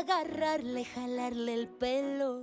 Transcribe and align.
agarrarle, 0.00 0.84
jalarle 0.84 1.54
el 1.54 1.68
pelo. 1.68 2.42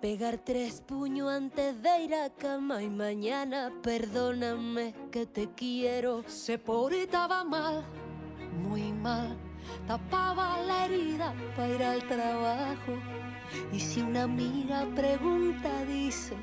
Pegar 0.00 0.38
tres 0.38 0.80
puños 0.80 1.30
antes 1.30 1.82
de 1.82 2.02
ir 2.04 2.14
a 2.14 2.30
cama 2.30 2.82
y 2.82 2.88
mañana 2.88 3.72
perdóname 3.82 4.94
que 5.10 5.26
te 5.26 5.52
quiero. 5.54 6.22
Se 6.26 6.58
portaba 6.58 7.44
mal, 7.44 7.84
muy 8.62 8.92
mal. 8.92 9.36
Tapaba 9.86 10.58
la 10.62 10.86
herida 10.86 11.34
para 11.56 11.74
ir 11.74 11.82
al 11.82 12.06
trabajo. 12.06 12.92
Y 13.72 13.80
si 13.80 14.00
una 14.00 14.24
amiga 14.24 14.86
pregunta, 14.94 15.84
dice, 15.84 16.34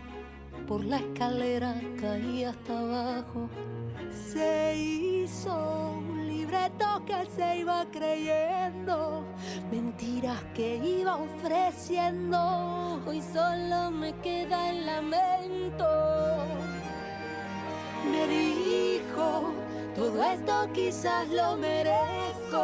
por 0.72 0.86
la 0.86 1.00
escalera 1.00 1.76
caí 2.00 2.46
hasta 2.46 2.80
abajo. 2.80 3.50
Se 4.32 4.74
hizo 4.78 5.54
un 5.98 6.26
libreto 6.26 7.04
que 7.06 7.26
se 7.36 7.58
iba 7.58 7.86
creyendo, 7.92 9.26
mentiras 9.70 10.42
que 10.54 10.78
iba 10.78 11.18
ofreciendo. 11.18 13.02
Hoy 13.06 13.22
solo 13.22 13.92
me 13.92 14.14
queda 14.22 14.70
el 14.70 14.86
lamento. 14.86 15.90
Me 18.10 18.26
dijo, 18.28 19.52
todo 19.94 20.24
esto 20.24 20.70
quizás 20.72 21.28
lo 21.32 21.58
merezco. 21.58 22.64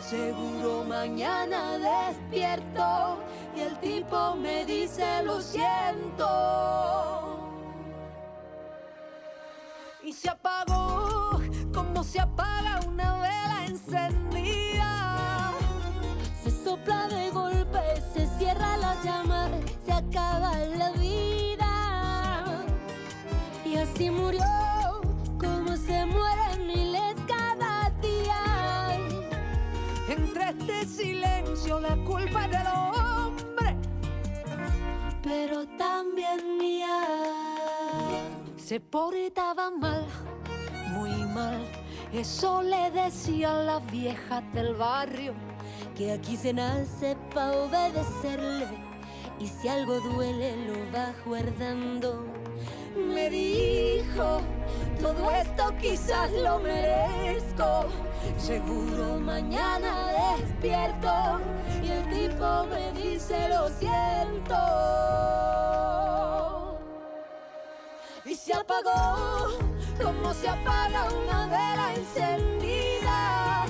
Seguro 0.00 0.82
mañana 0.82 1.78
despierto 1.78 3.18
y 3.56 3.60
el 3.60 3.78
tipo 3.78 4.34
me 4.34 4.64
dice 4.64 5.22
lo 5.22 5.40
siento. 5.40 7.15
Se 10.16 10.30
apagó 10.30 11.40
como 11.74 12.02
se 12.02 12.20
apaga 12.20 12.80
una 12.88 13.20
vela 13.20 13.66
encendida. 13.66 15.52
Se 16.42 16.50
sopla 16.50 17.08
de 17.08 17.30
golpe, 17.30 17.80
se 18.14 18.26
cierra 18.38 18.78
la 18.78 18.96
llama, 19.02 19.50
se 19.84 19.92
acaba 19.92 20.56
la 20.58 20.92
vida. 20.92 22.64
Y 23.64 23.76
así 23.76 24.10
murió, 24.10 24.42
como 25.38 25.76
se 25.76 26.06
mueren 26.06 26.66
miles 26.66 27.14
cada 27.26 27.90
día. 28.00 28.98
Entre 30.08 30.50
este 30.50 30.86
silencio 30.86 31.78
la 31.80 31.96
culpa 32.04 32.46
es 32.46 32.50
del 32.52 32.66
hombre, 32.68 33.76
pero 35.22 35.66
también 35.76 36.56
mía. 36.58 37.45
Se 38.66 38.80
portaba 38.80 39.70
mal, 39.70 40.04
muy 40.90 41.12
mal. 41.26 41.64
Eso 42.12 42.62
le 42.62 42.90
decían 42.90 43.64
las 43.64 43.88
viejas 43.92 44.42
del 44.52 44.74
barrio. 44.74 45.34
Que 45.94 46.10
aquí 46.10 46.36
se 46.36 46.52
nace 46.52 47.16
pa' 47.32 47.52
obedecerle. 47.52 48.66
Y 49.38 49.46
si 49.46 49.68
algo 49.68 50.00
duele, 50.00 50.56
lo 50.66 50.74
va 50.92 51.12
guardando. 51.24 52.26
Me 52.96 53.30
dijo, 53.30 54.40
todo 55.00 55.30
esto 55.30 55.72
quizás 55.80 56.32
lo 56.32 56.58
merezco. 56.58 57.84
Seguro 58.36 59.20
mañana 59.20 60.08
despierto 60.40 61.40
y 61.84 61.88
el 61.88 62.02
tipo 62.10 62.66
me 62.66 63.00
dice 63.00 63.48
lo 63.48 63.68
siento. 63.68 64.56
Y 68.28 68.34
se 68.34 68.52
apagó 68.52 69.56
como 70.02 70.34
se 70.34 70.48
apaga 70.48 71.08
una 71.12 71.46
vela 71.46 71.94
encendida. 71.94 73.66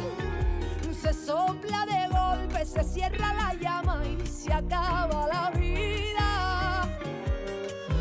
Se 0.99 1.13
sopla 1.13 1.85
de 1.85 2.09
golpe, 2.09 2.65
se 2.65 2.83
cierra 2.83 3.35
la 3.35 3.53
llama 3.55 4.03
y 4.07 4.27
se 4.27 4.51
acaba 4.51 5.29
la 5.29 5.51
vida. 5.51 6.89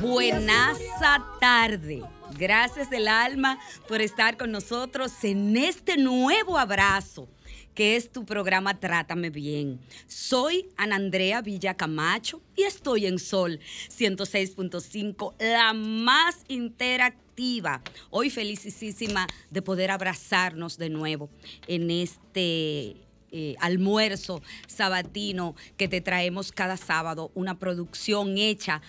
Buenaza 0.02 1.26
tarde. 1.42 2.04
Gracias 2.38 2.90
del 2.90 3.10
alma 3.10 3.60
por 3.90 4.00
estar 4.00 4.38
con 4.38 4.52
nosotros 4.52 5.12
en 5.24 5.58
este 5.58 5.98
nuevo 5.98 6.58
abrazo 6.58 7.28
que 7.76 7.98
es 7.98 8.10
tu 8.10 8.26
programa 8.26 8.80
Trátame 8.80 9.30
Bien. 9.30 9.80
Soy 10.08 10.70
Ana 10.78 10.96
Andrea 10.96 11.42
Villa 11.42 11.76
Camacho 11.76 12.42
y 12.56 12.64
estoy 12.64 13.06
en 13.06 13.20
Sol 13.20 13.60
106.5, 13.90 15.36
la 15.40 15.74
más 15.74 16.38
interactiva. 16.48 17.84
Hoy 18.10 18.30
felicísima 18.30 19.28
de 19.52 19.62
poder 19.62 19.92
abrazarnos 19.92 20.78
de 20.78 20.90
nuevo 20.90 21.30
en 21.68 21.92
este 21.92 22.96
eh, 23.32 23.56
almuerzo 23.60 24.42
sabatino 24.68 25.56
que 25.76 25.90
te 25.90 26.00
traemos 26.00 26.54
cada 26.54 26.78
sábado, 26.78 27.32
una 27.36 27.60
producción 27.60 28.38
hecha 28.38 28.82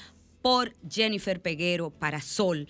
por 0.43 0.75
Jennifer 0.89 1.43
Peguero 1.43 1.91
para 1.91 2.21
Sol. 2.21 2.69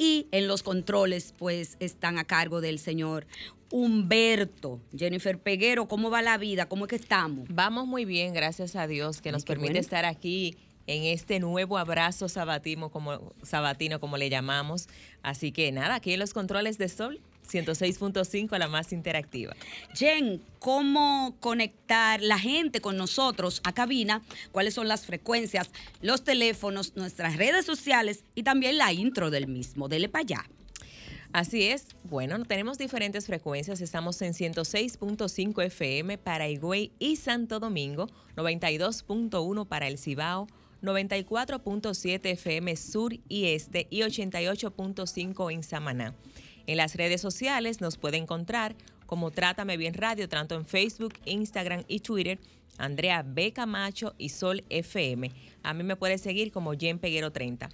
Y 0.00 0.28
en 0.30 0.46
los 0.46 0.62
controles, 0.62 1.34
pues, 1.36 1.76
están 1.80 2.18
a 2.18 2.24
cargo 2.24 2.60
del 2.60 2.78
señor 2.78 3.26
Humberto. 3.70 4.80
Jennifer 4.96 5.38
Peguero, 5.38 5.88
¿cómo 5.88 6.10
va 6.10 6.22
la 6.22 6.38
vida? 6.38 6.66
¿Cómo 6.66 6.86
es 6.86 6.90
que 6.90 6.96
estamos? 6.96 7.48
Vamos 7.50 7.86
muy 7.86 8.04
bien, 8.04 8.32
gracias 8.32 8.76
a 8.76 8.86
Dios, 8.86 9.20
que 9.20 9.32
nos 9.32 9.44
permite 9.44 9.72
bueno. 9.72 9.80
estar 9.80 10.04
aquí 10.04 10.56
en 10.86 11.04
este 11.04 11.38
nuevo 11.38 11.78
abrazo 11.78 12.28
sabatino, 12.28 12.90
como, 12.90 13.34
sabatino, 13.42 14.00
como 14.00 14.16
le 14.16 14.30
llamamos. 14.30 14.88
Así 15.22 15.52
que 15.52 15.70
nada, 15.70 15.96
aquí 15.96 16.14
en 16.14 16.18
los 16.18 16.32
controles 16.32 16.78
de 16.78 16.88
Sol, 16.88 17.20
106.5, 17.48 18.58
la 18.58 18.68
más 18.68 18.92
interactiva. 18.92 19.54
Jen, 19.94 20.42
¿cómo 20.58 21.36
conectar 21.40 22.22
la 22.22 22.38
gente 22.38 22.80
con 22.80 22.96
nosotros 22.96 23.60
a 23.64 23.72
cabina? 23.72 24.22
¿Cuáles 24.50 24.74
son 24.74 24.88
las 24.88 25.06
frecuencias, 25.06 25.70
los 26.00 26.24
teléfonos, 26.24 26.96
nuestras 26.96 27.36
redes 27.36 27.66
sociales 27.66 28.24
y 28.34 28.42
también 28.42 28.78
la 28.78 28.92
intro 28.92 29.30
del 29.30 29.46
mismo? 29.46 29.88
Dele 29.88 30.08
para 30.08 30.22
allá. 30.22 30.44
Así 31.32 31.64
es, 31.64 31.88
bueno, 32.04 32.42
tenemos 32.44 32.78
diferentes 32.78 33.26
frecuencias. 33.26 33.82
Estamos 33.82 34.20
en 34.22 34.32
106.5 34.32 35.62
FM 35.62 36.16
para 36.16 36.48
Higüey 36.48 36.90
y 36.98 37.16
Santo 37.16 37.60
Domingo, 37.60 38.06
92.1 38.36 39.66
para 39.66 39.88
el 39.88 39.98
Cibao, 39.98 40.46
94.7 40.82 42.30
FM 42.30 42.76
Sur 42.76 43.12
y 43.28 43.46
Este 43.46 43.86
y 43.90 44.00
88.5 44.00 45.52
en 45.52 45.62
Samaná. 45.62 46.14
En 46.66 46.78
las 46.78 46.94
redes 46.94 47.20
sociales 47.20 47.82
nos 47.82 47.98
puede 47.98 48.16
encontrar 48.16 48.74
como 49.04 49.30
Trátame 49.30 49.76
Bien 49.76 49.94
Radio, 49.94 50.28
tanto 50.30 50.54
en 50.54 50.64
Facebook, 50.64 51.14
Instagram 51.26 51.84
y 51.88 52.00
Twitter, 52.00 52.38
Andrea 52.78 53.22
B. 53.22 53.52
Camacho 53.52 54.14
y 54.16 54.30
Sol 54.30 54.64
FM. 54.70 55.30
A 55.62 55.74
mí 55.74 55.82
me 55.82 55.96
puede 55.96 56.16
seguir 56.16 56.52
como 56.52 56.72
Jen 56.72 56.98
Peguero 56.98 57.32
30. 57.32 57.68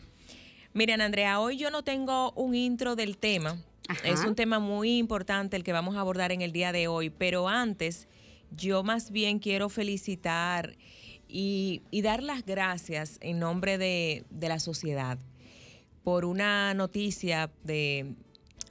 Miren, 0.76 1.00
Andrea, 1.00 1.38
hoy 1.38 1.56
yo 1.56 1.70
no 1.70 1.84
tengo 1.84 2.32
un 2.32 2.56
intro 2.56 2.96
del 2.96 3.16
tema. 3.16 3.56
Ajá. 3.86 4.08
Es 4.08 4.24
un 4.24 4.34
tema 4.34 4.58
muy 4.58 4.98
importante 4.98 5.56
el 5.56 5.62
que 5.62 5.72
vamos 5.72 5.94
a 5.94 6.00
abordar 6.00 6.32
en 6.32 6.42
el 6.42 6.50
día 6.50 6.72
de 6.72 6.88
hoy, 6.88 7.10
pero 7.10 7.48
antes 7.48 8.08
yo 8.50 8.82
más 8.82 9.12
bien 9.12 9.38
quiero 9.38 9.68
felicitar 9.68 10.76
y, 11.28 11.82
y 11.92 12.02
dar 12.02 12.24
las 12.24 12.44
gracias 12.44 13.18
en 13.20 13.38
nombre 13.38 13.78
de, 13.78 14.24
de 14.30 14.48
la 14.48 14.58
sociedad 14.58 15.16
por 16.02 16.24
una 16.24 16.74
noticia 16.74 17.52
de 17.62 18.16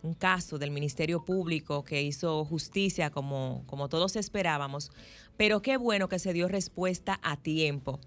un 0.02 0.14
caso 0.14 0.58
del 0.58 0.72
Ministerio 0.72 1.24
Público 1.24 1.86
que 1.86 2.02
hizo 2.02 2.44
justicia 2.44 3.12
como, 3.12 3.64
como 3.66 3.88
todos 3.88 4.18
esperábamos, 4.18 4.92
pero 5.38 5.62
qué 5.62 5.78
bueno 5.78 6.10
que 6.10 6.20
se 6.20 6.34
dio 6.34 6.50
respuesta 6.50 7.22
a 7.24 7.38
tiempo. 7.38 8.02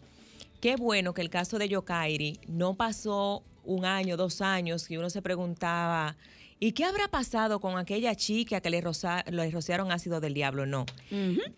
Qué 0.60 0.76
bueno 0.76 1.14
que 1.14 1.22
el 1.22 1.30
caso 1.30 1.58
de 1.58 1.70
Yokairi 1.70 2.40
no 2.46 2.74
pasó 2.74 3.42
un 3.66 3.84
año, 3.84 4.16
dos 4.16 4.40
años, 4.40 4.90
y 4.90 4.96
uno 4.96 5.10
se 5.10 5.20
preguntaba, 5.22 6.16
¿y 6.58 6.72
qué 6.72 6.84
habrá 6.84 7.08
pasado 7.08 7.60
con 7.60 7.76
aquella 7.78 8.14
chica 8.14 8.60
que 8.60 8.70
le, 8.70 8.80
roza- 8.80 9.24
le 9.30 9.50
rociaron 9.50 9.92
ácido 9.92 10.20
del 10.20 10.32
diablo? 10.34 10.64
No. 10.66 10.86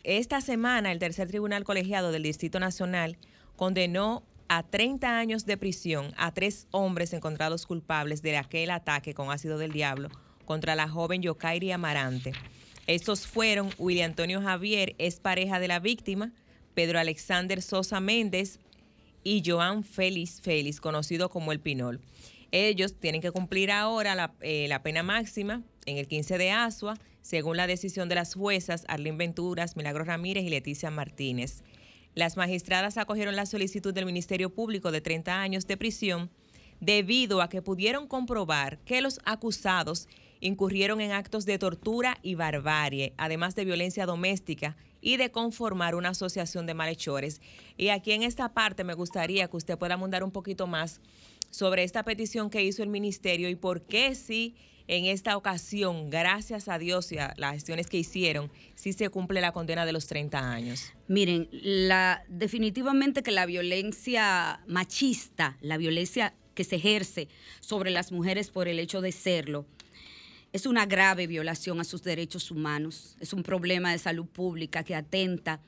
Esta 0.02 0.40
semana 0.40 0.90
el 0.92 0.98
tercer 0.98 1.28
tribunal 1.28 1.64
colegiado 1.64 2.10
del 2.12 2.22
Distrito 2.24 2.58
Nacional 2.58 3.16
condenó 3.56 4.22
a 4.48 4.62
30 4.62 5.18
años 5.18 5.44
de 5.44 5.56
prisión 5.58 6.14
a 6.16 6.32
tres 6.32 6.66
hombres 6.70 7.12
encontrados 7.12 7.66
culpables 7.66 8.22
de 8.22 8.36
aquel 8.38 8.70
ataque 8.70 9.12
con 9.12 9.30
ácido 9.30 9.58
del 9.58 9.72
diablo 9.72 10.08
contra 10.46 10.74
la 10.74 10.88
joven 10.88 11.20
Yokairi 11.20 11.70
Amarante. 11.72 12.32
Estos 12.86 13.26
fueron 13.26 13.68
William 13.78 14.10
Antonio 14.10 14.40
Javier, 14.40 14.94
es 14.96 15.20
pareja 15.20 15.60
de 15.60 15.68
la 15.68 15.78
víctima, 15.80 16.32
Pedro 16.72 16.98
Alexander 16.98 17.60
Sosa 17.60 18.00
Méndez 18.00 18.58
y 19.24 19.42
Joan 19.44 19.84
Félix 19.84 20.40
Félix, 20.40 20.80
conocido 20.80 21.28
como 21.28 21.52
el 21.52 21.60
Pinol. 21.60 22.00
Ellos 22.50 22.94
tienen 22.98 23.20
que 23.20 23.30
cumplir 23.30 23.70
ahora 23.70 24.14
la, 24.14 24.32
eh, 24.40 24.70
pena 24.82 25.02
máxima 25.02 25.62
en 25.86 25.98
el 25.98 26.06
15 26.06 26.38
de 26.38 26.50
Asua, 26.50 26.98
según 27.20 27.56
la 27.56 27.66
decisión 27.66 28.08
de 28.08 28.14
las 28.14 28.34
juezas 28.34 28.84
Arlene 28.88 29.18
Venturas, 29.18 29.76
Milagros 29.76 30.06
Ramírez 30.06 30.44
y 30.44 30.48
Leticia 30.48 30.90
Martínez. 30.90 31.62
Las 32.14 32.36
magistradas 32.36 32.96
acogieron 32.96 33.36
la 33.36 33.46
solicitud 33.46 33.92
del 33.92 34.06
Ministerio 34.06 34.50
Público 34.50 34.90
de 34.90 35.00
30 35.00 35.40
años 35.40 35.66
de 35.66 35.76
prisión 35.76 36.30
debido 36.80 37.42
a 37.42 37.48
que 37.48 37.60
pudieron 37.60 38.06
comprobar 38.06 38.78
que 38.80 39.02
los 39.02 39.20
acusados 39.24 40.08
incurrieron 40.40 41.00
en 41.00 41.12
actos 41.12 41.44
de 41.44 41.58
tortura 41.58 42.18
y 42.22 42.34
barbarie, 42.34 43.12
además 43.18 43.54
de 43.54 43.64
violencia 43.64 44.06
doméstica 44.06 44.76
y 45.00 45.16
de 45.16 45.30
conformar 45.30 45.94
una 45.94 46.10
asociación 46.10 46.66
de 46.66 46.74
malhechores. 46.74 47.40
Y 47.76 47.88
aquí 47.88 48.12
en 48.12 48.22
esta 48.22 48.52
parte 48.52 48.84
me 48.84 48.94
gustaría 48.94 49.48
que 49.48 49.56
usted 49.56 49.78
pueda 49.78 49.94
abundar 49.94 50.22
un 50.24 50.30
poquito 50.30 50.66
más 50.66 51.00
sobre 51.50 51.84
esta 51.84 52.02
petición 52.02 52.50
que 52.50 52.62
hizo 52.62 52.82
el 52.82 52.88
ministerio 52.88 53.48
y 53.48 53.54
por 53.54 53.82
qué 53.82 54.14
sí 54.14 54.54
en 54.88 55.04
esta 55.04 55.36
ocasión, 55.36 56.08
gracias 56.08 56.66
a 56.68 56.78
Dios 56.78 57.12
y 57.12 57.18
a 57.18 57.34
las 57.36 57.52
gestiones 57.52 57.88
que 57.88 57.98
hicieron, 57.98 58.50
sí 58.74 58.94
se 58.94 59.10
cumple 59.10 59.42
la 59.42 59.52
condena 59.52 59.84
de 59.84 59.92
los 59.92 60.06
30 60.06 60.50
años. 60.50 60.92
Miren, 61.08 61.48
la, 61.52 62.24
definitivamente 62.28 63.22
que 63.22 63.30
la 63.30 63.44
violencia 63.44 64.60
machista, 64.66 65.58
la 65.60 65.76
violencia 65.76 66.34
que 66.54 66.64
se 66.64 66.76
ejerce 66.76 67.28
sobre 67.60 67.90
las 67.90 68.12
mujeres 68.12 68.50
por 68.50 68.66
el 68.66 68.78
hecho 68.78 69.02
de 69.02 69.12
serlo, 69.12 69.66
es 70.52 70.66
una 70.66 70.86
grave 70.86 71.26
violación 71.26 71.80
a 71.80 71.84
sus 71.84 72.02
derechos 72.02 72.50
humanos, 72.50 73.16
es 73.20 73.32
un 73.32 73.42
problema 73.42 73.92
de 73.92 73.98
salud 73.98 74.26
pública 74.26 74.82
que 74.82 74.94
atenta 74.94 75.60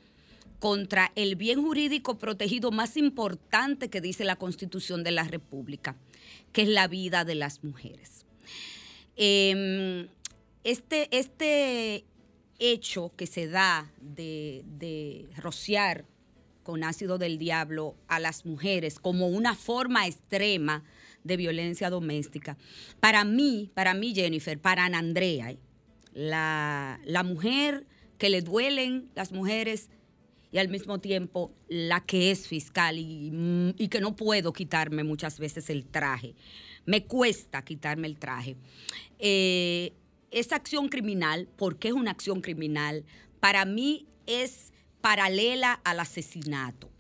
contra 0.59 1.11
el 1.15 1.37
bien 1.37 1.63
jurídico 1.63 2.19
protegido 2.19 2.71
más 2.71 2.97
importante 2.97 3.89
que 3.89 4.01
dice 4.01 4.25
la 4.25 4.37
Constitución 4.37 5.03
de 5.03 5.11
la 5.11 5.25
República, 5.25 5.97
que 6.53 6.63
es 6.63 6.69
la 6.69 6.87
vida 6.87 7.25
de 7.25 7.35
las 7.35 7.65
mujeres. 7.65 8.27
Eh, 9.17 10.07
este, 10.65 11.09
este 11.17 12.05
hecho 12.59 13.13
que 13.17 13.27
se 13.27 13.49
da 13.49 13.91
de, 14.01 14.63
de 14.67 15.29
rociar 15.37 16.05
con 16.63 16.85
ácido 16.85 17.19
del 17.19 17.39
diablo 17.39 17.97
a 18.07 18.21
las 18.21 18.45
mujeres 18.45 19.01
como 19.01 19.29
una 19.29 19.55
forma 19.55 20.07
extrema 20.07 20.85
de 21.25 21.37
violencia 21.37 21.91
doméstica. 21.91 22.57
Para 23.01 23.25
mí, 23.25 23.71
para 23.75 23.95
mí, 23.95 24.15
Jennifer, 24.15 24.59
para 24.59 24.85
Ana 24.85 24.99
Andrea, 24.99 25.51
eh, 25.51 25.59
la, 26.13 27.01
la 27.05 27.23
mujer 27.23 27.87
que 28.19 28.31
le 28.31 28.43
duelen 28.43 29.11
las 29.15 29.33
mujeres 29.33 29.89
y 30.53 30.59
al 30.59 30.69
mismo 30.69 30.99
tiempo 30.99 31.53
la 31.69 32.01
que 32.01 32.31
es 32.31 32.49
fiscal 32.49 32.99
y, 32.99 33.75
y 33.79 33.89
que 33.89 34.01
no 34.01 34.17
puedo 34.17 34.53
quitarme 34.53 35.05
muchas 35.05 35.39
veces 35.39 35.71
el 35.71 35.87
traje. 35.87 36.35
Me 36.87 37.05
cuesta 37.05 37.63
quitarme 37.65 38.09
el 38.09 38.19
traje. 38.19 38.57
Eh, 39.19 39.93
esa 40.31 40.57
acción 40.57 40.89
criminal, 40.89 41.49
¿por 41.57 41.79
qué 41.79 41.89
es 41.89 41.95
una 41.95 42.11
acción 42.11 42.41
criminal? 42.41 43.05
Para 43.39 43.65
mí 43.65 44.07
es 44.27 44.73
paralela 45.01 45.73
al 45.85 46.01
asesinato. 46.01 46.91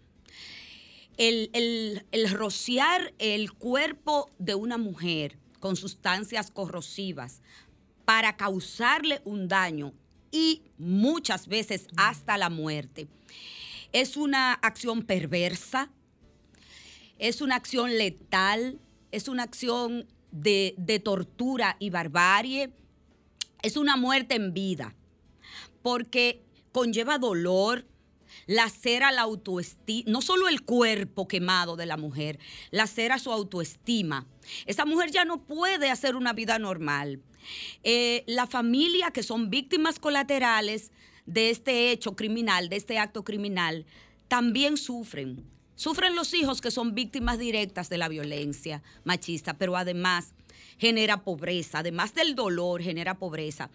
El, 1.21 1.51
el- 1.53 2.31
rociar 2.31 3.13
el 3.19 3.53
cuerpo 3.53 4.31
de 4.39 4.55
una 4.55 4.79
mujer 4.79 5.37
con 5.59 5.77
sustancias 5.77 6.51
corrosivas 6.51 7.43
para 8.07 8.39
causarle 8.39 9.21
un 9.27 9.47
daño 9.47 9.93
y 10.33 10.63
muchas 10.79 11.47
veces 11.47 11.89
hasta 11.99 12.39
la 12.39 12.49
muerte. 12.49 13.07
Es 13.93 14.17
una 14.17 14.55
acción 14.55 15.03
perversa, 15.03 15.91
es 17.19 17.43
una 17.43 17.57
acción 17.57 17.99
letal, 17.99 18.79
es 19.13 19.29
una 19.29 19.43
acción 19.43 20.07
de, 20.31 20.75
de 20.79 21.01
tortura 21.01 21.77
y 21.79 21.91
barbarie, 21.91 22.71
es 23.63 23.77
una 23.77 23.99
muerte 23.99 24.37
en 24.37 24.55
vida, 24.55 24.95
porque 25.83 26.43
conlleva 26.73 27.19
dolor, 27.19 27.85
lacera 28.51 29.13
la 29.13 29.21
autoestima, 29.23 30.11
no 30.11 30.21
solo 30.23 30.49
el 30.49 30.63
cuerpo 30.63 31.29
quemado 31.29 31.77
de 31.77 31.87
la 31.87 31.97
mujer, 31.97 32.41
lacera 32.73 33.21
su 33.21 33.31
autoestima. 33.31 34.27
Esa 34.67 34.85
mujer 34.85 35.13
ya 35.13 35.25
no 35.25 35.45
puede 35.45 35.89
hacer 35.89 36.17
una 36.17 36.33
vida 36.33 36.59
normal. 36.59 37.21
Eh, 37.85 38.25
la 38.27 38.49
familia 38.49 39.13
que 39.13 39.23
son 39.23 39.51
víctimas 39.51 40.01
colaterales 40.01 40.91
de 41.27 41.51
este 41.51 41.93
hecho 41.93 42.17
criminal, 42.17 42.69
de 42.69 42.75
este 42.75 42.99
acto 42.99 43.23
criminal, 43.23 43.87
también 44.27 44.77
sufren. 44.77 45.45
Sufren 45.77 46.17
los 46.17 46.35
hijos 46.35 46.61
que 46.61 46.73
son 46.73 46.93
víctimas 46.93 47.39
directas 47.39 47.89
de 47.89 47.99
la 47.99 48.09
violencia 48.09 48.83
machista, 49.05 49.55
pero 49.59 49.77
además 49.77 50.35
genera 50.77 51.23
pobreza, 51.23 51.79
además 51.79 52.15
del 52.15 52.35
dolor 52.35 52.83
genera 52.83 53.15
pobreza. 53.15 53.71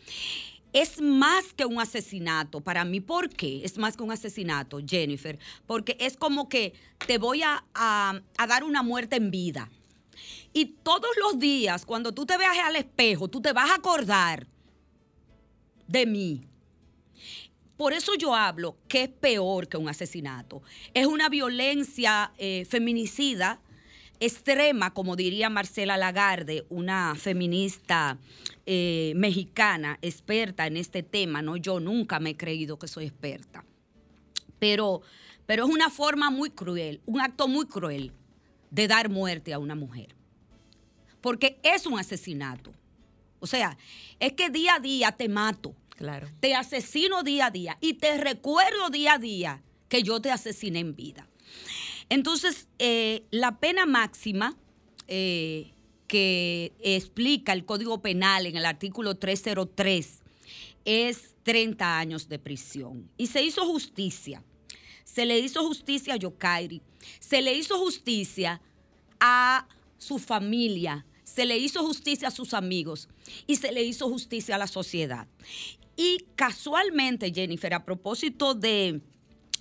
Es 0.76 1.00
más 1.00 1.54
que 1.54 1.66
un 1.66 1.80
asesinato 1.80 2.60
para 2.60 2.84
mí. 2.84 3.00
¿Por 3.00 3.30
qué? 3.30 3.62
Es 3.64 3.78
más 3.78 3.96
que 3.96 4.04
un 4.04 4.12
asesinato, 4.12 4.80
Jennifer. 4.86 5.40
Porque 5.66 5.96
es 6.02 6.18
como 6.18 6.50
que 6.50 6.74
te 7.08 7.18
voy 7.18 7.44
a, 7.44 7.64
a- 7.74 8.20
dar 8.46 8.66
una 8.66 8.84
muerte 8.84 9.16
en 9.16 9.32
vida. 9.32 9.70
Y 10.52 10.66
todos 10.84 11.12
los 11.22 11.40
días, 11.40 11.86
cuando 11.86 12.14
tú 12.14 12.26
te 12.26 12.38
veas 12.38 12.58
al 12.58 12.76
espejo, 12.76 13.30
tú 13.30 13.40
te 13.42 13.54
vas 13.54 13.72
a 13.72 13.76
acordar 13.76 14.48
de 15.88 16.06
mí. 16.06 16.42
Por 17.78 17.94
eso 17.94 18.14
yo 18.16 18.36
hablo 18.36 18.76
que 18.90 19.04
es 19.04 19.10
peor 19.10 19.70
que 19.70 19.78
un 19.78 19.88
asesinato. 19.88 20.62
Es 20.94 21.06
una 21.08 21.30
violencia 21.30 22.34
eh, 22.38 22.66
feminicida 22.70 23.62
extrema, 24.20 24.94
como 24.94 25.16
diría 25.16 25.50
Marcela 25.50 25.98
Lagarde, 25.98 26.66
una 26.70 27.16
feminista 27.16 28.18
eh, 28.66 29.14
mexicana 29.16 29.98
experta 30.02 30.68
en 30.68 30.78
este 30.78 31.04
tema. 31.04 31.42
No, 31.42 31.58
yo 31.58 31.80
nunca 31.80 32.20
me 32.20 32.32
he 32.32 32.38
creído 32.38 32.80
que 32.80 32.88
soy 32.88 33.06
experta. 33.06 33.64
Pero, 34.60 35.02
pero 35.46 35.66
es 35.66 35.70
una 35.70 35.90
forma 35.90 36.30
muy 36.30 36.50
cruel, 36.50 37.02
un 37.06 37.22
acto 37.22 37.48
muy 37.48 37.66
cruel 37.66 38.12
de 38.72 38.88
dar 38.88 39.10
muerte 39.10 39.54
a 39.54 39.60
una 39.60 39.76
mujer. 39.76 40.16
Porque 41.22 41.60
es 41.64 41.86
un 41.86 42.00
asesinato. 42.00 42.72
O 43.40 43.48
sea, 43.48 43.78
es 44.20 44.34
que 44.34 44.50
día 44.50 44.76
a 44.76 44.80
día 44.80 45.12
te 45.12 45.30
mato 45.30 45.76
Claro. 45.98 46.28
te 46.42 46.54
asesino 46.56 47.24
día 47.24 47.46
a 47.46 47.52
día 47.52 47.78
y 47.80 47.94
te 47.94 48.18
recuerdo 48.18 48.90
día 48.90 49.14
a 49.14 49.18
día 49.18 49.62
que 49.88 50.04
yo 50.04 50.20
te 50.20 50.30
asesiné 50.30 50.80
en 50.80 50.94
vida. 50.96 51.28
Entonces, 52.10 52.68
eh, 52.80 53.24
la 53.32 53.60
pena 53.60 53.86
máxima 53.86 54.56
eh, 55.08 55.72
que 56.08 56.74
explica 56.80 57.54
el 57.54 57.66
Código 57.66 58.02
Penal 58.02 58.46
en 58.46 58.56
el 58.56 58.66
artículo 58.66 59.16
303 59.16 60.22
es 60.86 61.36
30 61.44 61.98
años 61.98 62.30
de 62.30 62.40
prisión. 62.40 63.10
Y 63.18 63.28
se 63.28 63.44
hizo 63.44 63.66
justicia. 63.66 64.44
Se 65.04 65.26
le 65.26 65.40
hizo 65.40 65.66
justicia 65.66 66.14
a 66.14 66.18
Yokairi. 66.18 66.82
Se 67.20 67.42
le 67.42 67.54
hizo 67.54 67.78
justicia 67.78 68.62
a 69.20 69.68
su 69.98 70.20
familia. 70.20 71.06
Se 71.24 71.46
le 71.46 71.58
hizo 71.58 71.84
justicia 71.84 72.28
a 72.28 72.32
sus 72.32 72.54
amigos. 72.54 73.10
Y 73.48 73.56
se 73.56 73.72
le 73.72 73.84
hizo 73.84 74.10
justicia 74.10 74.56
a 74.56 74.60
la 74.60 74.68
sociedad. 74.68 75.28
Y 75.98 76.26
casualmente, 76.36 77.32
Jennifer, 77.34 77.74
a 77.74 77.86
propósito 77.86 78.54
de, 78.54 79.02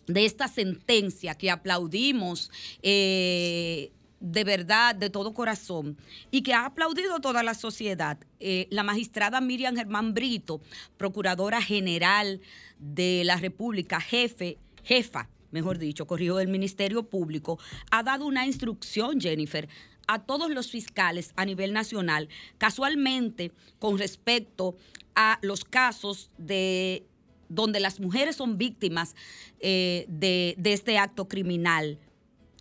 de 0.06 0.24
esta 0.24 0.48
sentencia 0.48 1.34
que 1.34 1.50
aplaudimos 1.50 2.50
eh, 2.82 3.90
de 4.24 4.42
verdad, 4.42 4.94
de 4.94 5.10
todo 5.10 5.34
corazón, 5.34 5.98
y 6.30 6.42
que 6.42 6.54
ha 6.54 6.64
aplaudido 6.64 7.20
toda 7.20 7.42
la 7.42 7.52
sociedad, 7.52 8.16
eh, 8.40 8.66
la 8.70 8.82
magistrada 8.82 9.42
Miriam 9.42 9.76
Germán 9.76 10.14
Brito, 10.14 10.62
procuradora 10.96 11.60
general 11.60 12.40
de 12.78 13.22
la 13.24 13.36
República, 13.36 14.00
jefe, 14.00 14.56
jefa, 14.82 15.28
mejor 15.50 15.78
dicho, 15.78 16.06
corrijo 16.06 16.36
del 16.36 16.48
Ministerio 16.48 17.02
Público, 17.02 17.58
ha 17.90 18.02
dado 18.02 18.24
una 18.24 18.46
instrucción, 18.46 19.20
Jennifer, 19.20 19.68
a 20.06 20.20
todos 20.20 20.50
los 20.50 20.70
fiscales 20.70 21.32
a 21.36 21.44
nivel 21.44 21.74
nacional, 21.74 22.30
casualmente 22.56 23.52
con 23.78 23.98
respecto 23.98 24.74
a 25.14 25.38
los 25.42 25.64
casos 25.64 26.30
de 26.38 27.06
donde 27.54 27.80
las 27.80 28.00
mujeres 28.00 28.36
son 28.36 28.58
víctimas 28.58 29.14
eh, 29.60 30.06
de, 30.08 30.54
de 30.58 30.72
este 30.72 30.98
acto 30.98 31.28
criminal, 31.28 31.98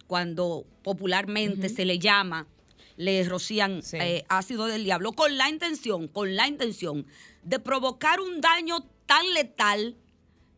cuando 0.07 0.65
popularmente 0.83 1.69
se 1.69 1.85
le 1.85 1.97
llama 1.97 2.47
le 2.95 3.23
rocían 3.23 3.81
Sí. 3.81 3.97
eh, 3.99 4.23
ácido 4.29 4.67
del 4.67 4.83
diablo 4.83 5.13
con 5.13 5.35
la 5.37 5.49
intención, 5.49 6.07
con 6.07 6.35
la 6.35 6.47
intención 6.47 7.07
de 7.41 7.59
provocar 7.59 8.19
un 8.21 8.39
daño 8.39 8.81
tan 9.07 9.33
letal 9.33 9.95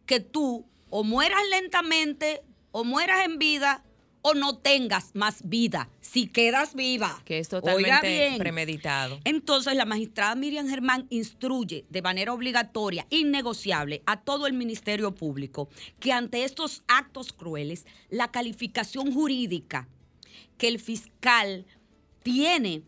que 0.06 0.20
tú 0.20 0.66
o 0.90 1.04
mueras 1.06 1.40
lentamente 1.50 2.42
o 2.72 2.84
mueras 2.84 3.24
en 3.26 3.40
vida 3.40 3.85
o 4.28 4.34
no 4.34 4.58
tengas 4.58 5.12
más 5.14 5.48
vida. 5.48 5.88
Si 6.02 6.26
quedas 6.26 6.74
viva. 6.74 7.22
Que 7.26 7.38
es 7.38 7.48
totalmente 7.48 8.08
bien. 8.08 8.40
premeditado. 8.40 9.20
Entonces, 9.24 9.76
la 9.76 9.86
magistrada 9.86 10.34
Miriam 10.34 10.68
Germán 10.68 11.06
instruye 11.12 11.86
de 11.92 12.02
manera 12.02 12.34
obligatoria, 12.34 13.06
innegociable, 13.12 14.02
a 14.08 14.22
todo 14.22 14.48
el 14.48 14.54
Ministerio 14.54 15.14
Público 15.14 15.70
que 16.00 16.12
ante 16.12 16.44
estos 16.44 16.82
actos 16.88 17.34
crueles, 17.34 17.86
la 18.10 18.32
calificación 18.32 19.14
jurídica 19.14 19.88
que 20.58 20.70
el 20.70 20.80
fiscal 20.80 21.68
tiene 22.24 22.82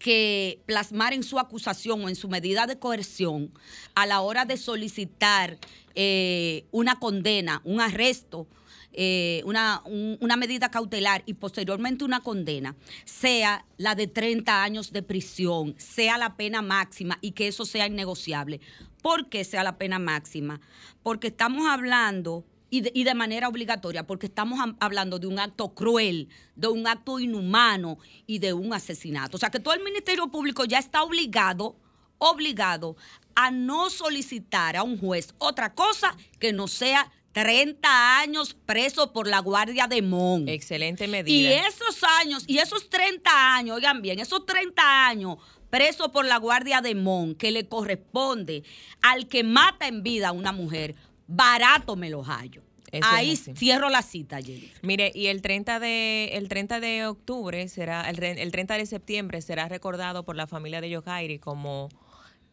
que 0.00 0.60
plasmar 0.66 1.12
en 1.12 1.22
su 1.22 1.38
acusación 1.38 2.02
o 2.02 2.08
en 2.08 2.16
su 2.16 2.28
medida 2.28 2.66
de 2.66 2.80
coerción 2.80 3.52
a 3.94 4.06
la 4.06 4.20
hora 4.22 4.44
de 4.44 4.56
solicitar 4.56 5.58
eh, 5.94 6.64
una 6.72 6.98
condena, 6.98 7.60
un 7.62 7.80
arresto, 7.80 8.48
eh, 8.92 9.42
una, 9.44 9.82
un- 9.84 10.18
una 10.20 10.36
medida 10.36 10.70
cautelar 10.70 11.22
y 11.26 11.34
posteriormente 11.34 12.04
una 12.04 12.20
condena, 12.20 12.76
sea 13.04 13.64
la 13.78 13.94
de 13.94 14.06
30 14.06 14.62
años 14.62 14.92
de 14.92 15.02
prisión, 15.02 15.74
sea 15.78 16.18
la 16.18 16.36
pena 16.36 16.62
máxima 16.62 17.18
y 17.20 17.32
que 17.32 17.48
eso 17.48 17.64
sea 17.64 17.86
innegociable. 17.86 18.60
¿Por 19.02 19.28
qué 19.28 19.44
sea 19.44 19.64
la 19.64 19.78
pena 19.78 19.98
máxima? 19.98 20.60
Porque 21.02 21.28
estamos 21.28 21.66
hablando 21.66 22.44
y 22.70 22.82
de, 22.82 22.92
y 22.94 23.04
de 23.04 23.14
manera 23.14 23.48
obligatoria, 23.48 24.06
porque 24.06 24.26
estamos 24.26 24.60
am- 24.60 24.76
hablando 24.80 25.18
de 25.18 25.26
un 25.26 25.38
acto 25.38 25.74
cruel, 25.74 26.28
de 26.56 26.68
un 26.68 26.86
acto 26.86 27.18
inhumano 27.18 27.98
y 28.26 28.38
de 28.38 28.52
un 28.52 28.72
asesinato. 28.72 29.36
O 29.36 29.40
sea 29.40 29.50
que 29.50 29.60
todo 29.60 29.74
el 29.74 29.82
Ministerio 29.82 30.28
Público 30.28 30.64
ya 30.64 30.78
está 30.78 31.02
obligado, 31.02 31.76
obligado 32.18 32.96
a 33.34 33.50
no 33.50 33.90
solicitar 33.90 34.76
a 34.76 34.82
un 34.84 34.98
juez 34.98 35.34
otra 35.38 35.74
cosa 35.74 36.16
que 36.38 36.52
no 36.52 36.68
sea 36.68 37.10
30 37.32 38.18
años 38.20 38.54
preso 38.66 39.12
por 39.12 39.26
la 39.26 39.40
Guardia 39.40 39.86
de 39.86 40.02
Mon. 40.02 40.48
Excelente 40.48 41.04
Y 41.04 41.08
medida. 41.08 41.66
esos 41.66 42.02
años, 42.20 42.44
y 42.46 42.58
esos 42.58 42.88
30 42.90 43.30
años, 43.54 43.76
oigan 43.76 44.02
bien, 44.02 44.18
esos 44.18 44.44
30 44.46 45.06
años 45.06 45.38
preso 45.70 46.12
por 46.12 46.26
la 46.26 46.36
Guardia 46.36 46.82
de 46.82 46.94
Mon, 46.94 47.34
que 47.34 47.50
le 47.50 47.66
corresponde 47.66 48.62
al 49.00 49.26
que 49.26 49.42
mata 49.42 49.88
en 49.88 50.02
vida 50.02 50.28
a 50.28 50.32
una 50.32 50.52
mujer, 50.52 50.94
barato 51.26 51.96
me 51.96 52.10
los 52.10 52.26
hallo. 52.26 52.62
Eso 52.90 53.08
Ahí 53.10 53.36
cierro 53.36 53.88
la 53.88 54.02
cita, 54.02 54.42
Jennifer. 54.42 54.78
Mire, 54.82 55.10
y 55.14 55.28
el 55.28 55.40
30 55.40 55.80
de 55.80 56.32
el 56.34 56.48
30 56.48 56.78
de 56.78 57.06
octubre 57.06 57.66
será 57.68 58.10
el, 58.10 58.22
el 58.22 58.52
30 58.52 58.76
de 58.76 58.84
septiembre 58.84 59.40
será 59.40 59.66
recordado 59.66 60.26
por 60.26 60.36
la 60.36 60.46
familia 60.46 60.82
de 60.82 60.90
Yokairi 60.90 61.38
como 61.38 61.88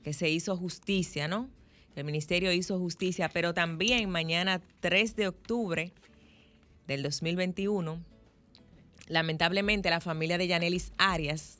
que 0.02 0.14
se 0.14 0.30
hizo 0.30 0.56
justicia, 0.56 1.28
¿no? 1.28 1.50
El 2.00 2.06
ministerio 2.06 2.52
hizo 2.52 2.80
justicia, 2.80 3.30
pero 3.30 3.54
también 3.54 4.10
mañana 4.10 4.62
3 4.82 5.16
de 5.16 5.28
octubre 5.28 5.92
del 6.88 7.04
2021 7.04 8.00
lamentablemente 9.10 9.90
la 9.90 10.00
familia 10.00 10.38
de 10.38 10.48
Yanelis 10.48 10.94
Arias 10.98 11.58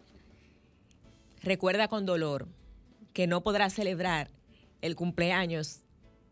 recuerda 1.42 1.88
con 1.88 2.06
dolor 2.06 2.48
que 3.12 3.28
no 3.28 3.42
podrá 3.42 3.70
celebrar 3.70 4.30
el 4.82 4.96
cumpleaños 4.96 5.82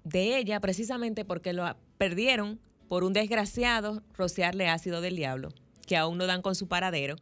de 0.03 0.37
ella 0.37 0.61
precisamente 0.61 1.25
porque 1.25 1.51
lo 1.51 1.75
perdieron 1.97 2.59
por 2.87 3.03
un 3.03 3.13
desgraciado 3.13 4.03
rociarle 4.13 4.69
ácido 4.69 5.01
del 5.01 5.17
diablo, 5.17 5.49
que 5.85 5.97
aún 5.97 6.17
no 6.17 6.27
dan 6.27 6.41
con 6.41 6.55
su 6.55 6.67
paradero, 6.67 7.17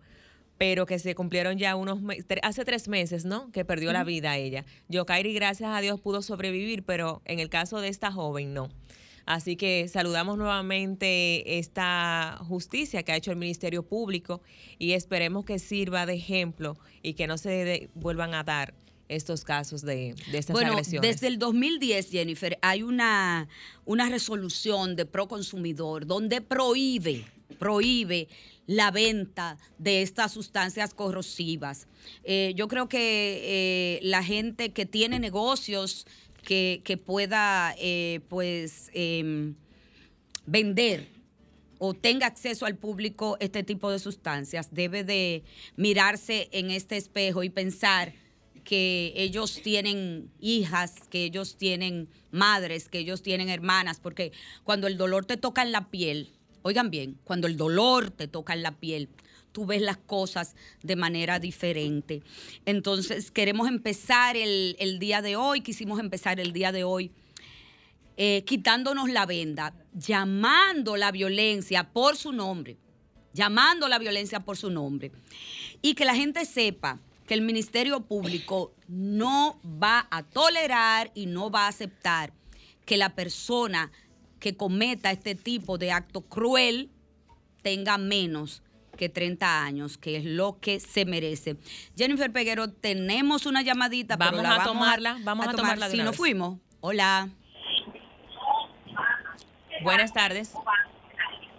pero 0.57 0.85
que 0.85 0.99
se 0.99 1.15
cumplieron 1.15 1.57
ya 1.57 1.75
unos 1.75 2.01
meses, 2.01 2.25
hace 2.43 2.63
tres 2.65 2.87
meses, 2.87 3.25
¿no? 3.25 3.51
Que 3.51 3.65
perdió 3.65 3.91
la 3.91 4.03
vida 4.03 4.37
ella. 4.37 4.65
Yokairi, 4.89 5.33
gracias 5.33 5.69
a 5.71 5.81
Dios, 5.81 5.99
pudo 5.99 6.21
sobrevivir, 6.21 6.83
pero 6.83 7.21
en 7.25 7.39
el 7.39 7.49
caso 7.49 7.81
de 7.81 7.89
esta 7.89 8.11
joven, 8.11 8.53
no. 8.53 8.69
Así 9.25 9.55
que 9.55 9.87
saludamos 9.87 10.37
nuevamente 10.37 11.57
esta 11.57 12.37
justicia 12.47 13.01
que 13.03 13.11
ha 13.11 13.15
hecho 13.15 13.31
el 13.31 13.37
Ministerio 13.37 13.81
Público 13.83 14.41
y 14.77 14.91
esperemos 14.91 15.45
que 15.45 15.57
sirva 15.57 16.05
de 16.05 16.13
ejemplo 16.13 16.77
y 17.01 17.13
que 17.15 17.25
no 17.25 17.37
se 17.39 17.89
vuelvan 17.95 18.35
a 18.35 18.43
dar 18.43 18.75
estos 19.07 19.43
casos 19.43 19.81
de, 19.81 20.15
de 20.31 20.37
estas 20.37 20.53
Bueno, 20.53 20.71
agresiones. 20.73 21.09
desde 21.09 21.27
el 21.27 21.39
2010, 21.39 22.11
Jennifer, 22.11 22.57
hay 22.61 22.83
una, 22.83 23.47
una 23.83 24.09
resolución 24.09 24.95
de 24.95 25.05
Proconsumidor 25.05 26.05
donde 26.05 26.41
prohíbe, 26.41 27.25
prohíbe 27.57 28.27
la 28.67 28.91
venta 28.91 29.57
de 29.77 30.01
estas 30.01 30.31
sustancias 30.31 30.93
corrosivas. 30.93 31.87
Eh, 32.23 32.53
yo 32.55 32.67
creo 32.67 32.87
que 32.89 32.99
eh, 33.43 33.99
la 34.03 34.23
gente 34.23 34.71
que 34.71 34.85
tiene 34.85 35.19
negocios 35.19 36.05
que, 36.43 37.01
pueda, 37.03 37.75
eh, 37.79 38.21
pues, 38.29 38.91
em, 38.93 39.55
vender 40.45 41.07
o 41.79 41.93
tenga 41.93 42.27
acceso 42.27 42.65
al 42.65 42.75
público 42.75 43.37
este 43.39 43.63
tipo 43.63 43.91
de 43.91 43.99
sustancias, 43.99 44.69
debe 44.71 45.03
de 45.03 45.43
mirarse 45.75 46.47
en 46.51 46.71
este 46.71 46.97
espejo 46.97 47.43
y 47.43 47.49
pensar 47.49 48.13
que 48.63 49.13
ellos 49.15 49.61
tienen 49.61 50.31
hijas, 50.39 50.95
que 51.09 51.23
ellos 51.23 51.57
tienen 51.57 52.09
madres, 52.31 52.89
que 52.89 52.99
ellos 52.99 53.21
tienen 53.21 53.49
hermanas, 53.49 53.99
porque 53.99 54.31
cuando 54.63 54.87
el 54.87 54.97
dolor 54.97 55.25
te 55.25 55.37
toca 55.37 55.61
en 55.61 55.71
la 55.71 55.89
piel, 55.89 56.34
oigan 56.65 56.89
bien, 56.89 57.19
cuando 57.23 57.45
el 57.45 57.57
dolor 57.57 58.09
te 58.09 58.27
toca 58.27 58.53
en 58.53 58.63
la 58.63 58.71
piel, 58.71 59.07
tú 59.51 59.67
ves 59.67 59.81
las 59.81 59.97
cosas 59.97 60.55
de 60.81 60.95
manera 60.95 61.39
diferente. 61.39 62.23
Entonces, 62.65 63.29
queremos 63.29 63.67
empezar 63.67 64.35
el, 64.35 64.75
el 64.79 64.97
día 64.97 65.21
de 65.21 65.35
hoy, 65.35 65.61
quisimos 65.61 65.99
empezar 65.99 66.39
el 66.39 66.53
día 66.53 66.71
de 66.71 66.83
hoy 66.83 67.11
eh, 68.17 68.43
quitándonos 68.45 69.09
la 69.09 69.25
venda, 69.25 69.73
llamando 69.93 70.95
la 70.95 71.11
violencia 71.11 71.91
por 71.91 72.15
su 72.15 72.31
nombre, 72.31 72.77
llamando 73.33 73.89
la 73.89 73.99
violencia 73.99 74.39
por 74.39 74.55
su 74.55 74.71
nombre. 74.71 75.11
Y 75.81 75.93
que 75.93 76.05
la 76.05 76.15
gente 76.15 76.45
sepa 76.45 76.99
que 77.27 77.35
el 77.35 77.41
Ministerio 77.41 78.01
Público 78.01 78.73
no 78.87 79.59
va 79.65 80.07
a 80.09 80.23
tolerar 80.23 81.11
y 81.13 81.25
no 81.25 81.51
va 81.51 81.65
a 81.65 81.67
aceptar 81.67 82.33
que 82.85 82.97
la 82.97 83.15
persona 83.15 83.91
que 84.39 84.55
cometa 84.55 85.11
este 85.11 85.35
tipo 85.35 85.77
de 85.77 85.91
acto 85.91 86.21
cruel 86.21 86.89
tenga 87.61 87.97
menos 87.97 88.61
que 88.97 89.09
30 89.09 89.63
años, 89.63 89.97
que 89.97 90.15
es 90.17 90.23
lo 90.25 90.59
que 90.59 90.79
se 90.79 91.03
merece. 91.05 91.57
Jennifer 91.97 92.31
Peguero, 92.31 92.69
tenemos 92.69 93.45
una 93.45 93.61
llamadita, 93.61 94.17
pero 94.17 94.31
Vamos 94.37 94.43
la 94.43 94.55
a 94.55 94.63
tomarla, 94.63 95.17
vamos 95.23 95.47
a 95.47 95.51
tomar. 95.51 95.61
tomarla 95.75 95.89
Sí, 95.89 95.97
nos 95.97 96.07
vez. 96.11 96.17
fuimos. 96.17 96.59
Hola. 96.79 97.29
Buenas 99.83 100.13
tardes. 100.13 100.53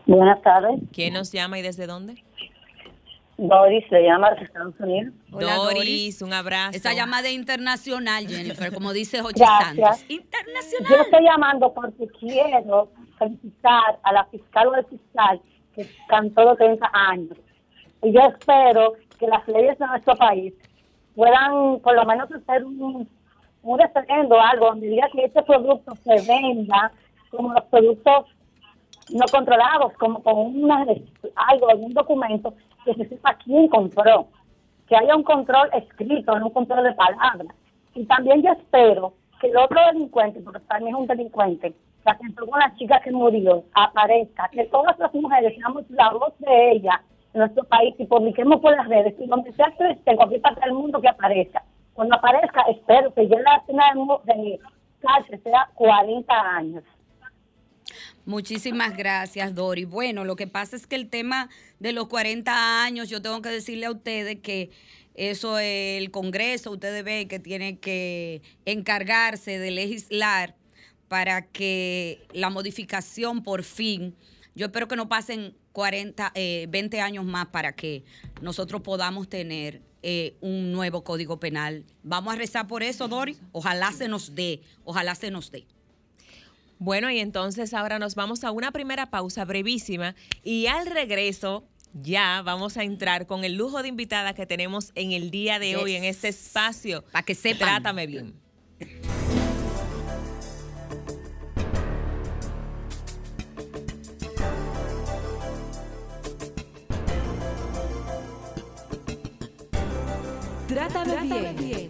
Buenas 0.06 0.40
tardes. 0.42 0.80
¿Quién 0.92 1.14
nos 1.14 1.32
llama 1.32 1.58
y 1.58 1.62
desde 1.62 1.86
dónde? 1.86 2.22
Doris 3.38 3.84
se 3.90 4.00
llama 4.02 4.30
de 4.34 4.44
Estados 4.44 4.74
Unidos. 4.78 5.12
Hola, 5.30 5.56
Doris, 5.56 5.76
Doris. 5.76 6.22
un 6.22 6.32
abrazo. 6.32 6.76
Esa 6.76 6.94
llamada 6.94 7.28
es 7.28 7.34
internacional, 7.34 8.26
Jennifer, 8.26 8.72
como 8.72 8.92
dice 8.92 9.18
Gracias. 9.18 9.98
Santos. 9.98 10.08
Yo 10.08 10.14
Internacional. 10.14 11.00
estoy 11.04 11.24
llamando 11.24 11.74
porque 11.74 12.06
quiero 12.18 12.90
felicitar 13.18 13.98
a 14.02 14.12
la 14.12 14.24
fiscal 14.26 14.68
o 14.68 14.74
al 14.74 14.86
fiscal 14.86 15.40
que 15.74 15.86
cantó 16.08 16.44
los 16.44 16.56
30 16.56 16.90
años. 16.92 17.36
Y 18.02 18.12
yo 18.12 18.20
espero 18.20 18.94
que 19.18 19.26
las 19.26 19.46
leyes 19.48 19.78
de 19.78 19.86
nuestro 19.86 20.16
país 20.16 20.54
puedan 21.14 21.80
por 21.80 21.94
lo 21.94 22.04
menos 22.06 22.30
hacer 22.32 22.64
un, 22.64 23.08
un 23.62 23.78
referendo, 23.78 24.40
algo, 24.40 24.66
donde 24.66 24.88
diga 24.88 25.08
que 25.12 25.24
este 25.24 25.42
producto 25.42 25.94
se 25.96 26.14
venda 26.26 26.90
como 27.30 27.52
los 27.52 27.64
productos 27.64 28.26
no 29.10 29.24
controlados, 29.30 29.92
como 29.94 30.22
con 30.22 30.36
una, 30.62 30.84
algo, 31.36 31.70
algún 31.70 31.92
documento 31.92 32.54
que 32.86 32.94
se 32.94 33.08
sepa 33.08 33.36
quién 33.44 33.68
compró, 33.68 34.28
que 34.86 34.96
haya 34.96 35.16
un 35.16 35.24
control 35.24 35.68
escrito, 35.74 36.38
no 36.38 36.46
un 36.46 36.52
control 36.52 36.84
de 36.84 36.92
palabras. 36.92 37.54
Y 37.94 38.06
también 38.06 38.42
yo 38.42 38.52
espero 38.52 39.14
que 39.40 39.48
el 39.48 39.56
otro 39.56 39.78
delincuente, 39.92 40.40
porque 40.40 40.60
también 40.60 40.94
es 40.94 41.00
un 41.00 41.06
delincuente, 41.06 41.72
que 41.72 42.10
atentó 42.10 42.46
con 42.46 42.60
la 42.60 42.72
chica 42.76 43.00
que 43.00 43.10
murió, 43.10 43.64
aparezca, 43.74 44.48
que 44.52 44.64
todas 44.66 44.98
las 44.98 45.12
mujeres 45.12 45.54
seamos 45.56 45.84
la 45.90 46.10
voz 46.10 46.32
de 46.38 46.72
ella 46.72 47.02
en 47.34 47.40
nuestro 47.40 47.64
país 47.64 47.94
y 47.98 48.06
publiquemos 48.06 48.60
por 48.60 48.76
las 48.76 48.88
redes, 48.88 49.14
y 49.18 49.26
donde 49.26 49.52
sea 49.52 49.72
que 49.76 49.90
esté, 49.90 50.12
en 50.12 50.16
cualquier 50.16 50.40
parte 50.40 50.60
del 50.60 50.74
mundo 50.74 51.00
que 51.00 51.08
aparezca. 51.08 51.64
Cuando 51.94 52.14
aparezca, 52.14 52.62
espero 52.68 53.12
que 53.12 53.26
ya 53.26 53.40
la 53.40 53.62
pena 53.66 53.84
de 54.24 54.34
de 54.34 54.60
cárcel 55.00 55.42
sea 55.42 55.68
40 55.74 56.34
años. 56.56 56.84
Muchísimas 58.26 58.96
gracias, 58.96 59.54
Dori. 59.54 59.84
Bueno, 59.84 60.24
lo 60.24 60.34
que 60.34 60.48
pasa 60.48 60.74
es 60.74 60.88
que 60.88 60.96
el 60.96 61.08
tema 61.08 61.48
de 61.78 61.92
los 61.92 62.08
40 62.08 62.82
años, 62.82 63.08
yo 63.08 63.22
tengo 63.22 63.40
que 63.40 63.50
decirle 63.50 63.86
a 63.86 63.92
ustedes 63.92 64.40
que 64.40 64.70
eso 65.14 65.60
el 65.60 66.10
Congreso, 66.10 66.72
ustedes 66.72 67.04
ven 67.04 67.28
que 67.28 67.38
tiene 67.38 67.78
que 67.78 68.42
encargarse 68.64 69.60
de 69.60 69.70
legislar 69.70 70.56
para 71.06 71.42
que 71.42 72.26
la 72.32 72.50
modificación 72.50 73.44
por 73.44 73.62
fin 73.62 74.16
Yo 74.56 74.66
espero 74.66 74.88
que 74.88 74.96
no 74.96 75.08
pasen 75.08 75.54
40, 75.70 76.32
eh, 76.34 76.66
20 76.68 77.00
años 77.00 77.24
más 77.24 77.46
para 77.46 77.76
que 77.76 78.02
nosotros 78.42 78.82
podamos 78.82 79.28
tener 79.28 79.82
eh, 80.02 80.34
un 80.40 80.72
nuevo 80.72 81.04
código 81.04 81.38
penal. 81.38 81.84
Vamos 82.02 82.34
a 82.34 82.36
rezar 82.36 82.66
por 82.66 82.82
eso, 82.82 83.06
Dori. 83.06 83.36
Ojalá 83.52 83.92
se 83.92 84.08
nos 84.08 84.34
dé, 84.34 84.62
ojalá 84.84 85.14
se 85.14 85.30
nos 85.30 85.52
dé. 85.52 85.66
Bueno, 86.78 87.10
y 87.10 87.20
entonces 87.20 87.72
ahora 87.74 87.98
nos 87.98 88.14
vamos 88.14 88.44
a 88.44 88.50
una 88.50 88.70
primera 88.70 89.10
pausa 89.10 89.44
brevísima 89.44 90.14
y 90.42 90.66
al 90.66 90.86
regreso 90.86 91.64
ya 91.94 92.42
vamos 92.42 92.76
a 92.76 92.84
entrar 92.84 93.26
con 93.26 93.44
el 93.44 93.54
lujo 93.54 93.82
de 93.82 93.88
invitada 93.88 94.34
que 94.34 94.46
tenemos 94.46 94.92
en 94.94 95.12
el 95.12 95.30
día 95.30 95.58
de 95.58 95.76
hoy 95.76 95.94
en 95.94 96.04
este 96.04 96.28
espacio. 96.28 97.04
Para 97.12 97.24
que 97.24 97.34
sepan. 97.34 97.82
Trátame 97.82 98.06
bien. 98.06 98.34
Trátame, 110.68 111.54
bien. 111.54 111.88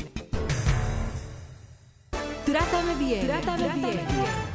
Trátame 2.44 2.94
bien. 2.94 3.26
Trátame, 3.26 3.68
bien. 3.74 4.45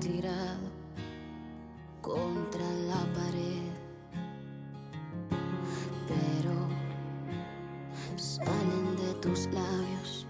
Tirado 0.00 0.68
contra 2.00 2.64
la 2.88 3.00
pared. 3.14 3.72
Pero 6.08 6.54
salen 8.16 8.96
de 8.96 9.14
tus 9.20 9.46
labios 9.46 10.26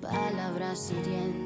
palabras 0.00 0.90
hirientes 0.90 1.43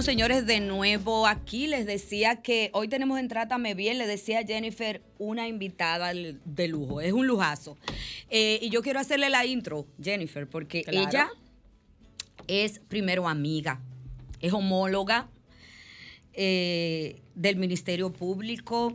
Bueno, 0.00 0.12
señores, 0.12 0.46
de 0.46 0.60
nuevo 0.60 1.26
aquí 1.26 1.66
les 1.66 1.84
decía 1.84 2.36
que 2.36 2.70
hoy 2.72 2.88
tenemos 2.88 3.20
en 3.20 3.28
Trátame 3.28 3.74
Bien, 3.74 3.98
le 3.98 4.06
decía 4.06 4.38
a 4.38 4.46
Jennifer, 4.46 5.02
una 5.18 5.46
invitada 5.46 6.14
de 6.14 6.68
lujo, 6.68 7.02
es 7.02 7.12
un 7.12 7.26
lujazo. 7.26 7.76
Eh, 8.30 8.58
y 8.62 8.70
yo 8.70 8.80
quiero 8.80 8.98
hacerle 8.98 9.28
la 9.28 9.44
intro, 9.44 9.86
Jennifer, 10.02 10.48
porque 10.48 10.84
Claro. 10.84 11.06
ella 11.06 11.28
es 12.46 12.78
primero 12.78 13.28
amiga, 13.28 13.82
es 14.40 14.54
homóloga 14.54 15.28
eh, 16.32 17.20
del 17.34 17.56
Ministerio 17.56 18.10
Público, 18.10 18.94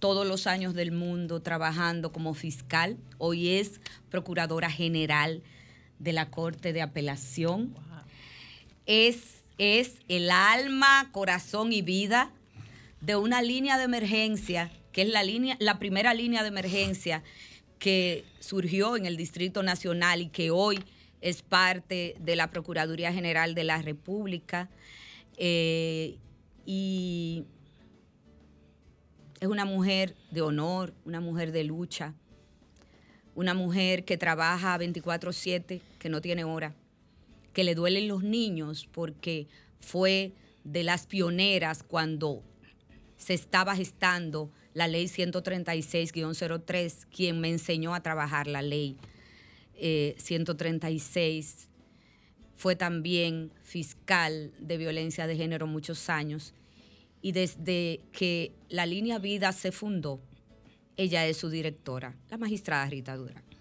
todos 0.00 0.26
los 0.26 0.48
años 0.48 0.74
del 0.74 0.90
mundo 0.90 1.42
trabajando 1.42 2.10
como 2.10 2.34
fiscal, 2.34 2.96
hoy 3.18 3.50
es 3.50 3.80
procuradora 4.10 4.68
general 4.68 5.44
de 6.00 6.12
la 6.12 6.28
Corte 6.28 6.72
de 6.72 6.82
Apelación 6.82 7.72
es, 8.86 9.41
es 9.58 10.00
el 10.08 10.30
alma, 10.30 11.08
corazón 11.12 11.72
y 11.72 11.82
vida 11.82 12.30
de 13.00 13.16
una 13.16 13.42
línea 13.42 13.78
de 13.78 13.84
emergencia, 13.84 14.70
que 14.92 15.02
es 15.02 15.08
la, 15.08 15.22
línea, 15.22 15.56
la 15.60 15.78
primera 15.78 16.14
línea 16.14 16.42
de 16.42 16.48
emergencia 16.48 17.22
que 17.78 18.24
surgió 18.40 18.96
en 18.96 19.06
el 19.06 19.16
Distrito 19.16 19.62
Nacional 19.62 20.22
y 20.22 20.28
que 20.28 20.50
hoy 20.50 20.82
es 21.20 21.42
parte 21.42 22.14
de 22.20 22.36
la 22.36 22.50
Procuraduría 22.50 23.12
General 23.12 23.54
de 23.54 23.64
la 23.64 23.82
República. 23.82 24.68
Eh, 25.36 26.16
y 26.64 27.44
es 29.40 29.48
una 29.48 29.64
mujer 29.64 30.14
de 30.30 30.42
honor, 30.42 30.94
una 31.04 31.20
mujer 31.20 31.50
de 31.50 31.64
lucha, 31.64 32.14
una 33.34 33.54
mujer 33.54 34.04
que 34.04 34.16
trabaja 34.16 34.78
24/7, 34.78 35.80
que 35.98 36.08
no 36.08 36.20
tiene 36.20 36.44
hora 36.44 36.74
que 37.52 37.64
le 37.64 37.74
duelen 37.74 38.08
los 38.08 38.22
niños 38.22 38.88
porque 38.92 39.46
fue 39.80 40.32
de 40.64 40.82
las 40.82 41.06
pioneras 41.06 41.82
cuando 41.82 42.42
se 43.16 43.34
estaba 43.34 43.76
gestando 43.76 44.50
la 44.74 44.88
ley 44.88 45.06
136-03, 45.06 47.06
quien 47.14 47.40
me 47.40 47.50
enseñó 47.50 47.94
a 47.94 48.02
trabajar 48.02 48.46
la 48.46 48.62
ley 48.62 48.96
eh, 49.74 50.14
136. 50.18 51.68
Fue 52.56 52.76
también 52.76 53.52
fiscal 53.62 54.52
de 54.58 54.78
violencia 54.78 55.26
de 55.26 55.36
género 55.36 55.66
muchos 55.66 56.08
años. 56.08 56.54
Y 57.20 57.32
desde 57.32 58.00
que 58.12 58.52
la 58.68 58.86
línea 58.86 59.18
Vida 59.18 59.52
se 59.52 59.72
fundó, 59.72 60.20
ella 60.96 61.26
es 61.26 61.36
su 61.36 61.50
directora, 61.50 62.16
la 62.30 62.38
magistrada 62.38 62.86
Rita 62.86 63.16
Durán. 63.16 63.51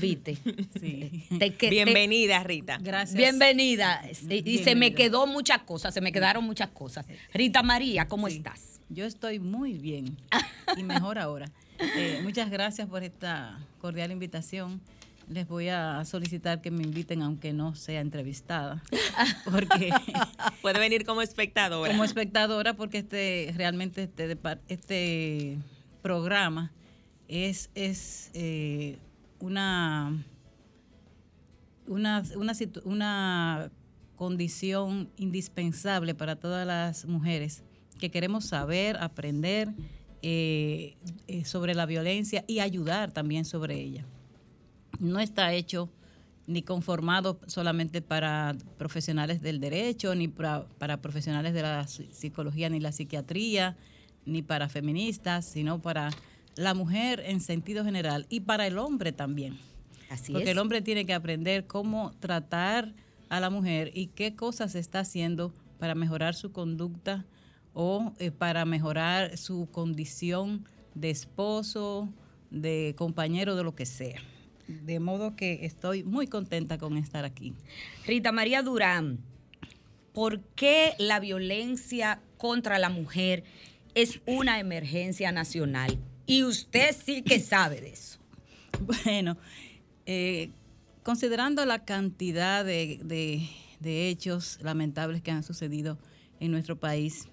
Viste. 0.00 0.36
Sí. 0.80 1.24
Te- 1.38 1.54
que- 1.54 1.68
te- 1.68 1.70
Bienvenida, 1.70 2.42
Rita. 2.44 2.78
Gracias. 2.80 3.16
Bienvenida. 3.16 4.02
Y- 4.28 4.48
Y 4.50 4.58
se 4.58 4.74
me 4.74 4.94
quedó 4.94 5.26
muchas 5.26 5.62
cosas, 5.62 5.92
se 5.94 6.00
me 6.00 6.12
quedaron 6.12 6.44
muchas 6.44 6.68
cosas. 6.70 7.06
Rita 7.32 7.62
María, 7.62 8.06
¿cómo 8.08 8.28
Sí. 8.28 8.36
estás? 8.36 8.80
Yo 8.88 9.04
estoy 9.04 9.38
muy 9.40 9.74
bien 9.74 10.16
y 10.76 10.82
mejor 10.82 11.18
ahora. 11.18 11.50
Eh, 11.96 12.20
muchas 12.22 12.50
gracias 12.50 12.88
por 12.88 13.02
esta 13.02 13.58
cordial 13.80 14.10
invitación. 14.12 14.80
Les 15.28 15.48
voy 15.48 15.68
a 15.68 16.04
solicitar 16.04 16.62
que 16.62 16.70
me 16.70 16.84
inviten 16.84 17.20
aunque 17.20 17.52
no 17.52 17.74
sea 17.74 18.00
entrevistada, 18.00 18.80
porque 19.50 19.90
Puede 20.62 20.78
venir 20.78 21.04
como 21.04 21.20
espectadora. 21.20 21.90
como 21.90 22.04
espectadora, 22.04 22.74
porque 22.74 22.98
este 22.98 23.52
realmente 23.56 24.04
este, 24.04 24.38
este 24.68 25.58
programa 26.00 26.70
es, 27.26 27.70
es 27.74 28.30
eh, 28.34 28.98
una, 29.40 30.24
una, 31.86 32.22
una, 32.84 33.70
condición 34.16 35.10
indispensable 35.18 36.14
para 36.14 36.36
todas 36.36 36.66
las 36.66 37.04
mujeres 37.04 37.62
que 38.00 38.10
queremos 38.10 38.46
saber, 38.46 38.96
aprender 38.96 39.74
eh, 40.22 40.96
eh, 41.28 41.44
sobre 41.44 41.74
la 41.74 41.84
violencia 41.84 42.42
y 42.46 42.60
ayudar 42.60 43.12
también 43.12 43.44
sobre 43.44 43.78
ella. 43.78 44.06
No 44.98 45.20
está 45.20 45.52
hecho 45.52 45.90
ni 46.46 46.62
conformado 46.62 47.38
solamente 47.46 48.00
para 48.00 48.56
profesionales 48.78 49.42
del 49.42 49.60
derecho, 49.60 50.14
ni 50.14 50.28
para, 50.28 50.66
para 50.78 51.02
profesionales 51.02 51.52
de 51.52 51.62
la 51.62 51.82
psi- 51.82 52.10
psicología 52.10 52.70
ni 52.70 52.80
la 52.80 52.92
psiquiatría, 52.92 53.76
ni 54.24 54.42
para 54.42 54.68
feministas, 54.68 55.44
sino 55.44 55.82
para 55.82 56.10
la 56.56 56.74
mujer 56.74 57.22
en 57.26 57.40
sentido 57.40 57.84
general 57.84 58.26
y 58.28 58.40
para 58.40 58.66
el 58.66 58.78
hombre 58.78 59.12
también. 59.12 59.58
Así 60.10 60.32
Porque 60.32 60.46
es. 60.46 60.50
el 60.52 60.58
hombre 60.58 60.82
tiene 60.82 61.04
que 61.06 61.14
aprender 61.14 61.66
cómo 61.66 62.12
tratar 62.20 62.92
a 63.28 63.40
la 63.40 63.50
mujer 63.50 63.90
y 63.94 64.08
qué 64.08 64.34
cosas 64.34 64.74
está 64.74 65.00
haciendo 65.00 65.52
para 65.78 65.94
mejorar 65.94 66.34
su 66.34 66.52
conducta 66.52 67.24
o 67.74 68.12
eh, 68.18 68.30
para 68.30 68.64
mejorar 68.64 69.36
su 69.36 69.68
condición 69.70 70.64
de 70.94 71.10
esposo, 71.10 72.08
de 72.50 72.94
compañero, 72.96 73.56
de 73.56 73.64
lo 73.64 73.74
que 73.74 73.84
sea. 73.84 74.20
De 74.66 74.98
modo 74.98 75.36
que 75.36 75.66
estoy 75.66 76.02
muy 76.02 76.26
contenta 76.26 76.78
con 76.78 76.96
estar 76.96 77.24
aquí. 77.24 77.52
Rita 78.06 78.32
María 78.32 78.62
Durán, 78.62 79.18
¿por 80.12 80.40
qué 80.40 80.94
la 80.98 81.20
violencia 81.20 82.20
contra 82.38 82.78
la 82.78 82.88
mujer 82.88 83.44
es 83.94 84.20
una 84.26 84.60
emergencia 84.60 85.32
nacional. 85.32 85.98
Y 86.26 86.42
usted 86.44 86.94
sí 87.04 87.22
que 87.22 87.40
sabe 87.40 87.80
de 87.80 87.90
eso. 87.90 88.18
Bueno, 89.04 89.38
eh, 90.04 90.50
considerando 91.02 91.64
la 91.64 91.84
cantidad 91.86 92.62
de, 92.64 93.00
de- 93.80 94.08
hechos 94.08 94.58
lamentables 94.60 95.22
que 95.22 95.30
han 95.30 95.42
sucedido 95.42 95.98
en 96.40 96.50
nuestro 96.50 96.76
país, 96.76 97.28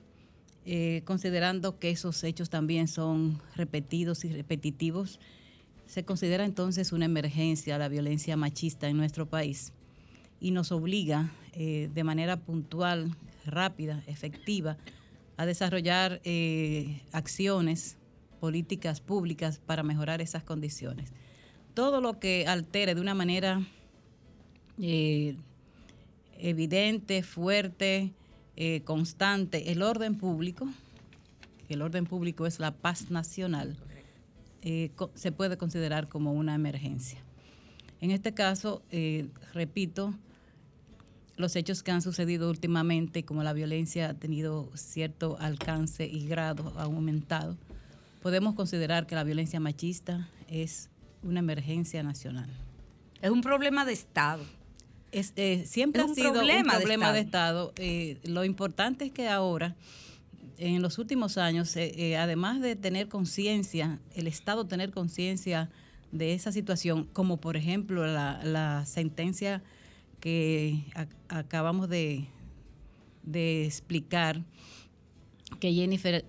eh, 0.66 1.02
considerando 1.04 1.80
que 1.80 1.90
esos 1.90 2.24
hechos 2.24 2.50
también 2.50 2.88
son 2.88 3.42
repetidos 3.56 4.24
y 4.24 4.30
repetitivos, 4.30 5.20
se 5.86 6.06
considera 6.06 6.46
entonces 6.46 6.94
una 6.94 7.06
emergencia 7.06 7.78
la 7.78 7.90
violencia 7.90 8.38
machista 8.38 8.88
en 8.88 8.96
nuestro 8.98 9.26
país 9.28 9.74
y 10.40 10.52
nos 10.52 10.72
obliga 10.72 11.32
eh, 11.54 11.90
de 11.94 12.04
manera 12.06 12.38
puntual, 12.38 13.16
rápida, 13.46 14.02
efectiva, 14.08 14.78
a 15.36 15.46
desarrollar 15.46 16.22
eh, 16.24 17.02
acciones, 17.12 17.98
políticas 18.44 19.00
públicas 19.00 19.62
para 19.66 19.84
mejorar 19.84 20.20
esas 20.20 20.44
condiciones. 20.44 21.14
Todo 21.74 22.02
lo 22.02 22.20
que 22.20 22.46
altere 22.46 22.94
de 22.94 23.00
una 23.00 23.14
manera 23.14 23.66
eh, 24.78 25.38
evidente, 26.40 27.24
fuerte, 27.24 28.12
eh, 28.58 28.82
constante 28.82 29.72
el 29.72 29.82
orden 29.82 30.18
público, 30.18 30.68
que 31.70 31.76
el 31.76 31.82
orden 31.82 32.06
público 32.06 32.46
es 32.46 32.60
la 32.60 32.74
paz 32.76 33.12
nacional, 33.12 33.78
eh, 34.62 34.92
se 35.14 35.32
puede 35.32 35.56
considerar 35.56 36.10
como 36.10 36.34
una 36.34 36.54
emergencia. 36.54 37.24
En 38.02 38.12
este 38.12 38.34
caso, 38.34 38.84
repito, 39.54 40.14
los 41.38 41.56
hechos 41.56 41.82
que 41.82 41.92
han 41.92 42.02
sucedido 42.02 42.50
últimamente, 42.50 43.24
como 43.24 43.42
la 43.42 43.54
violencia 43.54 44.10
ha 44.10 44.14
tenido 44.16 44.70
cierto 44.76 45.38
alcance 45.40 46.06
y 46.06 46.28
grado, 46.28 46.74
ha 46.76 46.84
aumentado, 46.84 47.56
podemos 48.24 48.56
considerar 48.56 49.06
que 49.06 49.14
la 49.16 49.24
violencia 49.24 49.60
machista 49.60 50.30
es 50.48 50.90
una 51.22 51.40
emergencia 51.40 52.02
nacional. 52.02 52.50
Es 53.22 53.30
un 53.30 53.42
problema 53.42 53.86
de 53.86 53.94
Estado. 53.94 54.44
Es, 55.12 55.34
eh, 55.36 55.64
siempre 55.68 56.02
Es 56.02 56.12
ha 56.12 56.16
sido 56.16 56.34
problema 56.34 56.74
un 56.74 56.80
de 56.80 56.84
problema 56.84 57.12
de 57.14 57.20
Estado. 57.20 57.74
Eh, 57.76 58.18
lo 58.24 58.44
importante 58.46 59.06
es 59.06 59.12
que 59.12 59.28
ahora, 59.28 59.76
en 60.58 60.82
los 60.82 60.98
últimos 60.98 61.38
años, 61.38 61.76
eh, 61.76 62.18
además 62.18 62.62
de 62.62 62.76
tener 62.76 63.10
conciencia, 63.10 64.00
el 64.16 64.28
Estado 64.28 64.66
tener 64.66 64.92
conciencia 64.92 65.70
de 66.12 66.34
esa 66.34 66.52
situación, 66.52 67.06
como 67.14 67.38
por 67.38 67.58
ejemplo 67.58 68.08
la, 68.08 68.42
la 68.44 68.86
sentencia 68.86 69.62
que 70.20 70.86
ac- 70.96 71.08
acabamos 71.28 71.90
de, 71.90 72.28
de 73.24 73.66
explicar, 73.66 74.42
que 75.60 75.74
Jennifer 75.74 76.26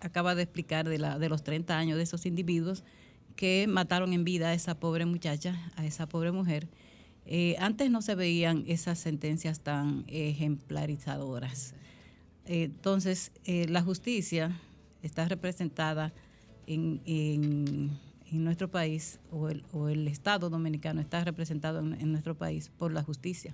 acaba 0.00 0.34
de 0.34 0.42
explicar 0.42 0.88
de, 0.88 0.98
la, 0.98 1.18
de 1.18 1.28
los 1.28 1.42
30 1.42 1.76
años 1.76 1.96
de 1.96 2.02
esos 2.02 2.26
individuos 2.26 2.84
que 3.36 3.66
mataron 3.68 4.12
en 4.12 4.24
vida 4.24 4.48
a 4.48 4.54
esa 4.54 4.78
pobre 4.78 5.06
muchacha, 5.06 5.72
a 5.76 5.86
esa 5.86 6.06
pobre 6.06 6.32
mujer. 6.32 6.68
Eh, 7.26 7.56
antes 7.58 7.90
no 7.90 8.02
se 8.02 8.14
veían 8.14 8.64
esas 8.66 8.98
sentencias 8.98 9.60
tan 9.60 10.04
ejemplarizadoras. 10.08 11.74
Eh, 12.46 12.64
entonces, 12.64 13.32
eh, 13.44 13.66
la 13.68 13.82
justicia 13.82 14.60
está 15.02 15.28
representada 15.28 16.12
en, 16.66 17.98
nuestro 18.30 18.70
país, 18.70 19.18
o 19.30 19.48
el, 19.88 20.06
Estado 20.06 20.50
dominicano 20.50 21.00
está 21.00 21.24
representado 21.24 21.80
en, 21.80 22.12
nuestro 22.12 22.36
país 22.36 22.70
por 22.78 22.92
la 22.92 23.02
justicia, 23.02 23.52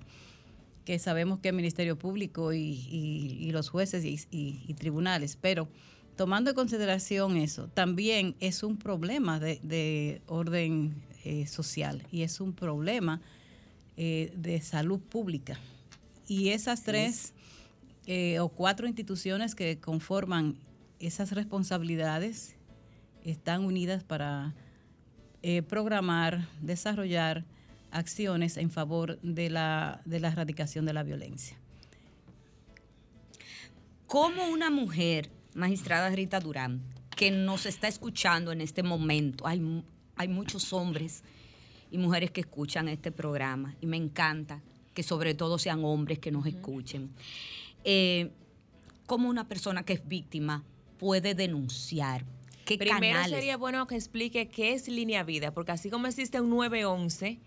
que 0.85 0.99
sabemos 0.99 1.39
que 1.39 1.49
el 1.49 1.55
Ministerio 1.55 1.99
Público 1.99 2.53
y, 2.53 3.51
los 3.53 3.71
jueces 3.71 4.05
y 4.05 4.75
tribunales, 4.75 5.39
pero 5.41 5.69
tomando 6.17 6.51
en 6.51 6.57
consideración 6.57 7.37
eso, 7.37 7.69
también 7.69 8.35
es 8.41 8.63
un 8.63 8.77
problema 8.77 9.39
de, 9.39 9.61
de 9.63 10.23
orden 10.27 10.95
eh, 11.25 11.47
social 11.47 12.07
y 12.13 12.23
es 12.23 12.41
un 12.41 12.53
problema 12.53 13.21
eh, 13.97 14.33
de 14.37 14.61
salud 14.61 15.01
pública. 15.01 15.59
Y 16.29 16.51
esas 16.51 16.83
tres 16.85 17.35
eh, 18.07 18.39
o 18.39 18.49
cuatro 18.49 18.87
instituciones 18.87 19.55
que 19.55 19.79
conforman 19.79 20.57
esas 20.99 21.33
responsabilidades 21.33 22.57
están 23.25 23.65
unidas 23.65 24.05
para 24.05 24.55
programar, 25.69 26.49
desarrollar 26.61 27.45
acciones 27.93 28.57
en 28.57 28.71
favor 28.71 29.21
de 29.21 29.49
la, 29.49 30.01
de 30.05 30.19
la 30.19 30.29
erradicación 30.29 30.87
de 30.87 30.93
la 30.93 31.05
violencia. 31.05 31.57
¿Cómo 34.07 34.49
una 34.49 34.71
mujer, 34.71 35.31
magistrada 35.57 36.11
Rita 36.11 36.39
Durán, 36.39 36.83
que 37.17 37.31
nos 37.31 37.67
está 37.67 37.89
escuchando 37.89 38.53
en 38.53 38.61
este 38.61 38.83
momento, 38.83 39.47
hay, 39.47 39.83
hay 40.17 40.29
muchos 40.29 40.73
hombres 40.73 41.25
y 41.91 41.99
mujeres 41.99 42.31
que 42.31 42.43
escuchan 42.43 42.89
este 42.89 43.11
programa 43.11 43.75
y 43.81 43.87
me 43.87 43.97
encanta 43.97 44.63
que 44.93 45.03
sobre 45.03 45.35
todo 45.35 45.59
sean 45.59 45.85
hombres 45.85 46.19
que 46.19 46.31
nos 46.31 46.47
escuchen. 46.47 47.11
Eh, 47.85 48.31
¿Cómo 49.07 49.29
una 49.29 49.49
persona 49.49 49.83
que 49.83 49.95
es 49.95 50.07
víctima 50.07 50.63
puede 50.99 51.35
denunciar? 51.35 52.25
¿Qué 52.65 52.77
Primero 52.77 53.15
canales? 53.15 53.31
sería 53.31 53.57
bueno 53.57 53.87
que 53.87 53.95
explique 53.95 54.49
qué 54.49 54.73
es 54.73 54.89
línea 54.89 55.23
vida, 55.23 55.55
porque 55.55 55.73
así 55.73 55.89
como 55.89 56.07
existe 56.07 56.41
un 56.41 56.51
911, 56.51 57.39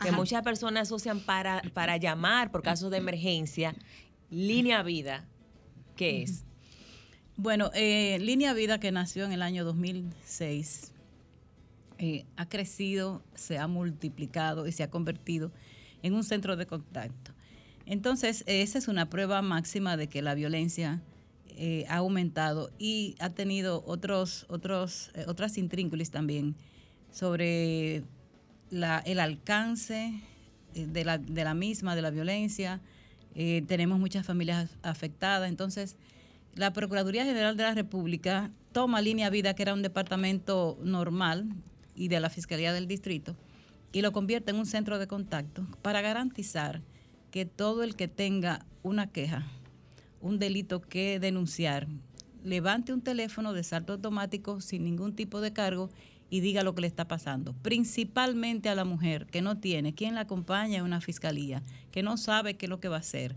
que 0.00 0.08
Ajá. 0.08 0.16
muchas 0.16 0.42
personas 0.42 0.82
asocian 0.82 1.20
para, 1.20 1.60
para 1.74 1.96
llamar 1.96 2.50
por 2.50 2.62
casos 2.62 2.90
de 2.90 2.98
emergencia, 2.98 3.74
línea 4.30 4.82
vida, 4.82 5.26
¿qué 5.96 6.22
es? 6.22 6.44
Bueno, 7.42 7.70
eh, 7.72 8.18
Línea 8.20 8.52
Vida, 8.52 8.78
que 8.80 8.92
nació 8.92 9.24
en 9.24 9.32
el 9.32 9.40
año 9.40 9.64
2006, 9.64 10.92
eh, 11.96 12.26
ha 12.36 12.46
crecido, 12.46 13.22
se 13.34 13.56
ha 13.56 13.66
multiplicado 13.66 14.66
y 14.66 14.72
se 14.72 14.82
ha 14.82 14.90
convertido 14.90 15.50
en 16.02 16.12
un 16.12 16.22
centro 16.22 16.56
de 16.58 16.66
contacto. 16.66 17.32
Entonces, 17.86 18.44
eh, 18.46 18.60
esa 18.60 18.76
es 18.76 18.88
una 18.88 19.08
prueba 19.08 19.40
máxima 19.40 19.96
de 19.96 20.06
que 20.06 20.20
la 20.20 20.34
violencia 20.34 21.00
ha 21.88 21.96
aumentado 21.96 22.70
y 22.78 23.16
ha 23.20 23.30
tenido 23.30 23.84
otros, 23.86 24.44
otros, 24.50 25.10
otras 25.26 25.56
intrínculas 25.56 26.10
también 26.10 26.56
sobre 27.10 28.02
la- 28.70 28.98
el 29.06 29.18
alcance 29.18 30.12
de 30.74 31.04
la, 31.06 31.16
de 31.16 31.44
la 31.44 31.54
misma, 31.54 31.96
de 31.96 32.02
la 32.02 32.10
violencia. 32.10 32.82
Tenemos 33.34 33.98
muchas 33.98 34.26
familias 34.26 34.70
afectadas. 34.82 35.48
Entonces, 35.50 35.96
la 36.54 36.72
Procuraduría 36.72 37.24
General 37.24 37.56
de 37.56 37.62
la 37.62 37.74
República 37.74 38.50
toma 38.72 39.00
Línea 39.00 39.30
Vida, 39.30 39.54
que 39.54 39.62
era 39.62 39.74
un 39.74 39.82
departamento 39.82 40.78
normal, 40.82 41.48
y 41.94 42.08
de 42.08 42.20
la 42.20 42.30
Fiscalía 42.30 42.72
del 42.72 42.86
Distrito, 42.86 43.36
y 43.92 44.02
lo 44.02 44.12
convierte 44.12 44.52
en 44.52 44.56
un 44.56 44.66
centro 44.66 44.98
de 44.98 45.06
contacto 45.06 45.66
para 45.82 46.00
garantizar 46.00 46.82
que 47.30 47.44
todo 47.44 47.82
el 47.82 47.94
que 47.94 48.08
tenga 48.08 48.64
una 48.82 49.08
queja, 49.08 49.46
un 50.20 50.38
delito 50.38 50.80
que 50.80 51.20
denunciar, 51.20 51.88
levante 52.44 52.92
un 52.92 53.02
teléfono 53.02 53.52
de 53.52 53.62
salto 53.64 53.92
automático 53.92 54.60
sin 54.60 54.84
ningún 54.84 55.14
tipo 55.14 55.40
de 55.40 55.52
cargo 55.52 55.90
y 56.30 56.40
diga 56.40 56.62
lo 56.62 56.74
que 56.74 56.82
le 56.82 56.86
está 56.86 57.06
pasando. 57.06 57.54
Principalmente 57.62 58.68
a 58.68 58.74
la 58.74 58.84
mujer 58.84 59.26
que 59.26 59.42
no 59.42 59.58
tiene 59.58 59.94
quien 59.94 60.14
la 60.14 60.22
acompaña 60.22 60.78
en 60.78 60.84
una 60.84 61.00
fiscalía, 61.00 61.62
que 61.90 62.02
no 62.02 62.16
sabe 62.16 62.54
qué 62.54 62.66
es 62.66 62.70
lo 62.70 62.80
que 62.80 62.88
va 62.88 62.96
a 62.96 63.00
hacer. 63.00 63.34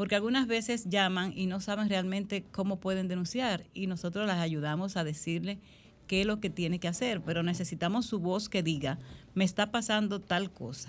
Porque 0.00 0.14
algunas 0.14 0.46
veces 0.46 0.86
llaman 0.88 1.34
y 1.36 1.44
no 1.44 1.60
saben 1.60 1.90
realmente 1.90 2.42
cómo 2.50 2.80
pueden 2.80 3.06
denunciar 3.06 3.66
y 3.74 3.86
nosotros 3.86 4.26
las 4.26 4.38
ayudamos 4.38 4.96
a 4.96 5.04
decirle 5.04 5.58
qué 6.06 6.22
es 6.22 6.26
lo 6.26 6.40
que 6.40 6.48
tiene 6.48 6.78
que 6.78 6.88
hacer, 6.88 7.20
pero 7.20 7.42
necesitamos 7.42 8.06
su 8.06 8.18
voz 8.18 8.48
que 8.48 8.62
diga, 8.62 8.98
me 9.34 9.44
está 9.44 9.70
pasando 9.70 10.18
tal 10.18 10.50
cosa. 10.50 10.88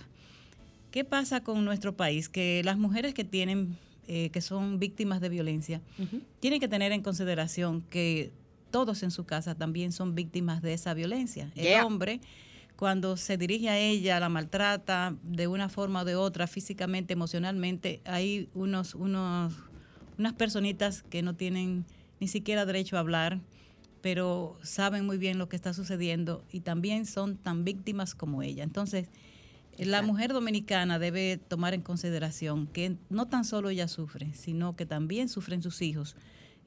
¿Qué 0.92 1.04
pasa 1.04 1.44
con 1.44 1.66
nuestro 1.66 1.98
país? 1.98 2.30
Que 2.30 2.62
las 2.64 2.78
mujeres 2.78 3.14
que 3.14 3.26
tienen, 3.26 3.78
eh, 4.08 4.30
que 4.30 4.40
son 4.40 4.80
víctimas 4.80 5.20
de 5.20 5.28
violencia, 5.28 5.82
tienen 6.40 6.62
que 6.62 6.70
tener 6.70 6.94
en 6.94 7.02
consideración 7.02 7.82
que 7.82 8.32
todos 8.70 9.04
en 9.04 9.12
su 9.12 9.26
casa 9.26 9.56
también 9.56 9.92
son 9.92 10.16
víctimas 10.16 10.62
de 10.62 10.72
esa 10.72 10.94
violencia. 10.94 11.52
El 11.58 11.84
hombre, 11.84 12.22
cuando 12.82 13.16
se 13.16 13.38
dirige 13.38 13.70
a 13.70 13.78
ella, 13.78 14.20
la 14.20 14.28
maltrata 14.28 15.16
de 15.22 15.46
una 15.46 15.70
forma 15.70 16.02
o 16.02 16.04
de 16.04 16.16
otra, 16.16 16.48
físicamente, 16.48 17.14
emocionalmente, 17.14 18.02
hay 18.06 18.50
unos, 18.56 18.96
unos, 18.96 19.54
unas 20.18 20.34
personitas 20.34 21.04
que 21.04 21.22
no 21.22 21.36
tienen 21.36 21.86
ni 22.20 22.28
siquiera 22.28 22.66
derecho 22.66 22.98
a 22.98 23.02
hablar, 23.02 23.40
pero 24.02 24.58
saben 24.64 25.06
muy 25.06 25.20
bien 25.20 25.38
lo 25.38 25.48
que 25.48 25.58
está 25.58 25.76
sucediendo 25.76 26.44
y 26.52 26.62
también 26.62 27.06
son 27.06 27.38
tan 27.38 27.66
víctimas 27.66 28.16
como 28.16 28.42
ella. 28.42 28.64
Entonces, 28.64 29.10
la 29.78 30.02
mujer 30.02 30.34
dominicana 30.34 30.98
debe 30.98 31.38
tomar 31.38 31.76
en 31.76 31.84
consideración 31.84 32.66
que 32.66 32.98
no 33.12 33.28
tan 33.28 33.46
solo 33.46 33.70
ella 33.70 33.88
sufre, 33.88 34.34
sino 34.34 34.76
que 34.76 34.88
también 34.88 35.30
sufren 35.30 35.62
sus 35.62 35.84
hijos. 35.84 36.16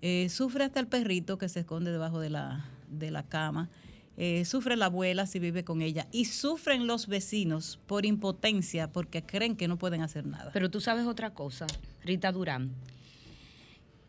Eh, 0.00 0.28
sufre 0.28 0.62
hasta 0.62 0.78
el 0.78 0.86
perrito 0.86 1.38
que 1.38 1.48
se 1.48 1.58
esconde 1.58 1.90
debajo 1.90 2.20
de 2.20 2.30
la, 2.30 2.66
de 2.88 3.10
la 3.10 3.24
cama. 3.24 3.68
Eh, 4.16 4.44
sufre 4.44 4.76
la 4.76 4.86
abuela 4.86 5.26
si 5.26 5.38
vive 5.38 5.64
con 5.64 5.82
ella. 5.82 6.06
Y 6.12 6.26
sufren 6.26 6.86
los 6.86 7.08
vecinos 7.08 7.80
por 7.86 8.06
impotencia 8.06 8.92
porque 8.92 9.22
creen 9.22 9.56
que 9.56 9.68
no 9.68 9.76
pueden 9.76 10.02
hacer 10.02 10.26
nada. 10.26 10.50
Pero 10.52 10.70
tú 10.70 10.80
sabes 10.80 11.06
otra 11.06 11.34
cosa, 11.34 11.66
Rita 12.04 12.30
Durán, 12.30 12.72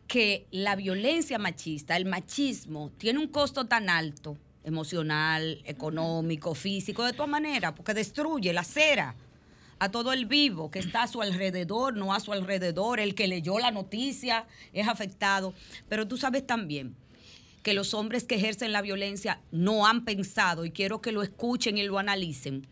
que 0.06 0.46
la 0.52 0.76
violencia 0.76 1.38
machista, 1.38 1.96
el 1.96 2.04
machismo, 2.04 2.92
tiene 2.98 3.18
un 3.18 3.28
costo 3.28 3.66
tan 3.66 3.90
alto, 3.90 4.36
emocional, 4.62 5.60
económico, 5.64 6.54
físico, 6.54 7.04
de 7.04 7.12
todas 7.12 7.28
maneras, 7.28 7.72
porque 7.74 7.94
destruye, 7.94 8.52
lacera 8.52 9.14
a 9.78 9.90
todo 9.90 10.12
el 10.12 10.26
vivo 10.26 10.70
que 10.70 10.78
está 10.78 11.02
a 11.02 11.06
su 11.06 11.20
alrededor, 11.20 11.96
no 11.96 12.14
a 12.14 12.20
su 12.20 12.32
alrededor, 12.32 12.98
el 12.98 13.14
que 13.14 13.28
leyó 13.28 13.58
la 13.58 13.70
noticia 13.70 14.46
es 14.72 14.88
afectado. 14.88 15.52
Pero 15.88 16.08
tú 16.08 16.16
sabes 16.16 16.46
también 16.46 16.96
que 17.66 17.74
los 17.74 17.94
hombres 17.94 18.22
que 18.22 18.36
ejercen 18.36 18.70
la 18.70 18.80
violencia 18.80 19.40
no 19.50 19.88
han 19.88 20.04
pensado, 20.04 20.64
y 20.64 20.70
quiero 20.70 21.00
que 21.00 21.10
lo 21.10 21.24
escuchen 21.24 21.78
y 21.78 21.82
lo 21.82 21.98
analicen, 21.98 22.64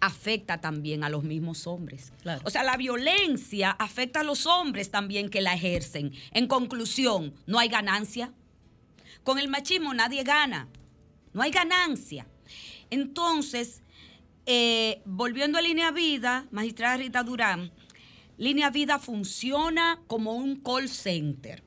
afecta 0.00 0.62
también 0.62 1.04
a 1.04 1.10
los 1.10 1.24
mismos 1.24 1.66
hombres. 1.66 2.14
Claro. 2.22 2.40
O 2.46 2.48
sea, 2.48 2.62
la 2.62 2.78
violencia 2.78 3.70
afecta 3.72 4.20
a 4.20 4.24
los 4.24 4.46
hombres 4.46 4.90
también 4.90 5.28
que 5.28 5.42
la 5.42 5.52
ejercen. 5.52 6.14
En 6.30 6.46
conclusión, 6.46 7.34
no 7.46 7.58
hay 7.58 7.68
ganancia. 7.68 8.32
Con 9.24 9.38
el 9.38 9.48
machismo 9.48 9.92
nadie 9.92 10.22
gana. 10.22 10.68
No 11.34 11.42
hay 11.42 11.50
ganancia. 11.50 12.26
Entonces, 12.88 13.82
eh, 14.46 15.02
volviendo 15.04 15.58
a 15.58 15.60
Línea 15.60 15.90
Vida, 15.90 16.46
magistrada 16.50 16.96
Rita 16.96 17.22
Durán, 17.24 17.72
Línea 18.38 18.70
Vida 18.70 18.98
funciona 18.98 20.00
como 20.06 20.32
un 20.32 20.56
call 20.56 20.88
center 20.88 21.62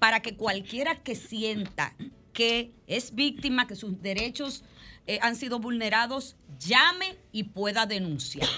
para 0.00 0.20
que 0.20 0.34
cualquiera 0.34 0.96
que 0.96 1.14
sienta 1.14 1.94
que 2.32 2.72
es 2.88 3.14
víctima, 3.14 3.68
que 3.68 3.76
sus 3.76 4.02
derechos 4.02 4.64
eh, 5.06 5.18
han 5.22 5.36
sido 5.36 5.60
vulnerados, 5.60 6.36
llame 6.58 7.16
y 7.30 7.44
pueda 7.44 7.86
denunciar. 7.86 8.48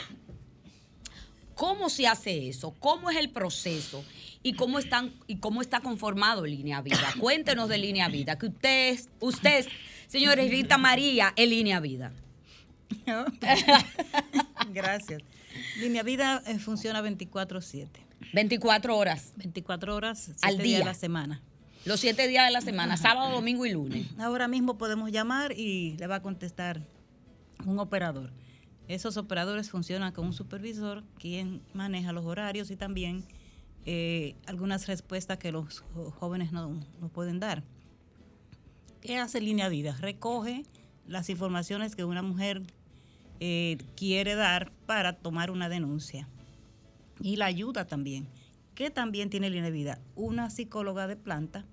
¿Cómo 1.54 1.90
se 1.90 2.06
hace 2.06 2.48
eso? 2.48 2.74
¿Cómo 2.78 3.10
es 3.10 3.16
el 3.18 3.30
proceso? 3.30 4.04
¿Y 4.42 4.54
cómo, 4.54 4.78
están, 4.78 5.14
y 5.26 5.36
cómo 5.36 5.60
está 5.60 5.80
conformado 5.80 6.46
Línea 6.46 6.80
Vida? 6.80 7.12
Cuéntenos 7.20 7.68
de 7.68 7.78
Línea 7.78 8.08
Vida, 8.08 8.38
que 8.38 8.46
usted, 8.46 8.98
usted, 9.20 9.66
señores 10.08 10.50
Rita 10.50 10.78
María, 10.78 11.32
es 11.36 11.48
Línea 11.48 11.80
Vida. 11.80 12.12
Gracias. 14.72 15.22
Línea 15.78 16.02
Vida 16.02 16.42
eh, 16.46 16.58
funciona 16.58 17.02
24/7. 17.02 17.88
24 18.32 18.96
horas 18.96 19.32
24 19.36 19.94
horas, 19.94 20.32
Al 20.42 20.56
días 20.56 20.64
día. 20.64 20.78
de 20.80 20.84
la 20.84 20.94
semana. 20.94 21.42
Los 21.84 22.00
siete 22.00 22.28
días 22.28 22.46
de 22.46 22.52
la 22.52 22.60
semana, 22.60 22.96
sábado, 22.96 23.32
domingo 23.32 23.66
y 23.66 23.72
lunes. 23.72 24.06
Ahora 24.18 24.46
mismo 24.46 24.78
podemos 24.78 25.10
llamar 25.10 25.52
y 25.58 25.96
le 25.98 26.06
va 26.06 26.16
a 26.16 26.22
contestar 26.22 26.86
un 27.66 27.78
operador. 27.80 28.32
Esos 28.86 29.16
operadores 29.16 29.70
funcionan 29.70 30.12
con 30.12 30.26
un 30.26 30.32
supervisor, 30.32 31.02
quien 31.18 31.60
maneja 31.74 32.12
los 32.12 32.24
horarios 32.24 32.70
y 32.70 32.76
también 32.76 33.24
eh, 33.84 34.36
algunas 34.46 34.86
respuestas 34.86 35.38
que 35.38 35.50
los 35.50 35.84
jóvenes 36.20 36.52
no, 36.52 36.80
no 37.00 37.08
pueden 37.08 37.40
dar. 37.40 37.64
¿Qué 39.00 39.18
hace 39.18 39.40
Línea 39.40 39.68
Vida? 39.68 39.96
Recoge 40.00 40.64
las 41.08 41.30
informaciones 41.30 41.96
que 41.96 42.04
una 42.04 42.22
mujer 42.22 42.62
eh, 43.40 43.78
quiere 43.96 44.36
dar 44.36 44.70
para 44.86 45.14
tomar 45.14 45.50
una 45.50 45.68
denuncia. 45.68 46.28
Y 47.22 47.36
la 47.36 47.46
ayuda 47.46 47.86
también. 47.86 48.26
¿Qué 48.74 48.90
también 48.90 49.30
tiene 49.30 49.50
Línea 49.50 49.70
Vida? 49.70 50.00
Una 50.16 50.50
psicóloga 50.50 51.06
de 51.06 51.16
planta 51.16 51.64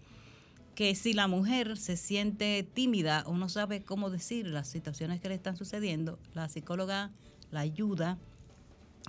que 0.75 0.95
si 0.95 1.13
la 1.13 1.27
mujer 1.27 1.77
se 1.77 1.97
siente 1.97 2.63
tímida 2.73 3.23
o 3.25 3.35
no 3.35 3.49
sabe 3.49 3.81
cómo 3.83 4.09
decir 4.09 4.47
las 4.47 4.67
situaciones 4.69 5.19
que 5.19 5.27
le 5.29 5.35
están 5.35 5.57
sucediendo, 5.57 6.19
la 6.33 6.47
psicóloga 6.49 7.11
la 7.51 7.61
ayuda 7.61 8.17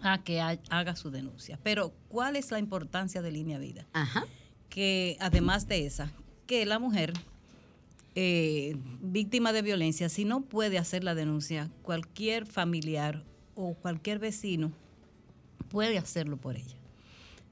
a 0.03 0.23
que 0.25 0.41
ha- 0.41 0.59
haga 0.71 0.97
su 0.97 1.11
denuncia. 1.11 1.59
Pero, 1.63 1.93
¿cuál 2.09 2.37
es 2.37 2.51
la 2.51 2.59
importancia 2.59 3.23
de 3.23 3.31
Línea 3.33 3.59
Vida? 3.59 3.87
Ajá. 3.93 4.25
que 4.69 5.17
además 5.21 5.67
de 5.67 5.85
esa, 5.85 6.13
que 6.47 6.65
la 6.65 6.79
mujer 6.79 7.13
eh, 8.15 8.77
víctima 9.03 9.53
de 9.53 9.63
violencia, 9.63 10.09
si 10.09 10.25
no 10.25 10.43
puede 10.43 10.79
hacer 10.79 11.03
la 11.05 11.15
denuncia, 11.17 11.71
cualquier 11.83 12.47
familiar 12.47 13.25
o 13.57 13.75
cualquier 13.75 14.19
vecino 14.21 14.73
puede 15.71 15.97
hacerlo 15.97 16.37
por 16.37 16.57
ella. 16.57 16.77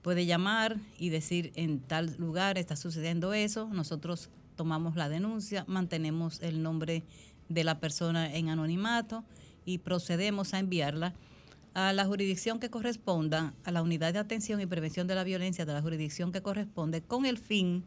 Puede 0.03 0.27
llamar 0.27 0.77
y 0.99 1.09
decir 1.09 1.53
en 1.57 1.81
tal 1.81 2.15
lugar 2.19 2.59
está 2.59 2.77
sucediendo 2.77 3.33
eso, 3.33 3.69
nosotros 3.73 4.29
tomamos 4.57 4.97
la 4.97 5.09
denuncia, 5.09 5.65
mantenemos 5.67 6.41
el 6.43 6.63
nombre 6.63 7.05
de 7.49 7.65
la 7.65 7.81
persona 7.81 8.35
en 8.35 8.49
anonimato 8.49 9.25
y 9.65 9.79
procedemos 9.79 10.53
a 10.53 10.59
enviarla 10.59 11.15
a 11.75 11.93
la 11.93 12.05
jurisdicción 12.07 12.59
que 12.59 12.71
corresponda, 12.71 13.55
a 13.65 13.71
la 13.71 13.83
unidad 13.83 14.13
de 14.13 14.19
atención 14.19 14.61
y 14.61 14.67
prevención 14.67 15.07
de 15.07 15.15
la 15.15 15.25
violencia 15.25 15.65
de 15.65 15.73
la 15.73 15.83
jurisdicción 15.83 16.33
que 16.33 16.43
corresponde, 16.43 17.03
con 17.03 17.25
el 17.25 17.39
fin 17.39 17.85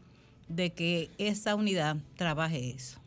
de 0.48 0.72
que 0.72 1.10
esa 1.18 1.54
unidad 1.54 1.96
trabaje 2.16 2.70
eso. 2.70 2.98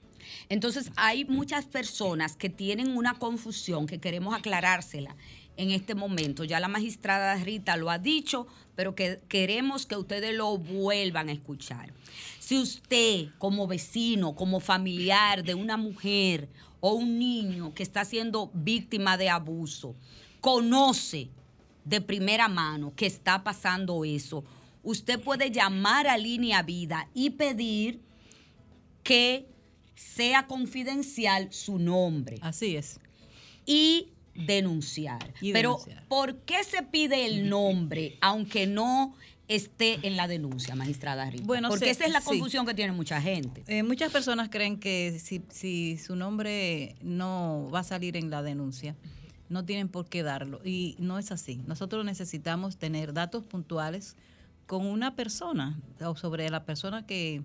Entonces, 0.49 0.91
hay 0.95 1.25
muchas 1.25 1.65
personas 1.65 2.35
que 2.35 2.49
tienen 2.49 2.95
una 2.95 3.13
confusión 3.13 3.87
que 3.87 3.99
queremos 3.99 4.35
aclarársela 4.35 5.15
en 5.57 5.71
este 5.71 5.95
momento. 5.95 6.43
Ya 6.43 6.59
la 6.59 6.67
magistrada 6.67 7.35
Rita 7.35 7.77
lo 7.77 7.89
ha 7.89 7.97
dicho, 7.97 8.47
pero 8.75 8.95
que 8.95 9.19
queremos 9.27 9.85
que 9.85 9.95
ustedes 9.95 10.35
lo 10.35 10.57
vuelvan 10.57 11.29
a 11.29 11.31
escuchar. 11.31 11.93
Si 12.39 12.57
usted, 12.57 13.29
como 13.37 13.67
vecino, 13.67 14.35
como 14.35 14.59
familiar 14.59 15.43
de 15.43 15.55
una 15.55 15.77
mujer 15.77 16.49
o 16.79 16.93
un 16.93 17.17
niño 17.17 17.73
que 17.73 17.83
está 17.83 18.05
siendo 18.05 18.51
víctima 18.53 19.17
de 19.17 19.29
abuso, 19.29 19.95
conoce 20.41 21.29
de 21.83 22.01
primera 22.01 22.47
mano 22.47 22.93
que 22.95 23.05
está 23.05 23.43
pasando 23.43 24.05
eso, 24.05 24.43
usted 24.83 25.19
puede 25.19 25.51
llamar 25.51 26.07
a 26.07 26.17
Línea 26.17 26.61
Vida 26.61 27.09
y 27.13 27.31
pedir 27.31 28.01
que 29.03 29.47
sea 29.95 30.45
confidencial 30.47 31.51
su 31.51 31.79
nombre. 31.79 32.37
Así 32.41 32.75
es. 32.75 32.99
Y 33.65 34.09
denunciar. 34.35 35.33
Y 35.41 35.53
Pero, 35.53 35.71
denunciar. 35.71 36.07
¿por 36.07 36.37
qué 36.39 36.63
se 36.63 36.83
pide 36.83 37.25
el 37.25 37.49
nombre 37.49 38.17
aunque 38.21 38.67
no 38.67 39.15
esté 39.47 39.99
en 40.03 40.17
la 40.17 40.27
denuncia, 40.27 40.75
magistrada 40.75 41.29
Rita? 41.29 41.45
Bueno, 41.45 41.69
Porque 41.69 41.89
esa 41.89 42.05
es 42.05 42.11
la 42.11 42.21
sí. 42.21 42.25
confusión 42.27 42.65
que 42.65 42.73
tiene 42.73 42.91
mucha 42.91 43.21
gente. 43.21 43.63
Eh, 43.67 43.83
muchas 43.83 44.11
personas 44.11 44.49
creen 44.49 44.79
que 44.79 45.19
si, 45.19 45.41
si 45.49 45.97
su 45.97 46.15
nombre 46.15 46.95
no 47.01 47.69
va 47.73 47.79
a 47.79 47.83
salir 47.83 48.17
en 48.17 48.29
la 48.29 48.41
denuncia, 48.41 48.95
no 49.49 49.63
tienen 49.65 49.87
por 49.87 50.07
qué 50.07 50.23
darlo. 50.23 50.61
Y 50.63 50.95
no 50.99 51.19
es 51.19 51.31
así. 51.31 51.61
Nosotros 51.67 52.03
necesitamos 52.05 52.77
tener 52.77 53.13
datos 53.13 53.43
puntuales 53.43 54.15
con 54.65 54.85
una 54.85 55.15
persona 55.15 55.79
o 56.03 56.15
sobre 56.15 56.49
la 56.49 56.65
persona 56.65 57.05
que, 57.05 57.43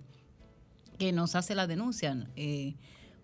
que 0.97 1.11
nos 1.11 1.35
hace 1.35 1.55
la 1.55 1.67
denuncia. 1.67 2.27
Eh, 2.35 2.73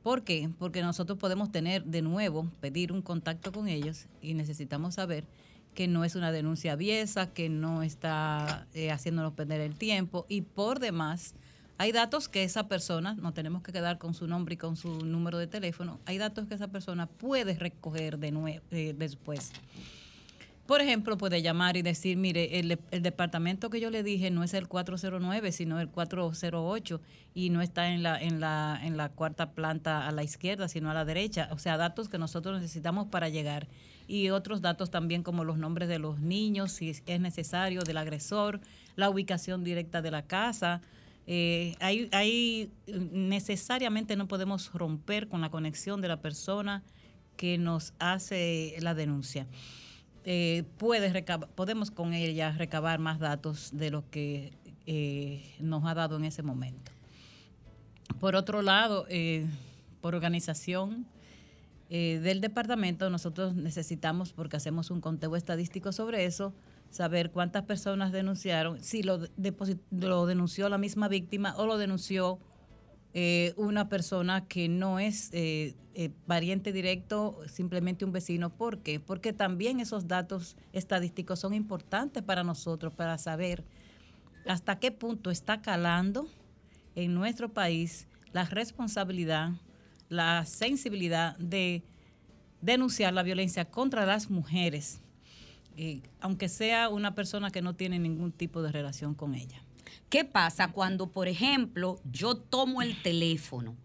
¿Por 0.07 0.23
qué? 0.23 0.49
Porque 0.57 0.81
nosotros 0.83 1.17
podemos 1.17 1.51
tener 1.51 1.83
de 1.83 2.01
nuevo, 2.01 2.49
pedir 2.61 2.93
un 2.93 3.01
contacto 3.01 3.51
con 3.51 3.67
ellos 3.67 4.05
y 4.21 4.35
necesitamos 4.35 4.95
saber 4.95 5.25
que 5.73 5.89
no 5.89 6.05
es 6.05 6.15
una 6.15 6.31
denuncia 6.31 6.71
aviesa, 6.71 7.33
que 7.33 7.49
no 7.49 7.83
está 7.83 8.67
eh, 8.73 8.89
haciéndonos 8.89 9.33
perder 9.33 9.59
el 9.59 9.75
tiempo 9.75 10.25
y 10.29 10.43
por 10.43 10.79
demás 10.79 11.35
hay 11.77 11.91
datos 11.91 12.29
que 12.29 12.45
esa 12.45 12.69
persona, 12.69 13.15
no 13.15 13.33
tenemos 13.33 13.63
que 13.63 13.73
quedar 13.73 13.97
con 13.97 14.13
su 14.13 14.27
nombre 14.27 14.53
y 14.53 14.57
con 14.57 14.77
su 14.77 15.03
número 15.03 15.39
de 15.39 15.47
teléfono, 15.47 15.99
hay 16.05 16.17
datos 16.17 16.47
que 16.47 16.55
esa 16.55 16.69
persona 16.69 17.07
puede 17.07 17.55
recoger 17.55 18.17
de 18.17 18.31
nuevo 18.31 18.63
después. 18.71 19.51
Por 20.67 20.81
ejemplo, 20.81 21.17
puede 21.17 21.41
llamar 21.41 21.77
y 21.77 21.81
decir, 21.81 22.17
mire, 22.17 22.59
el, 22.59 22.77
departamento 23.01 23.69
que 23.69 23.79
yo 23.79 23.89
le 23.89 24.03
dije 24.03 24.29
no 24.31 24.43
es 24.43 24.53
el 24.53 24.67
409, 24.67 25.53
sino 25.53 25.79
el 25.79 25.87
408 25.87 27.01
y 27.33 27.51
no 27.51 27.61
está 27.61 27.87
en 27.87 28.03
la, 28.03 28.21
en 28.21 28.41
la, 28.41 28.77
en 28.83 28.97
la 28.97 29.07
cuarta 29.07 29.51
planta 29.51 30.05
a 30.05 30.11
la 30.11 30.23
izquierda, 30.23 30.67
sino 30.67 30.91
a 30.91 30.93
la 30.93 31.05
derecha. 31.05 31.47
O 31.53 31.57
sea, 31.57 31.77
datos 31.77 32.09
que 32.09 32.17
nosotros 32.17 32.59
necesitamos 32.59 33.07
para 33.07 33.29
llegar. 33.29 33.69
Y 34.07 34.29
otros 34.29 34.61
datos 34.61 34.91
también 34.91 35.23
como 35.23 35.45
los 35.45 35.57
nombres 35.57 35.87
de 35.87 35.99
los 35.99 36.19
niños, 36.19 36.73
si 36.73 36.89
es 36.89 37.01
es 37.05 37.21
necesario, 37.21 37.81
del 37.83 37.97
agresor, 37.97 38.59
la 38.97 39.09
ubicación 39.09 39.63
directa 39.63 40.01
de 40.01 40.11
la 40.11 40.23
casa. 40.23 40.81
Eh, 41.27 41.75
hay, 41.79 42.69
necesariamente 42.87 44.17
no 44.17 44.27
podemos 44.27 44.73
romper 44.73 45.29
con 45.29 45.39
la 45.39 45.49
conexión 45.49 46.01
de 46.01 46.09
la 46.09 46.19
persona 46.19 46.83
que 47.37 47.57
nos 47.57 47.93
hace 47.99 48.75
la 48.81 48.93
denuncia 48.95 49.47
eh, 50.29 50.65
podemos 51.55 51.89
con 51.89 52.13
ella 52.13 52.51
recabar 52.51 52.99
más 52.99 53.17
datos 53.17 53.69
de 53.71 53.91
lo 53.91 54.09
que 54.09 54.51
eh, 54.85 55.55
nos 55.61 55.85
ha 55.85 55.93
dado 55.93 56.17
en 56.17 56.25
ese 56.25 56.43
momento. 56.43 56.91
Por 58.19 58.35
otro 58.35 58.61
lado, 58.61 59.05
eh, 59.07 59.45
por 60.01 60.15
organización 60.15 61.05
eh, 61.89 62.19
del 62.21 62.41
departamento, 62.41 63.09
nosotros 63.09 63.55
necesitamos, 63.55 64.33
porque 64.33 64.57
hacemos 64.57 64.91
un 64.91 64.99
conteo 64.99 65.37
estadístico 65.37 65.93
sobre 65.93 66.25
eso, 66.25 66.53
saber 66.89 67.31
cuántas 67.31 67.63
personas 67.63 68.11
denunciaron, 68.11 68.83
si 68.83 69.03
lo, 69.03 69.21
lo 69.91 70.25
denunció 70.25 70.67
la 70.67 70.77
misma 70.77 71.07
víctima 71.07 71.55
o 71.55 71.65
lo 71.65 71.77
denunció 71.77 72.37
eh, 73.19 73.55
una 73.57 73.89
persona 73.89 74.45
que 74.45 74.69
no 74.69 74.99
es 74.99 75.31
eh, 75.33 75.73
eh, 75.95 76.11
pariente 76.27 76.71
directo, 76.71 77.41
simplemente 77.47 78.05
un 78.05 78.11
vecino. 78.11 78.51
¿Por 78.51 78.83
qué? 78.83 78.99
Porque 78.99 79.33
también 79.33 79.79
esos 79.79 80.07
datos 80.07 80.55
estadísticos 80.71 81.39
son 81.39 81.55
importantes 81.55 82.21
para 82.21 82.43
nosotros, 82.43 82.93
para 82.93 83.17
saber 83.17 83.63
hasta 84.45 84.77
qué 84.77 84.91
punto 84.91 85.31
está 85.31 85.63
calando 85.63 86.27
en 86.93 87.15
nuestro 87.15 87.51
país 87.51 88.07
la 88.33 88.45
responsabilidad, 88.45 89.53
la 90.09 90.45
sensibilidad 90.45 91.35
de 91.39 91.81
denunciar 92.61 93.15
la 93.15 93.23
violencia 93.23 93.65
contra 93.65 94.05
las 94.05 94.29
mujeres, 94.29 95.01
aunque 96.19 96.49
sea 96.49 96.89
una 96.89 97.15
persona 97.15 97.49
que 97.49 97.63
no 97.63 97.73
tiene 97.73 97.97
ningún 97.97 98.31
tipo 98.31 98.61
de 98.61 98.71
relación 98.71 99.15
con 99.15 99.33
ella. 99.33 99.66
¿Qué 100.09 100.25
pasa 100.25 100.69
cuando, 100.69 101.07
por 101.07 101.27
ejemplo, 101.27 101.99
yo 102.11 102.35
tomo 102.35 102.81
el 102.81 103.01
teléfono? 103.01 103.75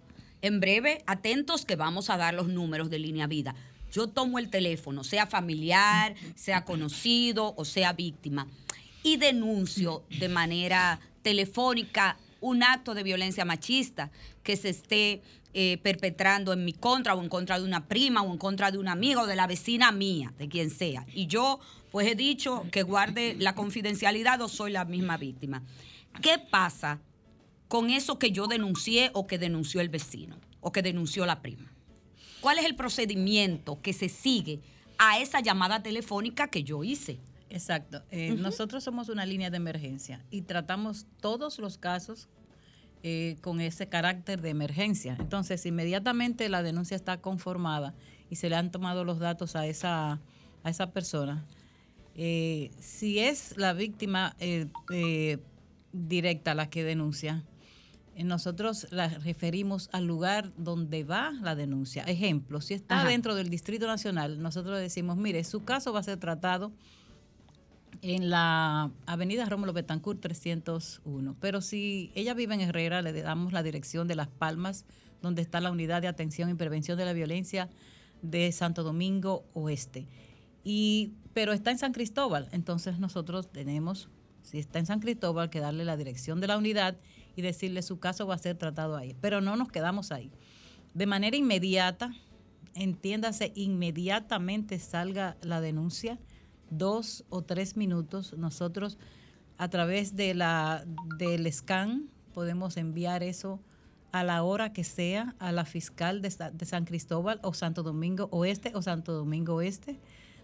En 0.41 0.61
breve, 0.61 1.03
atentos 1.07 1.65
que 1.65 1.77
vamos 1.77 2.11
a 2.11 2.17
dar 2.17 2.35
los 2.35 2.49
números 2.49 2.91
de 2.91 2.99
línea 2.99 3.27
vida. 3.27 3.55
Yo 3.93 4.09
tomo 4.09 4.39
el 4.39 4.49
teléfono, 4.49 5.05
sea 5.05 5.27
familiar, 5.27 6.15
sea 6.35 6.65
conocido 6.65 7.55
o 7.57 7.65
sea 7.65 7.93
víctima, 7.93 8.49
y 9.03 9.17
denuncio 9.17 10.05
de 10.19 10.29
manera 10.29 11.01
telefónica 11.23 12.17
un 12.41 12.63
acto 12.63 12.95
de 12.95 13.03
violencia 13.03 13.45
machista 13.45 14.11
que 14.43 14.57
se 14.57 14.71
esté 14.71 15.23
eh, 15.55 15.79
perpetrando 15.83 16.53
en 16.53 16.65
mi 16.65 16.73
contra 16.73 17.15
o 17.15 17.23
en 17.23 17.29
contra 17.29 17.59
de 17.59 17.65
una 17.65 17.87
prima 17.87 18.23
o 18.23 18.33
en 18.33 18.39
contra 18.39 18.71
de 18.71 18.79
un 18.79 18.89
amigo 18.89 19.23
o 19.23 19.27
de 19.27 19.37
la 19.37 19.47
vecina 19.47 19.93
mía, 19.93 20.33
de 20.39 20.49
quien 20.49 20.71
sea. 20.71 21.07
Y 21.15 21.27
yo 21.27 21.61
pues 21.91 22.07
he 22.07 22.15
dicho 22.15 22.65
que 22.73 22.83
guarde 22.83 23.37
la 23.39 23.55
confidencialidad 23.55 24.41
o 24.41 24.49
soy 24.49 24.73
la 24.73 24.85
misma 24.87 25.19
víctima. 25.19 25.63
¿Qué 26.21 26.39
pasa 26.51 27.01
con 27.69 27.91
eso 27.91 28.19
que 28.19 28.33
yo 28.33 28.47
denuncié 28.47 29.11
o 29.15 29.27
que 29.27 29.39
denunció 29.39 29.81
el 29.81 29.89
vecino 29.89 30.37
o 30.61 30.73
que 30.73 30.83
denunció 30.83 31.27
la 31.27 31.41
prima? 31.41 31.73
¿Cuál 32.41 32.59
es 32.59 32.65
el 32.65 32.75
procedimiento 32.75 33.81
que 33.81 33.93
se 33.93 34.09
sigue 34.09 34.61
a 34.99 35.19
esa 35.19 35.41
llamada 35.41 35.83
telefónica 35.83 36.49
que 36.49 36.65
yo 36.65 36.85
hice? 36.85 37.19
Exacto. 37.51 38.03
Eh, 38.11 38.35
nosotros 38.39 38.83
somos 38.83 39.09
una 39.09 39.27
línea 39.27 39.51
de 39.51 39.59
emergencia 39.59 40.25
y 40.31 40.43
tratamos 40.43 41.07
todos 41.21 41.59
los 41.59 41.79
casos 41.79 42.29
eh, 43.03 43.37
con 43.43 43.61
ese 43.61 43.89
carácter 43.89 44.41
de 44.41 44.51
emergencia. 44.51 45.17
Entonces, 45.19 45.67
inmediatamente 45.67 46.49
la 46.49 46.63
denuncia 46.63 46.95
está 46.97 47.21
conformada 47.21 47.95
y 48.31 48.37
se 48.37 48.49
le 48.49 48.57
han 48.57 48.71
tomado 48.71 49.05
los 49.05 49.19
datos 49.19 49.55
a 49.55 49.67
esa, 49.67 50.21
a 50.63 50.71
esa 50.71 50.93
persona. 50.93 51.45
eh, 52.15 52.71
si 52.81 53.19
es 53.19 53.57
la 53.57 53.73
víctima 53.73 54.37
directa 55.93 56.55
la 56.55 56.71
que 56.71 56.85
denuncia, 56.85 57.45
eh, 58.15 58.25
nosotros 58.25 58.87
la 58.91 59.09
referimos 59.09 59.89
al 59.93 60.07
lugar 60.07 60.53
donde 60.57 61.05
va 61.05 61.33
la 61.41 61.55
denuncia. 61.55 62.05
Ejemplo, 62.05 62.61
si 62.61 62.75
está 62.75 63.01
Ajá. 63.01 63.09
dentro 63.09 63.35
del 63.35 63.49
Distrito 63.49 63.87
Nacional, 63.87 64.43
nosotros 64.43 64.79
decimos, 64.79 65.17
mire, 65.17 65.45
su 65.45 65.65
caso 65.65 65.93
va 65.93 66.01
a 66.01 66.05
ser 66.05 66.19
tratado 66.19 66.73
en 68.03 68.31
la 68.31 68.91
avenida 69.07 69.45
Rómulo 69.47 69.73
Betancourt 69.73 70.21
301. 70.21 71.37
Pero 71.41 71.61
si 71.61 72.11
ella 72.15 72.35
vive 72.35 72.55
en 72.55 72.61
Herrera, 72.61 73.01
le 73.01 73.13
damos 73.23 73.53
la 73.53 73.63
dirección 73.63 74.09
de 74.09 74.17
Las 74.17 74.29
Palmas, 74.29 74.85
donde 75.23 75.41
está 75.41 75.61
la 75.61 75.71
unidad 75.71 76.03
de 76.03 76.09
atención 76.09 76.51
y 76.51 76.55
prevención 76.55 76.99
de 76.99 77.05
la 77.05 77.13
violencia 77.13 77.69
de 78.23 78.51
Santo 78.53 78.83
Domingo 78.83 79.45
Oeste. 79.55 80.09
Y, 80.65 81.13
pero 81.33 81.53
está 81.53 81.71
en 81.71 81.79
San 81.79 81.93
Cristóbal, 81.93 82.49
entonces 82.53 82.99
nosotros 82.99 83.51
tenemos, 83.51 84.09
si 84.43 84.59
está 84.59 84.79
en 84.79 84.87
San 84.87 85.01
Cristóbal, 85.01 85.51
que 85.51 85.61
darle 85.61 85.85
la 85.85 85.97
dirección 85.97 86.41
de 86.41 86.47
la 86.47 86.59
unidad 86.59 86.97
y 87.37 87.43
decirle 87.43 87.83
su 87.83 87.99
caso 87.99 88.27
va 88.27 88.35
a 88.35 88.39
ser 88.39 88.57
tratado 88.57 88.97
ahí. 88.97 89.17
Pero 89.21 89.41
no 89.41 89.57
nos 89.57 89.71
quedamos 89.71 90.13
ahí. 90.13 90.31
De 90.95 91.07
manera 91.07 91.37
inmediata, 91.37 92.15
entiéndase, 92.75 93.53
inmediatamente 93.55 94.79
salga 94.79 95.37
la 95.43 95.61
denuncia, 95.61 96.19
dos 96.71 97.25
o 97.29 97.43
tres 97.43 97.77
minutos, 97.77 98.35
nosotros 98.37 98.99
a 99.59 99.69
través 99.69 100.17
de 100.17 100.35
la, 100.35 100.85
del 101.19 101.51
scan 101.53 102.09
podemos 102.35 102.77
enviar 102.77 103.23
eso 103.23 103.61
a 104.11 104.25
la 104.25 104.43
hora 104.43 104.73
que 104.73 104.85
sea 104.85 105.35
a 105.39 105.53
la 105.53 105.65
fiscal 105.65 106.21
de, 106.21 106.35
de 106.53 106.67
San 106.67 106.85
Cristóbal 106.85 107.41
o 107.43 107.55
Santo 107.55 107.83
Domingo 107.83 108.29
Oeste 108.33 108.73
o 108.75 108.83
Santo 108.83 109.13
Domingo 109.13 109.55
Oeste, 109.55 109.99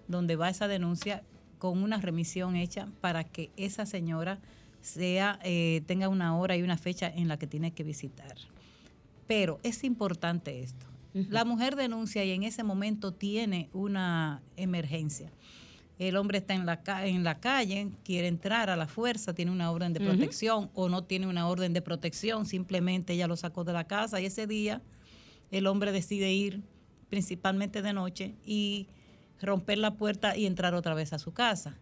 donde 0.06 0.37
va 0.37 0.48
esa 0.48 0.68
denuncia 0.68 1.22
con 1.59 1.83
una 1.83 1.99
remisión 1.99 2.57
hecha 2.57 2.88
para 3.01 3.25
que 3.25 3.51
esa 3.57 3.87
señora 3.87 4.38
sea 4.81 5.38
eh, 5.42 5.83
tenga 5.87 6.09
una 6.09 6.37
hora 6.37 6.57
y 6.57 6.62
una 6.62 6.77
fecha 6.77 7.09
en 7.09 7.29
la 7.29 7.38
que 7.38 7.47
tiene 7.47 7.73
que 7.73 7.85
visitar. 7.85 8.37
Pero 9.27 9.61
es 9.62 9.85
importante 9.85 10.61
esto. 10.62 10.87
La 11.14 11.44
mujer 11.44 11.75
denuncia 11.75 12.25
y 12.25 12.31
en 12.31 12.44
ese 12.44 12.62
momento 12.62 13.12
tiene 13.12 13.68
una 13.73 14.40
emergencia. 14.57 15.33
El 15.99 16.16
hombre 16.16 16.38
está 16.38 16.55
en 16.55 16.64
la, 16.64 16.81
en 17.05 17.25
la 17.25 17.40
calle, 17.40 17.88
quiere 18.05 18.29
entrar 18.29 18.71
a 18.71 18.77
la 18.77 18.87
fuerza, 18.87 19.35
tiene 19.35 19.51
una 19.51 19.73
orden 19.73 19.92
de 19.92 20.01
protección 20.01 20.71
o 20.75 20.88
no 20.88 21.03
tiene 21.03 21.27
una 21.27 21.49
orden 21.49 21.73
de 21.73 21.83
protección, 21.83 22.47
simplemente 22.47 23.14
ella 23.14 23.27
lo 23.27 23.37
sacó 23.37 23.64
de 23.64 23.73
la 23.73 23.85
casa 23.85 24.21
y 24.21 24.27
ese 24.27 24.47
día 24.47 24.81
el 25.51 25.66
hombre 25.66 25.90
decide 25.90 26.33
ir 26.33 26.62
principalmente 27.09 27.83
de 27.83 27.92
noche 27.92 28.35
y 28.47 28.87
romper 29.40 29.79
la 29.79 29.94
puerta 29.94 30.37
y 30.37 30.46
entrar 30.46 30.74
otra 30.74 30.94
vez 30.94 31.12
a 31.12 31.18
su 31.18 31.33
casa. 31.33 31.77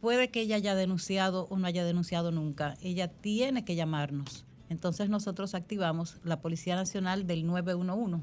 Puede 0.00 0.30
que 0.30 0.40
ella 0.40 0.56
haya 0.56 0.74
denunciado 0.74 1.46
o 1.50 1.58
no 1.58 1.66
haya 1.66 1.84
denunciado 1.84 2.30
nunca. 2.30 2.76
Ella 2.82 3.08
tiene 3.08 3.64
que 3.64 3.74
llamarnos. 3.74 4.44
Entonces 4.68 5.08
nosotros 5.08 5.54
activamos 5.54 6.18
la 6.24 6.40
Policía 6.40 6.76
Nacional 6.76 7.26
del 7.26 7.46
911, 7.46 8.22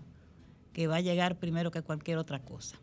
que 0.74 0.88
va 0.88 0.98
a 0.98 1.02
llegar 1.02 1.38
primero 1.38 1.72
que 1.72 1.82
cualquier 1.82 2.18
otra 2.18 2.40
cosa. 2.40 2.78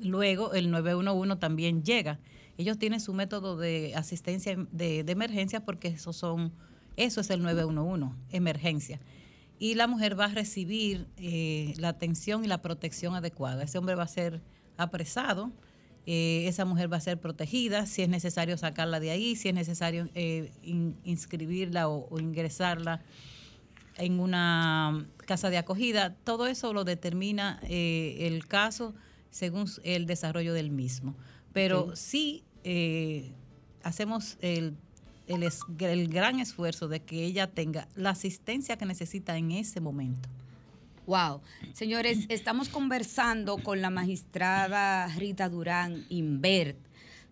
Luego 0.00 0.54
el 0.54 0.70
911 0.70 1.36
también 1.36 1.84
llega. 1.84 2.18
Ellos 2.56 2.78
tienen 2.78 3.00
su 3.00 3.12
método 3.12 3.56
de 3.56 3.94
asistencia 3.94 4.56
de, 4.72 5.04
de 5.04 5.12
emergencia 5.12 5.64
porque 5.64 5.88
eso 5.88 6.12
son, 6.12 6.52
eso 6.96 7.20
es 7.20 7.30
el 7.30 7.42
911, 7.42 8.16
emergencia. 8.30 9.00
Y 9.62 9.76
la 9.76 9.86
mujer 9.86 10.18
va 10.18 10.24
a 10.24 10.34
recibir 10.34 11.06
eh, 11.18 11.74
la 11.76 11.90
atención 11.90 12.44
y 12.44 12.48
la 12.48 12.60
protección 12.62 13.14
adecuada. 13.14 13.62
Ese 13.62 13.78
hombre 13.78 13.94
va 13.94 14.02
a 14.02 14.08
ser 14.08 14.40
apresado, 14.76 15.52
eh, 16.04 16.46
esa 16.48 16.64
mujer 16.64 16.92
va 16.92 16.96
a 16.96 17.00
ser 17.00 17.20
protegida, 17.20 17.86
si 17.86 18.02
es 18.02 18.08
necesario 18.08 18.58
sacarla 18.58 18.98
de 18.98 19.10
ahí, 19.12 19.36
si 19.36 19.50
es 19.50 19.54
necesario 19.54 20.08
eh, 20.16 20.50
in- 20.64 20.96
inscribirla 21.04 21.88
o, 21.88 22.08
o 22.10 22.18
ingresarla 22.18 23.02
en 23.98 24.18
una 24.18 25.06
casa 25.26 25.48
de 25.48 25.58
acogida. 25.58 26.16
Todo 26.24 26.48
eso 26.48 26.72
lo 26.72 26.82
determina 26.82 27.60
eh, 27.62 28.16
el 28.26 28.48
caso 28.48 28.94
según 29.30 29.66
el 29.84 30.06
desarrollo 30.06 30.54
del 30.54 30.72
mismo. 30.72 31.14
Pero 31.52 31.82
Ok. 31.82 31.94
sí 31.94 32.42
eh, 32.64 33.30
hacemos 33.84 34.38
el, 34.40 34.74
el 35.32 35.42
es- 35.44 35.60
el 35.78 36.08
gran 36.08 36.40
esfuerzo 36.40 36.88
de 36.88 37.00
que 37.00 37.24
ella 37.24 37.46
tenga 37.50 37.88
la 37.94 38.10
asistencia 38.10 38.76
que 38.76 38.86
necesita 38.86 39.36
en 39.36 39.50
ese 39.52 39.80
momento. 39.80 40.28
Wow. 41.06 41.40
Señores, 41.72 42.26
estamos 42.28 42.68
conversando 42.68 43.58
con 43.58 43.80
la 43.82 43.90
magistrada 43.90 45.08
Rita 45.16 45.48
Durán 45.48 46.06
Invert 46.08 46.76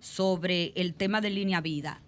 sobre 0.00 0.72
el 0.74 0.94
tema 0.94 1.20
de 1.20 1.30
línea 1.30 1.60
vida. 1.60 2.00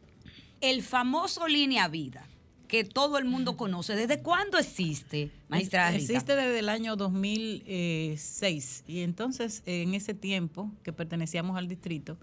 El 0.61 0.83
famoso 0.83 1.46
línea 1.46 1.87
vida 1.88 2.26
que 2.66 2.85
todo 2.85 3.18
el 3.18 3.26
mundo 3.26 3.57
conoce. 3.57 3.94
¿Desde 3.94 4.22
cuándo 4.22 4.59
existe, 4.59 5.31
magistrada 5.48 5.90
Rita? 5.90 6.02
Existe 6.12 6.35
desde 6.35 6.59
el 6.59 6.68
año 6.68 6.96
2006 6.96 8.85
y 8.87 9.00
entonces 9.00 9.62
eh, 9.66 9.83
en 9.83 9.94
ese 9.94 10.14
tiempo 10.14 10.70
que 10.83 10.92
pertenecíamos 10.92 11.57
al 11.57 11.68
distrito, 11.68 12.16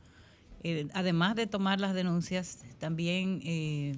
eh, 0.63 0.87
además 0.93 1.35
de 1.35 1.47
tomar 1.47 1.79
las 1.79 1.93
denuncias, 1.93 2.59
también 2.79 3.41
eh, 3.43 3.95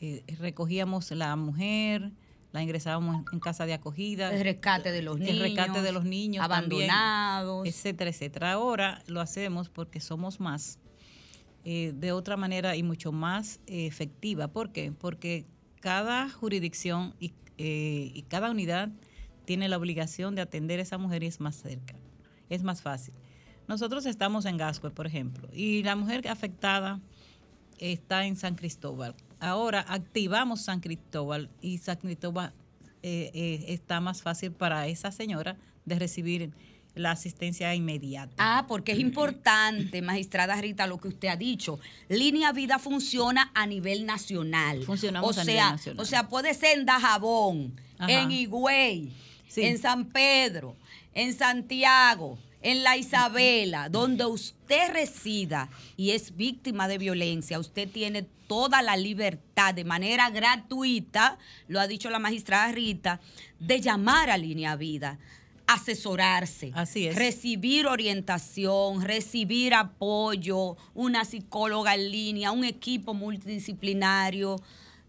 eh, 0.00 0.22
recogíamos 0.38 1.10
la 1.10 1.36
mujer, 1.36 2.12
la 2.52 2.62
ingresábamos 2.62 3.24
en, 3.32 3.40
casa 3.40 3.66
de 3.66 3.74
acogida. 3.74 4.32
El 4.32 4.42
rescate 4.42 4.92
de 4.92 5.02
los 5.02 5.18
niños. 5.18 5.34
El 5.34 5.40
rescate 5.40 5.82
de 5.82 5.92
los 5.92 6.04
niños. 6.04 6.48
también, 6.48 6.90
Abandonados. 6.90 7.66
etcétera, 7.66 8.10
etcétera. 8.10 8.52
Ahora 8.52 9.02
lo 9.06 9.20
hacemos 9.20 9.68
porque 9.68 10.00
somos 10.00 10.40
más, 10.40 10.78
de 11.64 12.12
otra 12.12 12.38
manera 12.38 12.74
y 12.74 12.82
mucho 12.82 13.12
más 13.12 13.60
efectiva. 13.66 14.48
¿Por 14.48 14.72
qué? 14.72 14.92
Porque 14.92 15.46
cada 15.80 16.30
jurisdicción 16.30 17.14
y, 17.20 17.34
y 17.58 18.24
cada 18.28 18.50
unidad 18.50 18.88
tiene 19.44 19.68
la 19.68 19.76
obligación 19.76 20.34
de 20.34 20.42
atender 20.42 20.80
a 20.80 20.82
esa 20.82 20.96
mujer 20.96 21.22
y 21.22 21.26
es 21.26 21.40
más 21.40 21.56
cerca, 21.56 21.94
es 22.48 22.62
más 22.62 22.80
fácil. 22.80 23.14
Nosotros 23.68 24.06
estamos 24.06 24.46
en 24.46 24.56
Gascue, 24.56 24.90
por 24.90 25.06
ejemplo, 25.06 25.48
y 25.52 25.82
la 25.82 25.94
mujer 25.96 26.26
afectada 26.28 27.00
está 27.78 28.26
en 28.26 28.36
San 28.36 28.54
Cristóbal. 28.56 29.14
Ahora 29.38 29.84
activamos 29.88 30.62
San 30.62 30.80
Cristóbal 30.80 31.48
y 31.62 31.78
San 31.78 31.96
Cristóbal 31.96 32.52
eh, 33.02 33.30
eh, 33.32 33.64
está 33.68 34.00
más 34.00 34.22
fácil 34.22 34.52
para 34.52 34.86
esa 34.88 35.10
señora 35.12 35.56
de 35.86 35.98
recibir 35.98 36.52
la 36.94 37.12
asistencia 37.12 37.72
inmediata. 37.74 38.34
Ah, 38.36 38.66
porque 38.68 38.92
es 38.92 38.98
importante, 38.98 40.02
magistrada 40.02 40.60
Rita, 40.60 40.86
lo 40.88 40.98
que 40.98 41.08
usted 41.08 41.28
ha 41.28 41.36
dicho. 41.36 41.78
Línea 42.08 42.52
Vida 42.52 42.78
funciona 42.78 43.50
a 43.54 43.66
nivel 43.66 44.04
nacional. 44.04 44.82
Funcionamos 44.82 45.36
o 45.36 45.40
a 45.40 45.44
nivel 45.44 45.60
nacional. 45.62 46.00
O 46.00 46.04
sea, 46.04 46.28
puede 46.28 46.52
ser 46.52 46.78
en 46.80 46.86
Dajabón, 46.86 47.80
Ajá. 47.96 48.10
en 48.10 48.30
Higüey, 48.32 49.12
Sí. 49.48 49.62
en 49.62 49.78
San 49.78 50.06
Pedro, 50.06 50.76
en 51.14 51.32
Santiago, 51.32 52.38
en 52.62 52.82
la 52.82 52.96
Isabela, 52.96 53.88
donde 53.88 54.26
usted 54.26 54.92
resida 54.92 55.68
y 55.96 56.10
es 56.10 56.36
víctima 56.36 56.88
de 56.88 56.98
violencia, 56.98 57.58
usted 57.58 57.88
tiene 57.88 58.26
toda 58.46 58.82
la 58.82 58.96
libertad 58.96 59.74
de 59.74 59.84
manera 59.84 60.30
gratuita, 60.30 61.38
lo 61.68 61.80
ha 61.80 61.86
dicho 61.86 62.10
la 62.10 62.18
magistrada 62.18 62.72
Rita, 62.72 63.20
de 63.58 63.80
llamar 63.80 64.30
a 64.30 64.36
Línea 64.36 64.76
Vida 64.76 65.18
asesorarse, 65.72 66.72
Así 66.74 67.06
es. 67.06 67.14
recibir 67.14 67.86
orientación, 67.86 69.02
recibir 69.02 69.74
apoyo, 69.74 70.76
una 70.94 71.24
psicóloga 71.24 71.94
en 71.94 72.10
línea, 72.10 72.50
un 72.50 72.64
equipo 72.64 73.14
multidisciplinario 73.14 74.56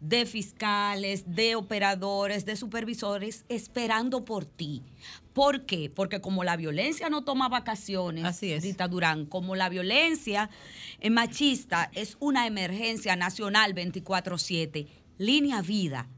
de 0.02 0.26
fiscales, 0.26 1.24
de 1.34 1.56
operadores, 1.56 2.46
de 2.46 2.58
supervisores, 2.58 3.46
esperando 3.48 4.26
por 4.26 4.44
ti. 4.46 4.84
¿Por 5.32 5.66
qué? 5.66 5.90
Porque 5.90 6.20
como 6.20 6.44
la 6.44 6.58
violencia 6.58 7.10
no 7.10 7.24
toma 7.24 7.48
vacaciones, 7.48 8.26
Así 8.26 8.52
es. 8.52 8.64
Rita 8.64 8.90
Durán, 8.90 9.26
como 9.26 9.56
la 9.56 9.70
violencia 9.70 10.50
eh, 11.00 11.10
machista 11.10 11.90
es 11.94 12.18
una 12.20 12.48
emergencia 12.48 13.16
nacional 13.16 13.74
24/7, 13.74 14.88
línea 15.18 15.62
vida 15.62 16.10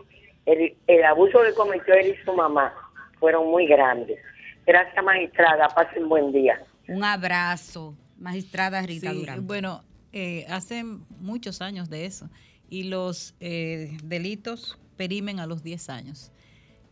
el, 0.47 0.77
el 0.87 1.05
abuso 1.05 1.43
que 1.43 1.53
cometió 1.55 1.95
él 1.95 2.09
y 2.09 2.25
su 2.25 2.33
mamá 2.33 2.73
fueron 3.19 3.49
muy 3.51 3.67
grandes. 3.67 4.19
Gracias, 4.67 5.05
magistrada. 5.05 5.69
Pasen 5.69 6.09
buen 6.09 6.33
día. 6.33 6.61
Un 6.89 7.05
abrazo, 7.05 7.95
magistrada 8.19 8.83
Rita 8.83 9.11
Sí, 9.13 9.19
Durán. 9.19 9.47
bueno, 9.47 9.85
eh, 10.13 10.47
hace 10.49 10.85
muchos 11.21 11.61
años 11.61 11.91
de 11.91 12.07
eso. 12.07 12.31
Y 12.69 12.85
los 12.85 13.35
eh, 13.41 13.97
delitos 14.03 14.79
perimen 14.97 15.41
a 15.41 15.47
los 15.47 15.63
10 15.63 15.89
años. 15.91 16.33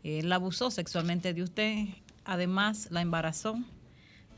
Él 0.03 0.31
abusó 0.33 0.71
sexualmente 0.71 1.33
de 1.33 1.43
usted, 1.43 1.87
además 2.25 2.89
la 2.91 3.01
embarazó, 3.01 3.59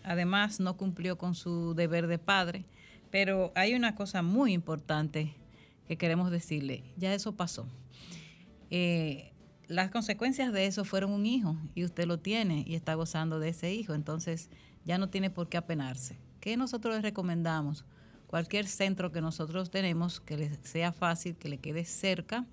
además 0.04 0.60
no 0.60 0.76
cumplió 0.76 1.18
con 1.18 1.34
su 1.34 1.74
deber 1.74 2.06
de 2.06 2.18
padre. 2.18 2.64
Pero 3.10 3.52
hay 3.54 3.74
una 3.74 3.94
cosa 3.94 4.22
muy 4.22 4.52
importante 4.52 5.34
que 5.88 5.96
queremos 5.96 6.30
decirle, 6.30 6.84
ya 6.96 7.12
eso 7.14 7.32
pasó. 7.32 7.66
Eh, 8.70 9.32
las 9.68 9.90
consecuencias 9.90 10.52
de 10.52 10.66
eso 10.66 10.84
fueron 10.84 11.12
un 11.12 11.26
hijo 11.26 11.56
y 11.74 11.84
usted 11.84 12.06
lo 12.06 12.18
tiene 12.18 12.64
y 12.66 12.74
está 12.74 12.94
gozando 12.94 13.38
de 13.40 13.48
ese 13.50 13.72
hijo, 13.74 13.94
entonces 13.94 14.48
ya 14.84 14.98
no 14.98 15.08
tiene 15.08 15.30
por 15.30 15.48
qué 15.48 15.56
apenarse. 15.56 16.16
¿Qué 16.40 16.56
nosotros 16.56 16.94
le 16.94 17.02
recomendamos? 17.02 17.84
Cualquier 18.26 18.66
centro 18.66 19.12
que 19.12 19.20
nosotros 19.20 19.70
tenemos 19.70 20.20
que 20.20 20.36
le 20.36 20.54
sea 20.62 20.92
fácil, 20.92 21.36
que 21.36 21.48
le 21.48 21.58
quede 21.58 21.84
cerca, 21.84 22.44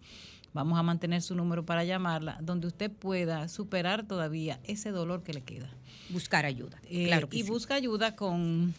vamos 0.53 0.77
a 0.77 0.83
mantener 0.83 1.21
su 1.21 1.35
número 1.35 1.65
para 1.65 1.83
llamarla, 1.83 2.37
donde 2.41 2.67
usted 2.67 2.91
pueda 2.91 3.47
superar 3.47 4.05
todavía 4.07 4.59
ese 4.63 4.91
dolor 4.91 5.23
que 5.23 5.33
le 5.33 5.41
queda. 5.41 5.69
Buscar 6.09 6.45
ayuda. 6.45 6.79
Eh, 6.85 7.07
claro 7.07 7.27
que 7.29 7.37
y 7.37 7.43
sí. 7.43 7.49
busca 7.49 7.75
ayuda 7.75 8.15
con 8.15 8.73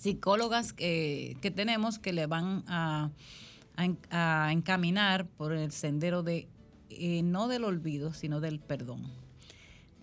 psicólogas 0.00 0.72
que, 0.72 1.36
que 1.42 1.50
tenemos 1.50 1.98
que 1.98 2.12
le 2.12 2.26
van 2.26 2.64
a, 2.68 3.10
a 3.76 3.88
a 4.10 4.52
encaminar 4.52 5.26
por 5.26 5.52
el 5.52 5.70
sendero 5.70 6.22
de 6.22 6.48
eh, 6.90 7.22
no 7.22 7.48
del 7.48 7.64
olvido, 7.64 8.12
sino 8.12 8.40
del 8.40 8.58
perdón. 8.60 9.02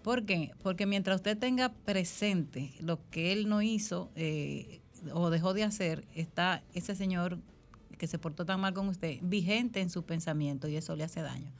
¿Por 0.05 0.23
qué? 0.23 0.51
Porque 0.61 0.85
mientras 0.85 1.15
usted 1.15 1.35
tenga 1.35 1.69
presente 1.69 2.69
lo 2.79 2.99
que 3.09 3.33
él 3.33 3.49
no 3.49 3.63
hizo 3.63 4.11
eh, 4.15 4.79
o 5.11 5.31
dejó 5.31 5.55
de 5.55 5.63
hacer, 5.63 6.03
está 6.13 6.61
ese 6.75 6.93
señor 6.93 7.39
que 7.97 8.05
se 8.05 8.19
portó 8.19 8.45
tan 8.45 8.59
mal 8.61 8.75
con 8.75 8.87
usted 8.87 9.17
vigente 9.23 9.81
en 9.81 9.89
su 9.89 10.05
pensamiento 10.05 10.67
y 10.67 10.75
eso 10.75 10.95
le 10.95 11.05
hace 11.05 11.23
daño. 11.23 11.51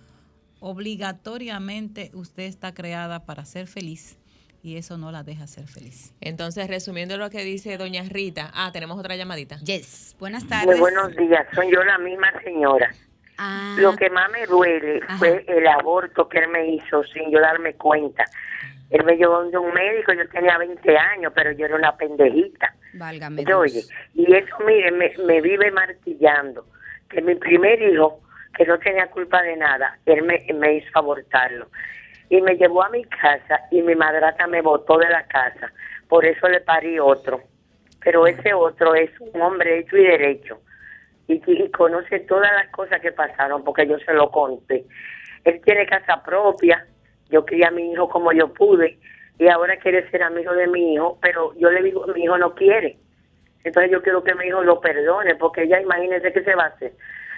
Obligatoriamente 0.60 2.12
usted 2.14 2.44
está 2.44 2.72
creada 2.76 3.26
para 3.26 3.46
ser 3.46 3.66
feliz 3.66 4.20
y 4.62 4.78
eso 4.78 5.00
no 5.00 5.12
la 5.12 5.24
deja 5.24 5.48
ser 5.48 5.66
feliz. 5.68 6.14
Entonces, 6.22 6.68
resumiendo 6.68 7.18
lo 7.18 7.32
que 7.32 7.44
dice 7.44 7.78
doña 7.78 8.04
Rita. 8.04 8.52
Ah, 8.54 8.70
tenemos 8.72 9.00
otra 9.00 9.16
llamadita. 9.16 9.58
Yes, 9.62 10.16
buenas 10.20 10.44
Muy 10.44 10.50
tardes. 10.52 10.80
buenos 10.80 11.16
días. 11.16 11.48
Soy 11.56 11.72
yo 11.72 11.84
la 11.84 11.98
misma 11.98 12.32
señora. 12.44 12.94
Ah, 13.38 13.76
Lo 13.80 13.96
que 13.96 14.10
más 14.10 14.32
me 14.32 14.46
duele 14.46 15.02
Ajá. 15.04 15.18
fue 15.18 15.44
el 15.48 15.68
aborto 15.68 16.30
que 16.30 16.40
él 16.40 16.48
me 16.50 16.68
hizo 16.68 17.04
sin 17.04 17.30
yo 17.32 17.40
darme 17.40 17.74
cuenta. 17.76 18.26
Él 18.92 19.04
me 19.04 19.18
llevó 19.18 19.40
donde 19.42 19.58
un 19.58 19.74
médico, 19.74 20.14
yo 20.14 20.28
tenía 20.30 20.58
20 20.58 20.98
años, 20.98 21.34
pero 21.36 21.52
yo 21.52 21.66
era 21.66 21.76
una 21.76 21.98
pendejita. 21.98 22.74
válgame 22.94 23.44
oye, 23.54 23.82
y 24.14 24.34
eso, 24.34 24.56
mire, 24.66 24.92
me, 24.92 25.12
me 25.26 25.42
vive 25.42 25.72
martillando. 25.72 26.66
Que 27.10 27.22
mi 27.22 27.36
primer 27.36 27.82
hijo, 27.82 28.22
que 28.56 28.66
no 28.66 28.78
tenía 28.80 29.08
culpa 29.08 29.42
de 29.42 29.56
nada, 29.58 29.98
él 30.06 30.22
me, 30.24 30.46
me 30.54 30.76
hizo 30.76 30.90
abortarlo. 30.94 31.68
Y 32.30 32.42
me 32.42 32.56
llevó 32.56 32.84
a 32.84 32.90
mi 32.90 33.04
casa 33.06 33.62
y 33.72 33.82
mi 33.82 33.96
madrata 33.96 34.48
me 34.48 34.62
botó 34.62 34.98
de 34.98 35.10
la 35.10 35.26
casa. 35.28 35.72
Por 36.08 36.26
eso 36.26 36.48
le 36.48 36.62
parí 36.62 37.00
otro. 37.00 37.42
Pero 38.04 38.28
ese 38.28 38.54
otro 38.54 38.94
es 38.96 39.10
un 39.20 39.42
hombre 39.42 39.80
hecho 39.80 39.98
y 39.98 40.04
derecho. 40.04 40.60
Y, 41.28 41.42
y 41.46 41.72
conoce 41.72 42.20
todas 42.22 42.52
las 42.54 42.70
cosas 42.70 43.02
que 43.02 43.12
pasaron 43.12 43.64
porque 43.64 43.88
yo 43.88 43.98
se 44.00 44.14
lo 44.14 44.30
conté. 44.30 44.86
Él 45.44 45.62
tiene 45.64 45.86
casa 45.86 46.22
propia. 46.24 46.86
Yo 47.30 47.46
crié 47.46 47.66
a 47.66 47.72
mi 47.72 47.92
hijo 47.92 48.10
como 48.10 48.32
yo 48.32 48.54
pude. 48.54 49.00
Y 49.40 49.48
ahora 49.48 49.78
quiere 49.78 50.10
ser 50.12 50.24
amigo 50.24 50.54
de 50.54 50.68
mi 50.68 50.94
hijo. 50.94 51.18
Pero 51.22 51.54
yo 51.58 51.70
le 51.70 51.82
digo, 51.84 52.06
mi 52.14 52.24
hijo 52.24 52.38
no 52.38 52.54
quiere. 52.54 52.98
Entonces 53.64 53.92
yo 53.92 54.02
quiero 54.02 54.24
que 54.24 54.36
mi 54.36 54.46
hijo 54.46 54.62
lo 54.64 54.80
perdone, 54.80 55.36
porque 55.36 55.64
ella 55.64 55.82
imagínese 55.82 56.32
qué 56.32 56.44
se 56.44 56.54
va 56.54 56.66
a 56.66 56.68
hacer. 56.68 56.94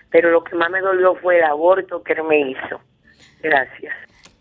Pero 0.10 0.30
lo 0.30 0.44
que 0.44 0.56
más 0.56 0.70
me 0.70 0.82
dolió 0.82 1.16
fue 1.16 1.38
el 1.38 1.44
aborto 1.46 2.04
que 2.04 2.14
él 2.14 2.24
me 2.24 2.52
hizo. 2.52 2.82
Gracias. 3.42 3.96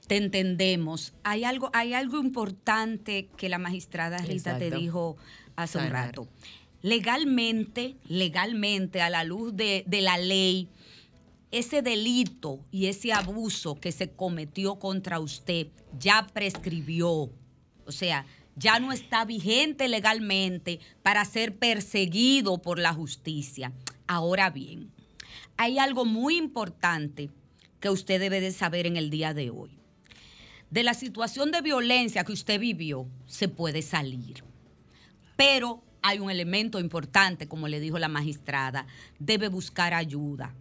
Te 0.08 0.16
entendemos. 0.16 1.14
Hay 1.24 1.44
algo, 1.44 1.70
hay 1.72 1.94
algo 1.94 2.18
importante 2.18 3.28
que 3.36 3.48
la 3.48 3.58
magistrada 3.58 4.18
Rita 4.18 4.58
te 4.58 4.70
dijo 4.70 5.16
hace 5.56 5.78
un 5.78 5.90
rato. 5.90 6.26
Legalmente, 6.86 7.96
legalmente, 8.06 9.02
a 9.02 9.10
la 9.10 9.24
luz 9.24 9.56
de, 9.56 9.84
la 9.88 10.18
ley, 10.18 10.68
ese 11.50 11.82
delito 11.82 12.60
y 12.70 12.86
ese 12.86 13.12
abuso 13.12 13.74
que 13.74 13.90
se 13.90 14.12
cometió 14.12 14.76
contra 14.78 15.18
usted 15.18 15.66
ya 15.98 16.28
prescribió. 16.32 17.28
O 17.86 17.90
sea, 17.90 18.24
ya 18.54 18.78
no 18.78 18.92
está 18.92 19.24
vigente 19.24 19.88
legalmente 19.88 20.78
para 21.02 21.24
ser 21.24 21.56
perseguido 21.56 22.58
por 22.58 22.78
la 22.78 22.94
justicia. 22.94 23.72
Ahora 24.06 24.50
bien, 24.50 24.92
hay 25.56 25.80
algo 25.80 26.04
muy 26.04 26.36
importante 26.36 27.30
que 27.80 27.90
usted 27.90 28.20
debe 28.20 28.40
de 28.40 28.52
saber 28.52 28.86
en 28.86 28.96
el 28.96 29.10
día 29.10 29.34
de 29.34 29.50
hoy. 29.50 29.76
De 30.70 30.84
la 30.84 30.94
situación 30.94 31.50
de 31.50 31.62
violencia 31.62 32.22
que 32.22 32.32
usted 32.32 32.60
vivió, 32.60 33.08
se 33.26 33.48
puede 33.48 33.82
salir. 33.82 34.44
Pero 35.36 35.82
hay 36.06 36.20
un 36.20 36.30
elemento 36.30 36.78
importante, 36.78 37.48
como 37.48 37.66
le 37.66 37.80
dijo 37.80 37.98
la 37.98 38.06
magistrada, 38.06 38.86
debe 39.18 39.48
buscar 39.48 39.92
ayuda. 39.92 40.54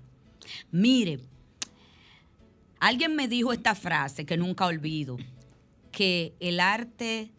Mire, 0.71 1.19
alguien 2.79 3.15
me 3.15 3.27
dijo 3.27 3.53
esta 3.53 3.75
frase 3.75 4.25
que 4.25 4.37
nunca 4.37 4.65
olvido, 4.65 5.17
que 5.91 6.33
el 6.39 6.59
arte 6.59 7.29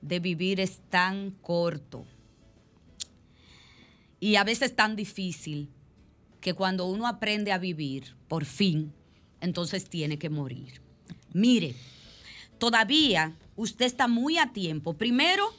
de 0.00 0.20
vivir 0.20 0.60
es 0.60 0.80
tan 0.90 1.32
corto 1.42 2.06
y 4.20 4.36
a 4.36 4.44
veces 4.44 4.76
tan 4.76 4.94
difícil 4.94 5.68
que 6.40 6.54
cuando 6.54 6.86
uno 6.86 7.08
aprende 7.08 7.50
a 7.50 7.58
vivir, 7.58 8.14
por 8.28 8.44
fin, 8.44 8.92
entonces 9.40 9.90
tiene 9.90 10.20
que 10.20 10.30
morir. 10.30 10.80
Mire, 11.32 11.74
todavía 12.58 13.34
usted 13.56 13.86
está 13.86 14.06
muy 14.06 14.38
a 14.38 14.52
tiempo, 14.52 14.94
primero, 14.94 15.52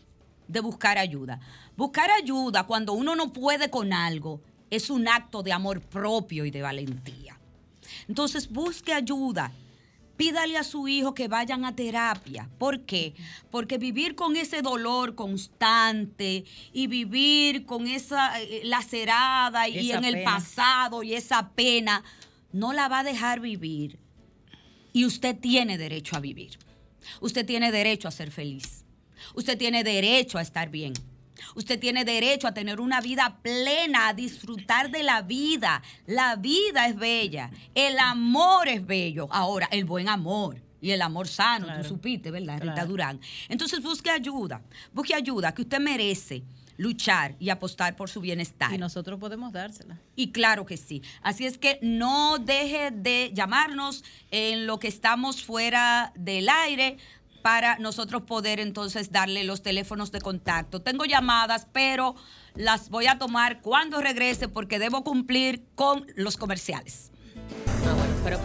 de 0.47 0.59
buscar 0.59 0.97
ayuda. 0.97 1.39
Buscar 1.81 2.11
ayuda 2.11 2.67
cuando 2.67 2.93
uno 2.93 3.15
no 3.15 3.33
puede 3.33 3.71
con 3.71 3.91
algo 3.91 4.39
es 4.69 4.91
un 4.91 5.07
acto 5.07 5.41
de 5.41 5.51
amor 5.51 5.81
propio 5.81 6.45
y 6.45 6.51
de 6.51 6.61
valentía. 6.61 7.39
Entonces 8.07 8.47
busque 8.47 8.93
ayuda. 8.93 9.51
Pídale 10.15 10.57
a 10.57 10.63
su 10.63 10.87
hijo 10.87 11.15
que 11.15 11.27
vayan 11.27 11.65
a 11.65 11.75
terapia. 11.75 12.47
¿Por 12.59 12.81
qué? 12.81 13.15
Porque 13.49 13.79
vivir 13.79 14.13
con 14.13 14.37
ese 14.37 14.61
dolor 14.61 15.15
constante 15.15 16.45
y 16.71 16.85
vivir 16.85 17.65
con 17.65 17.87
esa 17.87 18.39
eh, 18.39 18.61
lacerada 18.63 19.67
y 19.67 19.89
Esa 19.89 19.97
en 19.97 20.05
el 20.05 20.23
pasado 20.23 21.01
y 21.01 21.15
esa 21.15 21.49
pena 21.49 22.03
no 22.51 22.73
la 22.73 22.89
va 22.89 22.99
a 22.99 23.03
dejar 23.03 23.39
vivir. 23.39 23.97
Y 24.93 25.05
usted 25.05 25.35
tiene 25.35 25.79
derecho 25.79 26.15
a 26.15 26.19
vivir. 26.19 26.59
Usted 27.21 27.43
tiene 27.43 27.71
derecho 27.71 28.07
a 28.07 28.11
ser 28.11 28.29
feliz. 28.29 28.85
Usted 29.33 29.57
tiene 29.57 29.83
derecho 29.83 30.37
a 30.37 30.43
estar 30.43 30.69
bien. 30.69 30.93
Usted 31.55 31.79
tiene 31.79 32.05
derecho 32.05 32.47
a 32.47 32.53
tener 32.53 32.79
una 32.79 33.01
vida 33.01 33.37
plena, 33.41 34.07
a 34.07 34.13
disfrutar 34.13 34.89
de 34.91 35.03
la 35.03 35.21
vida. 35.21 35.81
La 36.05 36.35
vida 36.35 36.87
es 36.87 36.95
bella. 36.95 37.49
El 37.75 37.97
amor 37.99 38.67
es 38.67 38.85
bello. 38.85 39.27
Ahora, 39.31 39.67
el 39.71 39.85
buen 39.85 40.09
amor. 40.09 40.61
Y 40.81 40.91
el 40.91 41.01
amor 41.03 41.27
sano, 41.27 41.65
Claro. 41.67 41.83
tú 41.83 41.89
supiste, 41.89 42.31
¿verdad, 42.31 42.59
Rita. 42.59 42.85
Durán? 42.85 43.19
Entonces 43.49 43.81
busque 43.83 44.09
ayuda. 44.09 44.61
Busque 44.93 45.13
ayuda 45.13 45.53
que 45.53 45.61
usted 45.61 45.79
merece 45.79 46.41
luchar 46.77 47.35
y 47.39 47.49
apostar 47.51 47.95
por 47.95 48.09
su 48.09 48.19
bienestar. 48.19 48.73
Y 48.73 48.79
nosotros 48.79 49.19
podemos 49.19 49.51
dársela. 49.53 49.99
Y 50.15 50.31
claro 50.31 50.65
que 50.65 50.77
sí. 50.77 51.03
Así 51.21 51.45
es 51.45 51.59
que 51.59 51.77
no 51.83 52.39
deje 52.39 52.89
de 52.89 53.29
llamarnos 53.35 54.03
en 54.31 54.65
lo 54.65 54.79
que 54.79 54.87
estamos 54.87 55.43
fuera 55.43 56.11
del 56.15 56.49
aire 56.49 56.97
para 57.41 57.77
nosotros 57.77 58.23
poder 58.23 58.59
entonces 58.59 59.11
darle 59.11 59.43
los 59.43 59.61
teléfonos 59.61 60.11
de 60.11 60.21
contacto. 60.21 60.81
Tengo 60.81 61.05
llamadas, 61.05 61.67
pero 61.71 62.15
las 62.55 62.89
voy 62.89 63.07
a 63.07 63.17
tomar 63.17 63.61
cuando 63.61 64.01
regrese 64.01 64.47
porque 64.47 64.79
debo 64.79 65.03
cumplir 65.03 65.63
con 65.75 66.05
los 66.15 66.37
comerciales. 66.37 67.11
Ah, 67.85 67.93
bueno, 67.95 68.13
pero 68.23 68.39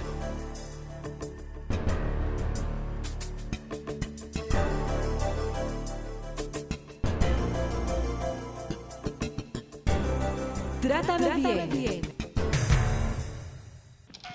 Trátame, 10.87 11.67
bien. 11.67 12.01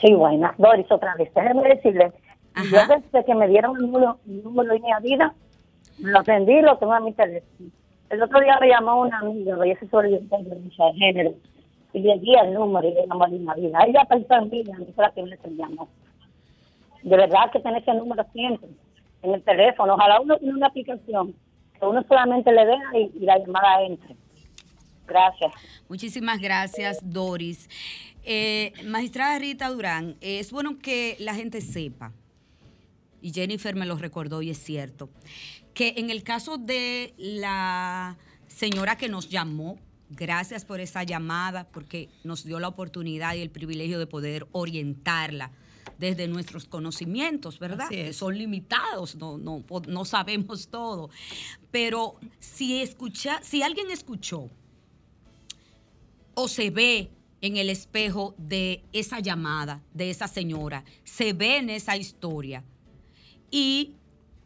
Sí, 0.02 0.14
buena. 0.14 0.54
Doris, 0.58 0.86
otra 0.92 1.16
vez. 1.16 1.32
Déjeme 1.34 1.70
decirle, 1.70 2.12
Ajá. 2.54 2.88
yo 2.88 2.96
desde 2.96 3.26
que 3.26 3.36
me 3.36 3.48
dieron 3.48 3.76
el 3.78 3.84
número, 3.84 4.20
el 4.28 4.44
número 4.44 4.74
de 4.74 4.80
mi 4.80 5.10
vida, 5.10 5.34
lo 6.00 6.20
atendí 6.20 6.62
lo 6.62 6.78
tengo 6.78 6.96
en 6.96 7.04
mi 7.06 7.14
teléfono. 7.14 7.70
El 8.10 8.22
otro 8.22 8.42
día 8.42 8.58
me 8.60 8.68
llamó 8.68 9.02
una 9.02 9.20
amiga, 9.20 9.58
ella 9.64 9.80
se 9.80 9.96
orientó 9.96 10.38
de 10.38 10.94
género, 10.98 11.34
y 11.94 12.00
le 12.00 12.20
di 12.20 12.34
el 12.36 12.54
número 12.54 12.88
y 12.88 12.94
le 12.94 13.08
llamó 13.08 13.24
a 13.24 13.28
Lina 13.30 13.54
Vida. 13.54 13.80
Ella 13.88 14.06
pensó 14.10 14.36
en 14.36 14.50
mí, 14.50 14.64
no 14.64 14.86
fue 14.94 15.06
la 15.06 15.12
que 15.12 15.24
me 15.24 15.38
llamó. 15.56 15.90
De 17.04 17.18
verdad 17.18 17.52
que 17.52 17.60
tener 17.60 17.82
ese 17.82 17.94
número 17.94 18.26
siempre 18.34 18.70
en 19.24 19.34
el 19.34 19.44
teléfono. 19.44 19.94
Ojalá 19.94 20.20
uno 20.22 20.38
tiene 20.38 20.54
una 20.56 20.68
aplicación 20.68 21.34
que 21.80 21.86
uno 21.86 22.04
solamente 22.08 22.52
le 22.52 22.66
vea 22.66 22.82
y, 22.96 23.12
y 23.18 23.26
la 23.26 23.38
llamada 23.40 23.82
entre. 23.84 24.16
Gracias. 25.08 25.52
Muchísimas 25.90 26.40
gracias, 26.40 27.00
Doris. 27.02 27.68
Eh, 28.24 28.74
magistrada 28.86 29.40
Rita 29.40 29.70
Durán, 29.70 30.16
es 30.22 30.52
bueno 30.52 30.78
que 30.78 31.16
la 31.20 31.34
gente 31.34 31.60
sepa, 31.60 32.14
y 33.22 33.32
Jennifer 33.34 33.76
me 33.76 33.86
lo 33.86 33.98
recordó 33.98 34.42
y 34.42 34.50
es 34.50 34.58
cierto, 34.58 35.10
que 35.74 35.94
en 35.98 36.10
el 36.10 36.24
caso 36.24 36.58
de 36.58 37.14
la 37.18 38.18
señora 38.48 38.98
que 38.98 39.10
nos 39.10 39.30
llamó, 39.30 39.80
gracias 40.10 40.66
por 40.66 40.80
esa 40.80 41.04
llamada, 41.04 41.68
porque 41.70 42.10
nos 42.24 42.44
dio 42.44 42.60
la 42.60 42.68
oportunidad 42.68 43.36
y 43.36 43.42
el 43.42 43.50
privilegio 43.50 44.00
de 44.00 44.08
poder 44.08 44.48
orientarla 44.52 45.52
desde 45.98 46.28
nuestros 46.28 46.66
conocimientos, 46.66 47.60
¿verdad? 47.60 47.86
Así 47.86 47.96
es. 47.96 48.08
Que 48.08 48.14
son 48.14 48.38
limitados, 48.38 49.16
no, 49.16 49.38
no, 49.38 49.64
no 49.88 50.06
sabemos 50.06 50.68
todo. 50.68 51.10
Pero 51.70 52.16
si 52.40 52.82
escucha, 52.82 53.40
si 53.44 53.62
alguien 53.62 53.92
escuchó 53.92 54.50
o 56.34 56.48
se 56.48 56.72
ve 56.72 57.12
en 57.42 57.58
el 57.58 57.70
espejo 57.70 58.36
de 58.38 58.84
esa 58.94 59.20
llamada, 59.20 59.82
de 59.94 60.10
esa 60.10 60.28
señora, 60.28 60.84
se 61.04 61.34
ve 61.34 61.58
en 61.58 61.70
esa 61.70 61.98
historia 61.98 62.64
y 63.52 63.94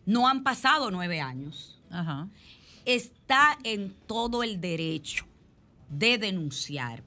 no 0.05 0.27
han 0.27 0.43
pasado 0.43 0.91
nueve 0.91 1.21
años, 1.21 1.79
Ajá. 1.89 2.27
está 2.83 3.57
en 3.63 3.93
todo 4.07 4.43
el 4.43 4.59
derecho 4.59 5.25
de 5.89 6.17
denunciar. 6.17 7.03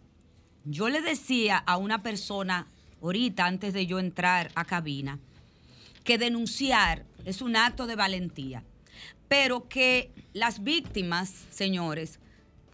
Yo 0.65 0.89
le 0.89 1.01
decía 1.01 1.59
a 1.59 1.77
una 1.77 2.03
persona 2.03 2.69
ahorita, 3.03 3.47
antes 3.47 3.75
de 3.75 3.87
yo 3.87 3.99
entrar 3.99 4.51
a 4.55 4.65
cabina, 4.65 5.19
que 6.05 6.19
denunciar 6.19 7.05
es 7.25 7.43
un 7.43 7.57
acto 7.57 7.87
de 7.87 7.97
valentía, 7.97 8.65
pero 9.29 9.69
que 9.69 10.11
las 10.33 10.63
víctimas, 10.63 11.47
señores, 11.51 12.19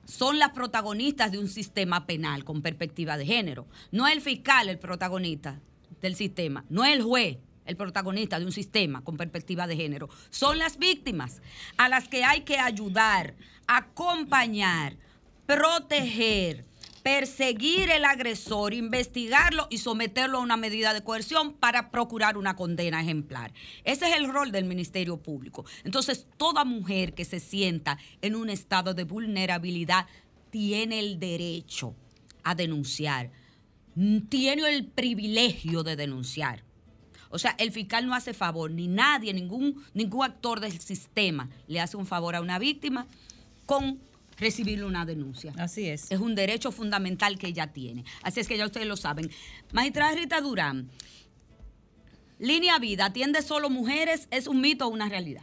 son 0.06 0.38
las 0.38 0.50
protagonistas 0.50 1.32
de 1.32 1.38
un 1.38 1.48
sistema 1.48 2.06
penal 2.06 2.44
con 2.44 2.62
perspectiva 2.62 3.16
de 3.16 3.26
género. 3.26 3.66
No 3.90 4.06
es 4.06 4.12
el 4.12 4.20
fiscal 4.20 4.68
el 4.68 4.78
protagonista 4.78 5.60
del 6.00 6.14
sistema, 6.14 6.64
no 6.68 6.84
es 6.84 6.94
el 6.94 7.02
juez 7.02 7.38
el 7.66 7.76
protagonista 7.76 8.38
de 8.38 8.46
un 8.46 8.52
sistema 8.52 9.02
con 9.02 9.16
perspectiva 9.16 9.66
de 9.66 9.76
género. 9.76 10.08
Son 10.30 10.58
las 10.58 10.78
víctimas 10.78 11.40
a 11.76 11.88
las 11.88 12.08
que 12.08 12.24
hay 12.24 12.42
que 12.42 12.58
ayudar, 12.58 13.34
acompañar, 13.66 14.96
proteger, 15.46 16.64
perseguir 17.04 17.90
el 17.90 18.06
agresor, 18.06 18.72
investigarlo 18.72 19.66
y 19.68 19.76
someterlo 19.76 20.38
a 20.38 20.40
una 20.40 20.56
medida 20.56 20.94
de 20.94 21.04
coerción 21.04 21.52
para 21.52 21.90
procurar 21.90 22.38
una 22.38 22.56
condena 22.56 23.02
ejemplar. 23.02 23.52
Ese 23.84 24.08
es 24.08 24.16
el 24.16 24.32
rol 24.32 24.52
del 24.52 24.64
Ministerio 24.64 25.18
Público. 25.18 25.66
Entonces, 25.84 26.26
toda 26.38 26.64
mujer 26.64 27.12
que 27.12 27.26
se 27.26 27.40
sienta 27.40 27.98
en 28.22 28.34
un 28.34 28.48
estado 28.48 28.94
de 28.94 29.04
vulnerabilidad 29.04 30.06
tiene 30.48 30.98
el 30.98 31.20
derecho 31.20 31.94
a 32.42 32.54
denunciar, 32.54 33.30
tiene 34.30 34.66
el 34.70 34.86
privilegio 34.86 35.82
de 35.82 35.96
denunciar. 35.96 36.63
O 37.34 37.38
sea, 37.38 37.56
el 37.58 37.72
fiscal 37.72 38.06
no 38.06 38.14
hace 38.14 38.32
favor, 38.32 38.70
ni 38.70 38.86
nadie, 38.86 39.34
ningún, 39.34 39.84
ningún 39.92 40.24
actor 40.24 40.60
del 40.60 40.78
sistema 40.78 41.50
le 41.66 41.80
hace 41.80 41.96
un 41.96 42.06
favor 42.06 42.36
a 42.36 42.40
una 42.40 42.60
víctima 42.60 43.08
con 43.66 43.98
recibirle 44.38 44.84
una 44.84 45.04
denuncia. 45.04 45.52
Así 45.58 45.88
es. 45.88 46.12
Es 46.12 46.20
un 46.20 46.36
derecho 46.36 46.70
fundamental 46.70 47.36
que 47.36 47.48
ella 47.48 47.66
tiene. 47.72 48.04
Así 48.22 48.38
es 48.38 48.46
que 48.46 48.56
ya 48.56 48.64
ustedes 48.64 48.86
lo 48.86 48.96
saben. 48.96 49.32
Magistrada 49.72 50.14
Rita 50.14 50.40
Durán, 50.40 50.88
Línea 52.38 52.78
Vida, 52.78 53.06
¿atiende 53.06 53.42
solo 53.42 53.68
mujeres? 53.68 54.28
¿Es 54.30 54.46
un 54.46 54.60
mito 54.60 54.86
o 54.86 54.90
una 54.90 55.08
realidad? 55.08 55.42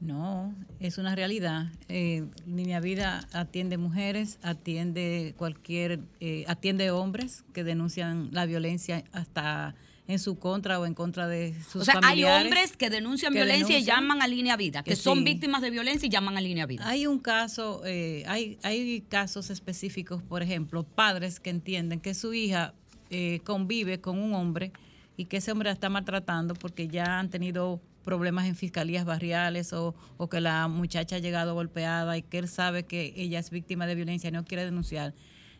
No, 0.00 0.54
es 0.78 0.98
una 0.98 1.14
realidad. 1.14 1.72
Eh, 1.88 2.26
Línea 2.46 2.80
Vida 2.80 3.26
atiende 3.32 3.78
mujeres, 3.78 4.38
atiende 4.42 5.34
cualquier, 5.38 6.00
eh, 6.20 6.44
atiende 6.48 6.90
hombres 6.90 7.44
que 7.54 7.64
denuncian 7.64 8.28
la 8.30 8.44
violencia 8.44 9.04
hasta 9.12 9.74
en 10.08 10.18
su 10.18 10.38
contra 10.38 10.80
o 10.80 10.86
en 10.86 10.94
contra 10.94 11.28
de 11.28 11.54
sus 11.62 11.82
o 11.82 11.84
sea, 11.84 12.00
hay 12.02 12.24
hombres 12.24 12.76
que 12.76 12.88
denuncian 12.88 13.30
que 13.32 13.40
violencia 13.44 13.78
y 13.78 13.84
llaman 13.84 14.22
a 14.22 14.26
Línea 14.26 14.56
Vida, 14.56 14.82
que, 14.82 14.90
Que 14.90 14.96
son 14.96 15.18
sí. 15.18 15.24
víctimas 15.24 15.60
de 15.60 15.70
violencia 15.70 16.06
y 16.06 16.08
llaman 16.08 16.38
a 16.38 16.40
Línea 16.40 16.64
Vida. 16.64 16.88
Hay 16.88 17.06
un 17.06 17.18
caso, 17.18 17.82
eh, 17.84 18.24
hay, 18.26 18.58
hay 18.62 19.02
casos 19.02 19.50
específicos, 19.50 20.22
por 20.22 20.42
ejemplo, 20.42 20.82
padres 20.82 21.40
que 21.40 21.50
entienden 21.50 22.00
que 22.00 22.14
su 22.14 22.32
hija 22.32 22.72
eh, 23.10 23.40
convive 23.44 24.00
con 24.00 24.18
un 24.18 24.32
hombre 24.32 24.72
y 25.18 25.26
que 25.26 25.36
ese 25.36 25.52
hombre 25.52 25.68
la 25.68 25.74
está 25.74 25.90
maltratando 25.90 26.54
porque 26.54 26.88
ya 26.88 27.18
han 27.18 27.28
tenido 27.28 27.78
problemas 28.02 28.46
en 28.46 28.56
fiscalías 28.56 29.04
barriales 29.04 29.74
o, 29.74 29.94
o 30.16 30.28
que 30.30 30.40
la 30.40 30.68
muchacha 30.68 31.16
ha 31.16 31.18
llegado 31.18 31.52
golpeada 31.52 32.16
y 32.16 32.22
que 32.22 32.38
él 32.38 32.48
sabe 32.48 32.84
que 32.84 33.12
ella 33.14 33.38
es 33.38 33.50
víctima 33.50 33.86
de 33.86 33.94
violencia 33.94 34.28
y 34.28 34.32
no 34.32 34.46
quiere 34.46 34.64
denunciar, 34.64 35.12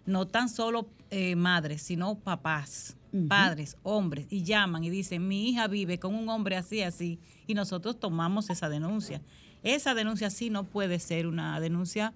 no 0.06 0.26
tan 0.26 0.48
solo 0.48 0.88
eh, 1.10 1.36
madres, 1.36 1.82
sino 1.82 2.14
papás, 2.16 2.96
padres, 3.28 3.76
hombres, 3.82 4.26
y 4.30 4.42
llaman 4.42 4.84
y 4.84 4.90
dicen, 4.90 5.26
mi 5.26 5.48
hija 5.48 5.66
vive 5.66 5.98
con 5.98 6.14
un 6.14 6.28
hombre 6.28 6.56
así, 6.56 6.82
así, 6.82 7.18
y 7.46 7.54
nosotros 7.54 7.98
tomamos 7.98 8.50
esa 8.50 8.68
denuncia. 8.68 9.22
Esa 9.62 9.94
denuncia 9.94 10.28
sí 10.30 10.50
no 10.50 10.64
puede 10.64 10.98
ser 10.98 11.26
una 11.26 11.58
denuncia 11.60 12.12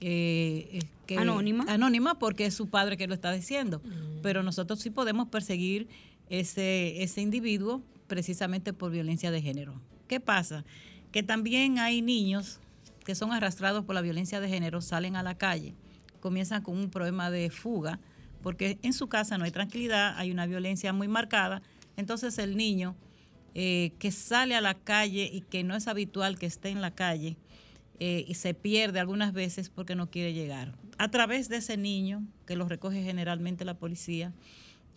eh, 0.00 0.80
que- 1.06 1.18
Anónima. 1.18 1.64
Anónima 1.68 2.18
porque 2.18 2.46
es 2.46 2.54
su 2.54 2.68
padre 2.68 2.96
que 2.96 3.06
lo 3.06 3.14
está 3.14 3.32
diciendo. 3.32 3.80
Pero 4.22 4.42
nosotros 4.42 4.78
sí 4.80 4.90
podemos 4.90 5.28
perseguir 5.28 5.88
ese, 6.30 7.02
ese 7.02 7.20
individuo 7.20 7.82
precisamente 8.06 8.72
por 8.72 8.90
violencia 8.92 9.30
de 9.30 9.42
género. 9.42 9.80
¿Qué 10.06 10.20
pasa? 10.20 10.64
Que 11.12 11.22
también 11.22 11.78
hay 11.78 12.02
niños 12.02 12.60
que 13.04 13.14
son 13.14 13.32
arrastrados 13.32 13.84
por 13.84 13.94
la 13.94 14.02
violencia 14.02 14.40
de 14.40 14.48
género, 14.48 14.80
salen 14.82 15.16
a 15.16 15.22
la 15.22 15.36
calle, 15.36 15.74
comienzan 16.20 16.62
con 16.62 16.76
un 16.76 16.90
problema 16.90 17.30
de 17.30 17.50
fuga, 17.50 17.98
porque 18.42 18.78
en 18.82 18.92
su 18.92 19.08
casa 19.08 19.38
no 19.38 19.44
hay 19.44 19.50
tranquilidad, 19.50 20.16
hay 20.16 20.30
una 20.30 20.46
violencia 20.46 20.92
muy 20.92 21.08
marcada. 21.08 21.62
Entonces 21.96 22.38
el 22.38 22.56
niño 22.56 22.94
eh, 23.54 23.92
que 23.98 24.12
sale 24.12 24.54
a 24.54 24.60
la 24.60 24.74
calle 24.74 25.28
y 25.32 25.40
que 25.40 25.64
no 25.64 25.74
es 25.74 25.88
habitual 25.88 26.38
que 26.38 26.46
esté 26.46 26.68
en 26.68 26.80
la 26.80 26.92
calle 26.92 27.36
eh, 27.98 28.24
y 28.28 28.34
se 28.34 28.54
pierde 28.54 29.00
algunas 29.00 29.32
veces 29.32 29.70
porque 29.70 29.96
no 29.96 30.08
quiere 30.08 30.32
llegar. 30.32 30.72
A 30.98 31.10
través 31.10 31.48
de 31.48 31.56
ese 31.56 31.76
niño, 31.76 32.24
que 32.46 32.54
lo 32.54 32.68
recoge 32.68 33.02
generalmente 33.02 33.64
la 33.64 33.74
policía 33.74 34.32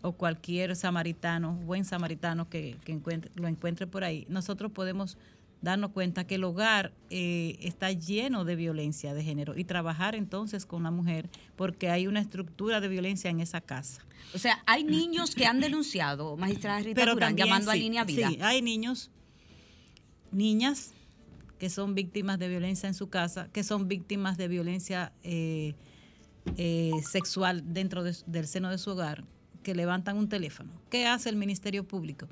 o 0.04 0.14
cualquier 0.14 0.76
samaritano, 0.76 1.54
buen 1.54 1.86
samaritano 1.86 2.50
que, 2.50 2.78
que 2.86 2.94
encuentre- 2.94 3.32
lo 3.36 3.48
encuentre 3.48 3.88
por 3.88 4.04
ahí, 4.04 4.26
nosotros 4.30 4.72
podemos 4.72 5.18
darnos 5.62 5.92
cuenta 5.92 6.26
que 6.26 6.36
el 6.36 6.44
hogar 6.44 6.92
eh, 7.10 7.58
está 7.62 7.92
lleno 7.92 8.46
de 8.46 8.56
violencia 8.56 9.14
de 9.14 9.24
género 9.24 9.56
y 9.58 9.64
trabajar 9.64 10.16
entonces 10.16 10.66
con 10.66 10.84
la 10.84 10.92
mujer 10.92 11.30
porque 11.56 11.90
hay 11.90 12.08
una 12.08 12.20
estructura 12.20 12.82
de 12.82 12.88
violencia 12.88 13.30
en 13.30 13.40
esa 13.42 13.62
casa. 13.62 14.04
O 14.34 14.40
sea, 14.40 14.64
hay 14.66 14.84
niños 14.84 15.36
que 15.36 15.46
han 15.46 15.60
denunciado, 15.60 16.36
magistrada 16.38 16.80
Rita 16.80 17.02
Durán, 17.02 17.20
también 17.30 17.48
llamando 17.48 17.72
a 17.72 17.76
Línea 17.76 18.04
Vida. 18.06 18.30
Sí, 18.30 18.38
hay 18.42 18.62
niños, 18.62 19.12
niñas 20.32 20.94
que 21.60 21.70
son 21.70 21.94
víctimas 21.94 22.40
de 22.40 22.48
violencia 22.48 22.88
en 22.88 22.96
su 22.96 23.10
casa, 23.10 23.50
que 23.54 23.64
son 23.64 23.88
víctimas 23.88 24.38
de 24.38 24.48
violencia 24.48 25.14
eh, 25.24 25.76
eh, 26.58 26.92
sexual 27.08 27.62
dentro 27.74 28.04
de- 28.04 28.16
del 28.26 28.48
seno 28.48 28.70
de 28.72 28.80
su 28.80 28.90
hogar, 28.92 29.24
que 29.62 29.76
levantan 29.76 30.18
un 30.18 30.28
teléfono. 30.28 30.72
¿Qué 30.90 31.06
hace 31.06 31.30
el 31.30 31.36
Ministerio 31.36 31.84
Público? 31.88 32.28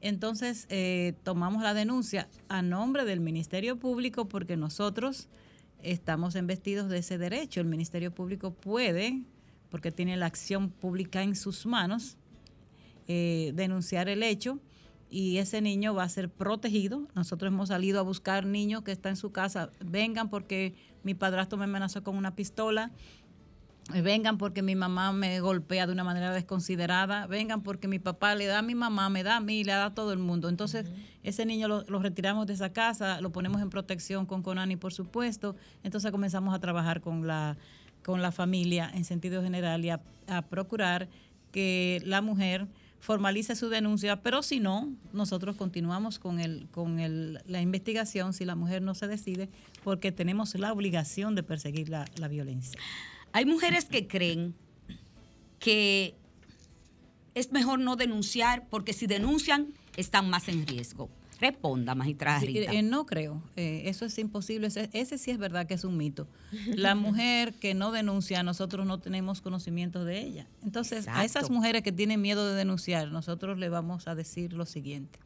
Entonces, 0.00 0.66
eh, 0.70 1.14
tomamos 1.22 1.62
la 1.62 1.74
denuncia 1.74 2.28
a 2.48 2.62
nombre 2.62 3.04
del 3.04 3.20
Ministerio 3.20 3.78
Público 3.78 4.28
porque 4.28 4.56
nosotros 4.56 5.28
estamos 5.82 6.36
investidos 6.36 6.88
de 6.88 6.98
ese 6.98 7.18
derecho. 7.18 7.60
El 7.60 7.66
Ministerio 7.66 8.10
Público 8.10 8.52
puede, 8.52 9.22
porque 9.70 9.92
tiene 9.92 10.16
la 10.16 10.26
acción 10.26 10.70
pública 10.70 11.22
en 11.22 11.36
sus 11.36 11.66
manos, 11.66 12.16
eh, 13.08 13.52
denunciar 13.54 14.08
el 14.08 14.22
hecho 14.22 14.58
y 15.10 15.38
ese 15.38 15.60
niño 15.60 15.92
va 15.94 16.04
a 16.04 16.08
ser 16.08 16.30
protegido. 16.30 17.08
Nosotros 17.14 17.52
hemos 17.52 17.68
salido 17.68 17.98
a 17.98 18.02
buscar 18.02 18.46
niños 18.46 18.82
que 18.82 18.92
están 18.92 19.10
en 19.10 19.16
su 19.16 19.32
casa. 19.32 19.70
Vengan 19.84 20.30
porque 20.30 20.74
mi 21.02 21.14
padrastro 21.14 21.58
me 21.58 21.64
amenazó 21.64 22.04
con 22.04 22.16
una 22.16 22.36
pistola. 22.36 22.92
Vengan 23.90 24.38
porque 24.38 24.62
mi 24.62 24.74
mamá 24.74 25.12
me 25.12 25.40
golpea 25.40 25.86
de 25.86 25.92
una 25.92 26.04
manera 26.04 26.32
desconsiderada. 26.32 27.26
Vengan 27.26 27.62
porque 27.62 27.88
mi 27.88 27.98
papá 27.98 28.34
le 28.34 28.46
da 28.46 28.58
a 28.58 28.62
mi 28.62 28.74
mamá, 28.74 29.08
me 29.08 29.22
da 29.22 29.36
a 29.36 29.40
mí, 29.40 29.64
le 29.64 29.72
da 29.72 29.86
a 29.86 29.94
todo 29.94 30.12
el 30.12 30.18
mundo. 30.18 30.48
Entonces, 30.48 30.86
ese 31.22 31.44
niño 31.46 31.68
lo, 31.68 31.82
lo 31.82 32.00
retiramos 32.00 32.46
de 32.46 32.54
esa 32.54 32.72
casa, 32.72 33.20
lo 33.20 33.30
ponemos 33.30 33.60
en 33.60 33.70
protección 33.70 34.26
con 34.26 34.42
Conani, 34.42 34.76
por 34.76 34.92
supuesto. 34.92 35.56
Entonces 35.82 36.10
comenzamos 36.10 36.54
a 36.54 36.58
trabajar 36.58 37.00
con 37.00 37.26
la, 37.26 37.56
con 38.02 38.22
la 38.22 38.32
familia 38.32 38.90
en 38.94 39.04
sentido 39.04 39.42
general 39.42 39.84
y 39.84 39.90
a, 39.90 40.00
a 40.28 40.42
procurar 40.42 41.08
que 41.52 42.00
la 42.04 42.22
mujer 42.22 42.68
formalice 43.00 43.56
su 43.56 43.68
denuncia, 43.70 44.22
pero 44.22 44.42
si 44.42 44.60
no, 44.60 44.92
nosotros 45.12 45.56
continuamos 45.56 46.18
con, 46.18 46.38
el, 46.38 46.68
con 46.70 47.00
el, 47.00 47.40
la 47.46 47.60
investigación 47.62 48.34
si 48.34 48.44
la 48.44 48.54
mujer 48.54 48.82
no 48.82 48.94
se 48.94 49.08
decide, 49.08 49.48
porque 49.82 50.12
tenemos 50.12 50.54
la 50.54 50.72
obligación 50.72 51.34
de 51.34 51.42
perseguir 51.42 51.88
la, 51.88 52.04
la 52.16 52.28
violencia. 52.28 52.78
Hay 53.32 53.44
mujeres 53.46 53.84
que 53.84 54.06
creen 54.06 54.54
que 55.58 56.14
es 57.34 57.52
mejor 57.52 57.78
no 57.78 57.96
denunciar 57.96 58.66
porque 58.68 58.92
si 58.92 59.06
denuncian 59.06 59.68
están 59.96 60.28
más 60.30 60.48
en 60.48 60.66
riesgo. 60.66 61.08
Responda, 61.40 61.94
magistrada 61.94 62.40
Sí, 62.40 62.46
Rita. 62.48 62.72
eh, 62.72 62.82
no 62.82 63.06
creo, 63.06 63.42
eh, 63.56 63.84
eso 63.86 64.04
es 64.04 64.18
imposible, 64.18 64.66
ese, 64.66 64.90
ese 64.92 65.16
sí 65.16 65.30
es 65.30 65.38
verdad 65.38 65.66
que 65.66 65.72
es 65.72 65.84
un 65.84 65.96
mito. 65.96 66.28
La 66.66 66.94
mujer 66.94 67.54
que 67.54 67.72
no 67.72 67.92
denuncia, 67.92 68.42
nosotros 68.42 68.86
no 68.86 68.98
tenemos 68.98 69.40
conocimiento 69.40 70.04
de 70.04 70.20
ella. 70.20 70.46
Entonces, 70.62 71.08
a 71.08 71.24
esas 71.24 71.48
mujeres 71.48 71.82
que 71.82 71.92
tienen 71.92 72.20
miedo 72.20 72.46
de 72.46 72.54
denunciar, 72.54 73.08
nosotros 73.08 73.58
le 73.58 73.70
vamos 73.70 74.06
a 74.06 74.14
decir 74.14 74.52
lo 74.52 74.66
siguiente. 74.66 75.18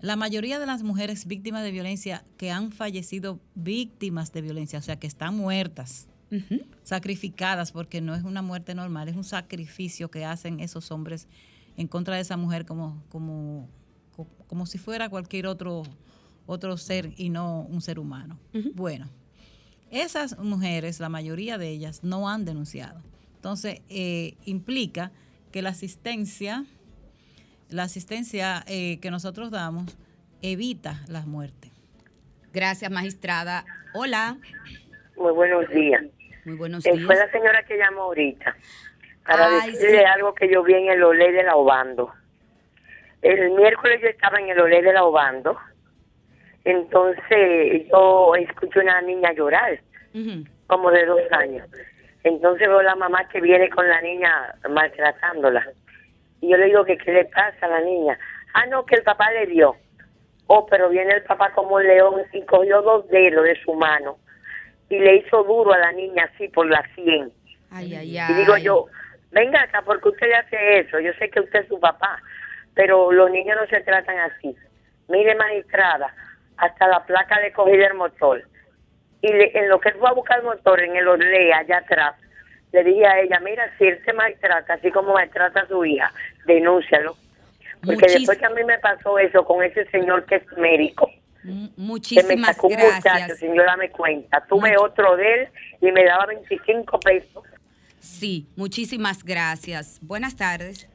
La 0.00 0.16
mayoría 0.16 0.58
de 0.58 0.66
las 0.66 0.82
mujeres 0.82 1.26
víctimas 1.26 1.62
de 1.62 1.70
violencia 1.70 2.22
que 2.36 2.50
han 2.50 2.70
fallecido 2.70 3.40
víctimas 3.54 4.30
de 4.32 4.42
violencia, 4.42 4.78
o 4.78 4.82
sea, 4.82 4.98
que 4.98 5.06
están 5.06 5.34
muertas, 5.34 6.06
sacrificadas, 6.82 7.72
porque 7.72 8.00
no 8.00 8.14
es 8.14 8.24
una 8.24 8.42
muerte 8.42 8.74
normal, 8.74 9.08
es 9.08 9.16
un 9.16 9.24
sacrificio 9.24 10.10
que 10.10 10.24
hacen 10.24 10.60
esos 10.60 10.90
hombres 10.90 11.28
en 11.76 11.88
contra 11.88 12.16
de 12.16 12.20
esa 12.22 12.36
mujer 12.36 12.66
como, 12.66 13.02
como, 13.08 13.68
co- 14.16 14.28
como 14.46 14.66
si 14.66 14.78
fuera 14.78 15.08
cualquier 15.08 15.46
otro, 15.46 15.82
otro 16.46 16.76
ser 16.76 17.12
y 17.16 17.30
no 17.30 17.62
un 17.62 17.80
ser 17.80 17.98
humano. 17.98 18.38
Bueno, 18.74 19.08
esas 19.90 20.38
mujeres, 20.38 21.00
la 21.00 21.08
mayoría 21.08 21.56
de 21.58 21.68
ellas, 21.70 22.02
no 22.04 22.28
han 22.28 22.44
denunciado. 22.44 23.00
Entonces, 23.36 23.80
eh, 23.88 24.34
implica 24.44 25.10
que 25.52 25.62
la 25.62 25.70
asistencia, 25.70 26.64
la 27.70 27.84
asistencia 27.84 28.64
eh, 28.66 28.98
que 29.00 29.10
nosotros 29.10 29.50
damos 29.50 29.96
evita 30.42 31.02
las 31.08 31.26
muertes. 31.26 31.70
Gracias, 32.52 32.90
magistrada. 32.90 33.64
Hola. 33.92 34.38
Muy 35.16 35.32
buenos 35.32 35.68
días. 35.70 36.02
Muy 36.44 36.56
buenos 36.56 36.84
Eh, 36.86 36.92
días. 36.92 37.06
fue 37.06 37.16
la 37.16 37.30
señora 37.30 37.62
que 37.64 37.76
llamó 37.76 38.02
ahorita 38.02 38.54
para 39.26 39.46
Ay, 39.62 39.72
decirle 39.72 39.98
sí. 40.00 40.04
algo 40.04 40.34
que 40.34 40.48
yo 40.52 40.62
vi 40.62 40.74
en 40.74 40.88
el 40.90 41.02
Olé 41.02 41.32
de 41.32 41.42
la 41.42 41.56
Obando. 41.56 42.12
El 43.22 43.52
miércoles 43.52 44.00
yo 44.02 44.08
estaba 44.08 44.38
en 44.38 44.50
el 44.50 44.60
Olé 44.60 44.82
de 44.82 44.92
la 44.92 45.04
Obando, 45.04 45.58
entonces 46.64 47.88
yo 47.90 48.34
escucho 48.36 48.80
una 48.80 49.00
niña 49.02 49.32
llorar, 49.32 49.80
como 50.66 50.90
de 50.90 51.06
dos 51.06 51.20
años. 51.32 51.66
Entonces 52.22 52.68
veo 52.68 52.82
la 52.82 52.94
mamá 52.96 53.28
que 53.28 53.40
viene 53.40 53.68
con 53.70 53.88
la 53.88 54.00
niña 54.00 54.54
maltratándola. 54.70 55.66
Y 56.40 56.50
yo 56.50 56.56
le 56.56 56.66
digo 56.66 56.84
que 56.84 56.96
qué 56.98 57.12
le 57.12 57.24
pasa 57.26 57.66
a 57.66 57.68
la 57.68 57.80
niña. 57.80 58.18
Ah, 58.54 58.66
no, 58.66 58.84
que 58.84 58.96
el 58.96 59.02
papá 59.02 59.30
le 59.32 59.46
dio. 59.46 59.76
Oh, 60.46 60.66
pero 60.66 60.88
viene 60.90 61.14
el 61.14 61.22
papá 61.22 61.52
como 61.54 61.76
un 61.76 61.82
león 61.86 62.22
y 62.32 62.42
cogió 62.42 62.82
dos 62.82 63.08
dedos 63.08 63.44
de 63.44 63.58
su 63.62 63.72
mano 63.74 64.18
y 64.88 64.98
le 64.98 65.16
hizo 65.16 65.42
duro 65.44 65.72
a 65.72 65.78
la 65.78 65.92
niña 65.92 66.28
así 66.32 66.48
por 66.48 66.66
la 66.68 66.82
sien. 66.94 67.30
Ay, 67.70 67.94
ay, 67.96 68.18
Y 68.30 68.34
digo 68.34 68.56
yo, 68.56 68.86
venga 69.32 69.62
acá, 69.62 69.82
porque 69.82 70.08
usted 70.10 70.28
le 70.28 70.36
hace 70.36 70.78
eso. 70.80 71.00
Yo 71.00 71.12
sé 71.14 71.28
que 71.30 71.40
usted 71.40 71.60
es 71.62 71.68
su 71.68 71.80
papá, 71.80 72.20
pero 72.74 73.10
los 73.12 73.30
niños 73.30 73.56
no 73.60 73.66
se 73.66 73.80
tratan 73.80 74.18
así. 74.18 74.54
Mire, 75.08 75.34
magistrada, 75.34 76.14
hasta 76.56 76.86
la 76.88 77.04
placa 77.04 77.40
le 77.40 77.52
cogí 77.52 77.76
del 77.76 77.94
motor. 77.94 78.42
Y 79.20 79.28
le- 79.32 79.58
en 79.58 79.68
lo 79.68 79.80
que 79.80 79.88
él 79.90 79.96
fue 79.98 80.08
a 80.08 80.12
buscar 80.12 80.38
el 80.38 80.44
motor, 80.44 80.80
en 80.80 80.96
el 80.96 81.08
Orlea, 81.08 81.58
allá 81.58 81.78
atrás, 81.78 82.14
le 82.72 82.84
dije 82.84 83.06
a 83.06 83.20
ella, 83.20 83.40
mira, 83.40 83.70
si 83.78 83.84
él 83.86 84.00
te 84.04 84.12
maltrata, 84.12 84.74
así 84.74 84.90
como 84.90 85.14
maltrata 85.14 85.60
a 85.60 85.66
su 85.66 85.84
hija, 85.84 86.12
denúncialo. 86.46 87.16
Porque 87.84 88.06
Muchis- 88.06 88.12
después 88.18 88.38
que 88.38 88.46
a 88.46 88.50
mí 88.50 88.64
me 88.64 88.78
pasó 88.78 89.18
eso 89.18 89.44
con 89.44 89.62
ese 89.62 89.84
señor 89.86 90.24
que 90.26 90.36
es 90.36 90.52
médico, 90.58 91.10
que 91.44 91.50
me 91.50 91.70
Muchísimas 91.76 92.56
sacó 92.56 92.68
un 92.68 92.74
muchacho 92.74 93.00
gracias. 93.04 93.38
sin 93.38 93.54
yo 93.54 93.62
darme 93.62 93.90
cuenta. 93.90 94.44
Tuve 94.48 94.76
otro 94.78 95.16
de 95.16 95.34
él 95.42 95.48
y 95.80 95.92
me 95.92 96.04
daba 96.04 96.26
25 96.26 96.98
pesos. 97.00 97.44
Sí, 98.00 98.46
muchísimas 98.56 99.22
gracias. 99.24 99.98
Buenas 100.02 100.36
tardes. 100.36 100.88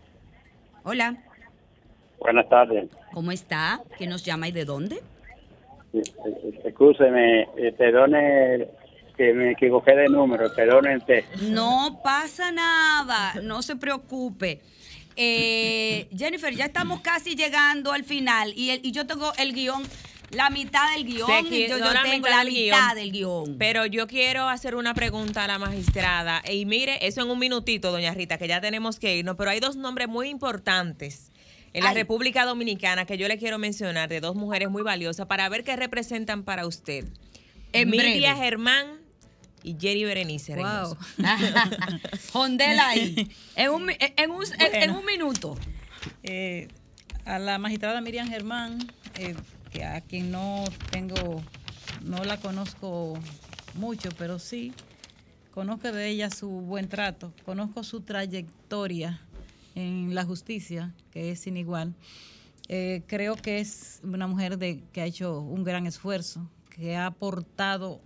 Hola, 0.83 1.17
Buenas 2.19 2.49
tardes. 2.49 2.89
¿cómo 3.13 3.31
está? 3.31 3.79
¿Quién 3.97 4.09
nos 4.09 4.23
llama 4.25 4.47
y 4.49 4.51
de 4.51 4.65
dónde? 4.65 5.01
Escúcheme, 6.65 7.43
eh, 7.57 7.73
perdone 7.77 8.67
que 9.17 9.33
me 9.33 9.51
equivoqué 9.51 9.95
de 9.95 10.07
número, 10.07 10.53
perdone 10.55 10.97
usted. 10.97 11.23
No 11.41 11.99
pasa 12.03 12.51
nada, 12.51 13.35
no 13.43 13.61
se 13.61 13.75
preocupe. 13.75 14.61
Eh, 15.15 16.07
Jennifer, 16.15 16.53
ya 16.53 16.65
estamos 16.65 17.01
casi 17.01 17.35
llegando 17.35 17.91
al 17.91 18.03
final 18.05 18.53
y, 18.55 18.69
el- 18.69 18.85
y 18.85 18.91
yo 18.91 19.05
tengo 19.05 19.31
el 19.37 19.53
guion 19.53 19.83
La 20.31 20.49
mitad 20.49 20.91
del 20.93 21.05
guion. 21.05 21.27
Yo, 21.27 21.77
no 21.79 21.85
yo 21.85 21.93
la 21.93 22.03
tengo 22.03 22.17
mitad 22.17 22.29
la 22.29 22.43
del 22.43 22.53
mitad 22.53 22.77
guion. 22.93 22.95
del 22.95 23.11
guion. 23.11 23.57
Pero 23.57 23.85
yo 23.87 24.07
quiero 24.07 24.47
hacer 24.47 24.75
una 24.75 24.93
pregunta 24.93 25.43
a 25.43 25.47
la 25.47 25.57
magistrada. 25.57 26.41
Y 26.51 26.65
mire, 26.65 27.05
eso 27.07 27.21
en 27.21 27.29
un 27.29 27.39
minutito, 27.39 27.91
doña 27.91 28.13
Rita, 28.13 28.37
que 28.37 28.47
ya 28.47 28.61
tenemos 28.61 28.99
que 28.99 29.17
irnos. 29.17 29.35
Pero 29.37 29.49
hay 29.49 29.59
dos 29.59 29.75
nombres 29.75 30.07
muy 30.07 30.29
importantes 30.29 31.31
en 31.73 31.83
la 31.83 31.89
Ay. 31.91 31.95
República 31.95 32.45
Dominicana 32.45 33.05
que 33.05 33.17
yo 33.17 33.27
le 33.27 33.37
quiero 33.37 33.57
mencionar 33.59 34.09
de 34.09 34.19
dos 34.21 34.35
mujeres 34.35 34.69
muy 34.69 34.81
valiosas 34.83 35.25
para 35.27 35.47
ver 35.49 35.63
qué 35.63 35.75
representan 35.75 36.43
para 36.43 36.65
usted. 36.67 37.05
Breve. 37.71 38.21
Germán 38.35 38.85
y 39.63 39.75
Jenny 39.79 40.03
Berenice. 40.05 40.55
Wow. 40.55 40.97
Jondela 42.33 42.87
ahí. 42.89 43.29
En 43.55 43.71
un, 43.71 43.89
en 43.89 44.31
un, 44.31 44.43
en- 44.73 44.91
un 44.91 45.05
minuto. 45.05 45.57
Eh, 46.23 46.67
a 47.25 47.37
la 47.39 47.59
magistrada 47.59 48.01
Miriam 48.01 48.27
Germán, 48.29 48.79
eh, 49.15 49.35
que 49.71 49.83
a 49.83 50.01
quien 50.01 50.31
no 50.31 50.63
tengo, 50.91 51.41
no 52.03 52.23
la 52.23 52.37
conozco 52.37 53.17
mucho, 53.75 54.09
pero 54.17 54.39
sí 54.39 54.73
conozco 55.51 55.91
de 55.91 56.07
ella 56.07 56.29
su 56.29 56.49
buen 56.49 56.87
trato, 56.87 57.33
conozco 57.45 57.83
su 57.83 58.01
trayectoria 58.01 59.21
en 59.75 60.15
la 60.15 60.25
justicia, 60.25 60.93
que 61.11 61.31
es 61.31 61.41
sin 61.41 61.57
igual. 61.57 61.93
Eh, 62.67 63.01
creo 63.07 63.35
que 63.35 63.59
es 63.59 63.99
una 64.03 64.27
mujer 64.27 64.57
de, 64.57 64.83
que 64.93 65.01
ha 65.01 65.05
hecho 65.05 65.39
un 65.39 65.63
gran 65.63 65.87
esfuerzo, 65.87 66.49
que 66.69 66.95
ha 66.95 67.07
aportado 67.07 67.99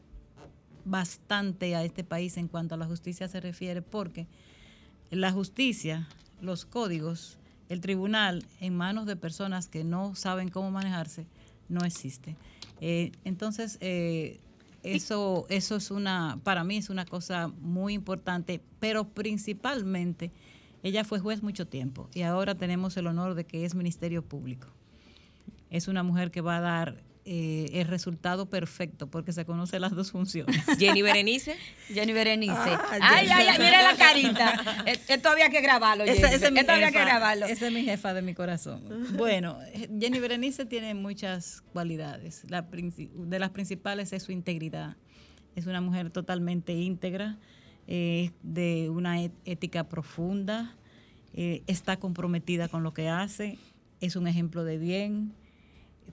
bastante 0.86 1.76
a 1.76 1.84
este 1.84 2.03
país 2.03 2.38
en 2.38 2.47
cuanto 2.47 2.76
a 2.76 2.78
la 2.78 2.86
justicia 2.86 3.28
se 3.28 3.39
refiere, 3.39 3.82
porque 3.82 4.28
la 5.11 5.32
justicia, 5.32 6.07
los 6.41 6.66
códigos, 6.66 7.38
el 7.70 7.82
tribunal 7.82 8.45
en 8.59 8.76
manos 8.76 9.05
de 9.05 9.16
personas 9.16 9.68
que 9.68 9.84
no 9.84 10.16
saben 10.16 10.49
cómo 10.49 10.72
manejarse, 10.72 11.26
no 11.74 11.86
existe. 11.86 12.36
Eh, 12.82 13.11
entonces, 13.24 13.78
eh, 13.82 14.39
eso, 14.84 15.45
eso 15.49 15.76
es 15.76 15.91
una, 15.91 16.39
para 16.43 16.63
mí 16.63 16.78
es 16.78 16.89
una 16.89 17.05
cosa 17.05 17.47
muy 17.61 17.93
importante, 17.93 18.61
pero 18.80 19.05
principalmente 19.05 20.32
ella 20.84 21.05
fue 21.05 21.19
juez 21.19 21.41
mucho 21.41 21.65
tiempo 21.65 22.09
y 22.13 22.24
ahora 22.24 22.55
tenemos 22.55 22.97
el 22.97 23.07
honor 23.07 23.36
de 23.36 23.45
que 23.45 23.65
es 23.65 23.76
Ministerio 23.76 24.21
Público. 24.21 24.67
Es 25.69 25.88
una 25.88 26.03
mujer 26.03 26.30
que 26.30 26.41
va 26.41 26.57
a 26.57 26.61
dar 26.61 27.03
eh, 27.26 27.69
el 27.74 27.88
resultado 27.88 28.49
perfecto 28.49 29.07
porque 29.07 29.32
se 29.32 29.45
conoce 29.45 29.80
las 29.80 29.91
dos 29.93 30.11
funciones. 30.11 30.61
Jenny 30.80 31.01
Berenice. 31.01 31.55
Jenny 31.88 32.11
Berenice. 32.13 32.53
Ah, 32.53 32.99
ay, 33.01 33.28
Jenny. 33.28 33.41
ay, 33.41 33.47
ay, 33.49 33.59
mira 33.59 33.82
la 33.91 33.97
carita. 33.97 34.84
Eh, 34.86 34.99
Esto 35.07 35.30
había 35.30 35.49
que 35.49 35.61
grabarlo, 35.61 36.03
Jenny. 36.03 36.17
Esa, 36.17 36.34
esa 36.34 36.45
es 36.47 36.51
mi 36.51 36.59
Esto 36.59 36.74
había 36.74 36.91
que 36.91 36.97
jefa, 36.97 37.05
grabarlo. 37.09 37.45
esa 37.45 37.67
es 37.67 37.74
mi 37.74 37.84
jefa 37.84 38.13
de 38.13 38.21
mi 38.21 38.34
corazón. 38.34 38.84
Bueno, 39.17 39.57
Jenny 39.99 40.19
Berenice 40.19 40.65
tiene 40.65 40.93
muchas 40.93 41.61
cualidades. 41.71 42.43
La 42.49 42.61
de 42.63 43.39
las 43.39 43.49
principales 43.51 44.11
es 44.13 44.24
su 44.24 44.32
integridad. 44.32 44.97
Es 45.55 45.67
una 45.67 45.80
mujer 45.82 46.09
totalmente 46.09 46.74
íntegra, 46.74 47.38
eh, 47.88 48.32
de 48.41 48.89
una 48.89 49.21
ética 49.45 49.88
profunda, 49.88 50.76
eh, 51.34 51.63
está 51.67 51.97
comprometida 51.97 52.67
con 52.67 52.84
lo 52.84 52.93
que 52.93 53.07
hace, 53.09 53.57
es 54.01 54.15
un 54.15 54.28
ejemplo 54.28 54.63
de 54.63 54.78
bien, 54.78 55.34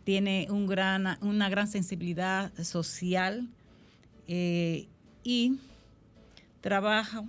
tiene 0.04 0.46
un 0.50 0.66
gran, 0.66 1.18
una 1.20 1.48
gran 1.48 1.68
sensibilidad 1.68 2.52
social 2.62 3.48
eh, 4.28 4.86
y 5.22 5.58
trabaja 6.60 7.24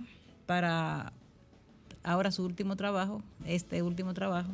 para 0.46 1.12
ahora 2.02 2.30
su 2.32 2.44
último 2.44 2.76
trabajo, 2.76 3.22
este 3.46 3.82
último 3.82 4.14
trabajo, 4.14 4.50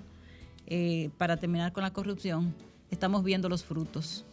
eh, 0.66 1.10
para 1.18 1.36
terminar 1.36 1.72
con 1.72 1.82
la 1.82 1.92
corrupción, 1.92 2.54
estamos 2.90 3.24
viendo 3.24 3.48
los 3.48 3.64
frutos. 3.64 4.24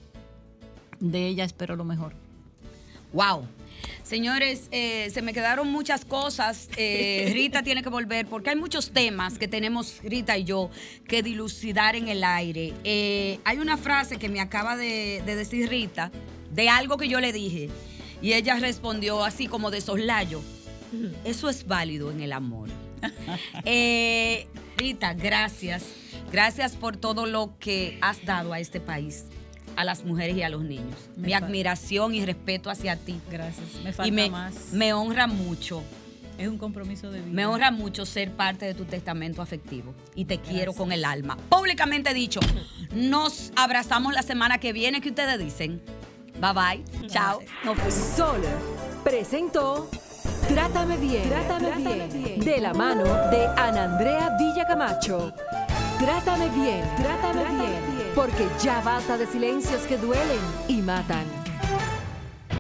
De 1.00 1.28
ella 1.28 1.44
espero 1.44 1.76
lo 1.76 1.84
mejor. 1.84 2.14
Wow. 3.14 3.46
Señores, 4.04 4.68
eh, 4.72 5.10
se 5.14 5.22
me 5.22 5.34
quedaron 5.34 5.72
muchas 5.72 6.06
cosas. 6.06 6.70
Eh, 6.78 7.30
Rita 7.34 7.64
tiene 7.64 7.82
que 7.82 7.90
volver 7.90 8.28
porque 8.28 8.52
hay 8.52 8.56
muchos 8.56 8.92
temas 8.92 9.38
que 9.38 9.48
tenemos 9.48 10.00
Rita 10.04 10.38
y 10.38 10.44
yo 10.44 10.70
que 11.08 11.24
dilucidar 11.24 11.96
en 11.96 12.08
el 12.08 12.24
aire. 12.24 12.74
Eh, 12.84 13.40
hay 13.44 13.58
una 13.58 13.78
frase 13.78 14.18
que 14.18 14.30
me 14.30 14.40
acaba 14.40 14.78
de, 14.78 15.24
de 15.26 15.36
decir 15.36 15.70
Rita 15.70 16.12
de 16.52 16.70
algo 16.70 16.98
que 16.98 17.08
yo 17.08 17.20
le 17.20 17.34
dije 17.34 17.70
y 18.22 18.34
ella 18.34 18.56
respondió 18.56 19.24
así 19.24 19.48
como 19.48 19.72
de 19.72 19.82
soslayo. 19.82 20.42
Eso 21.26 21.50
es 21.50 21.68
válido 21.68 22.12
en 22.12 22.22
el 22.22 22.34
amor. 22.34 22.70
Eh, 23.66 24.48
Rita, 24.78 25.14
gracias. 25.14 25.84
Gracias 26.32 26.76
por 26.76 26.98
todo 26.98 27.26
lo 27.26 27.56
que 27.60 27.98
has 28.02 28.24
dado 28.26 28.52
a 28.52 28.60
este 28.60 28.80
país, 28.80 29.26
a 29.76 29.84
las 29.84 30.04
mujeres 30.04 30.36
y 30.38 30.44
a 30.44 30.50
los 30.50 30.64
niños. 30.64 30.96
Me 31.16 31.28
Mi 31.28 31.32
fa- 31.34 31.38
admiración 31.40 32.14
y 32.16 32.26
respeto 32.26 32.70
hacia 32.70 32.96
ti. 32.96 33.20
Gracias. 33.30 33.66
Me 33.84 33.92
falta 33.94 34.08
Y 34.08 34.12
me, 34.12 34.30
más. 34.30 34.54
me 34.74 34.94
honra 34.94 35.28
mucho, 35.28 35.84
es 36.38 36.48
un 36.48 36.58
compromiso 36.58 37.12
de 37.12 37.22
vida. 37.22 37.34
me 37.34 37.46
honra 37.46 37.72
mucho 37.72 38.06
ser 38.06 38.32
parte 38.32 38.66
de 38.66 38.74
tu 38.74 38.86
testamento 38.86 39.42
afectivo 39.42 39.94
y 40.16 40.26
te 40.26 40.40
quiero 40.40 40.74
con 40.74 40.92
el 40.92 41.06
alma. 41.06 41.38
Públicamente 41.50 42.14
dicho, 42.14 42.40
nos 42.94 43.52
abrazamos 43.56 44.14
la 44.14 44.22
semana 44.24 44.58
que 44.60 44.74
viene. 44.74 45.02
¿Qué 45.02 45.10
ustedes 45.10 45.40
dicen? 45.40 45.82
Bye 46.42 46.54
bye. 46.54 47.08
Chao. 47.08 47.40
Nos 47.64 47.76
fuimos. 47.78 47.94
Sol 47.94 48.42
presentó 49.04 49.90
Trátame 50.50 50.98
bien, 50.98 51.28
Trátame, 51.30 51.72
bien, 52.12 52.40
de 52.40 52.58
la 52.60 52.74
mano 52.74 53.04
de 53.04 53.48
Ana 53.58 53.86
Andrea 53.86 54.36
Villacamacho. 54.38 55.34
Trátame 56.00 56.50
bien, 56.50 56.84
Trátame, 56.98 57.44
bien, 57.64 57.95
porque 58.16 58.48
ya 58.64 58.82
basta 58.82 59.18
de 59.18 59.28
silencios 59.28 59.84
que 59.84 59.98
duelen 59.98 60.40
y 60.68 60.82
matan. 60.82 61.45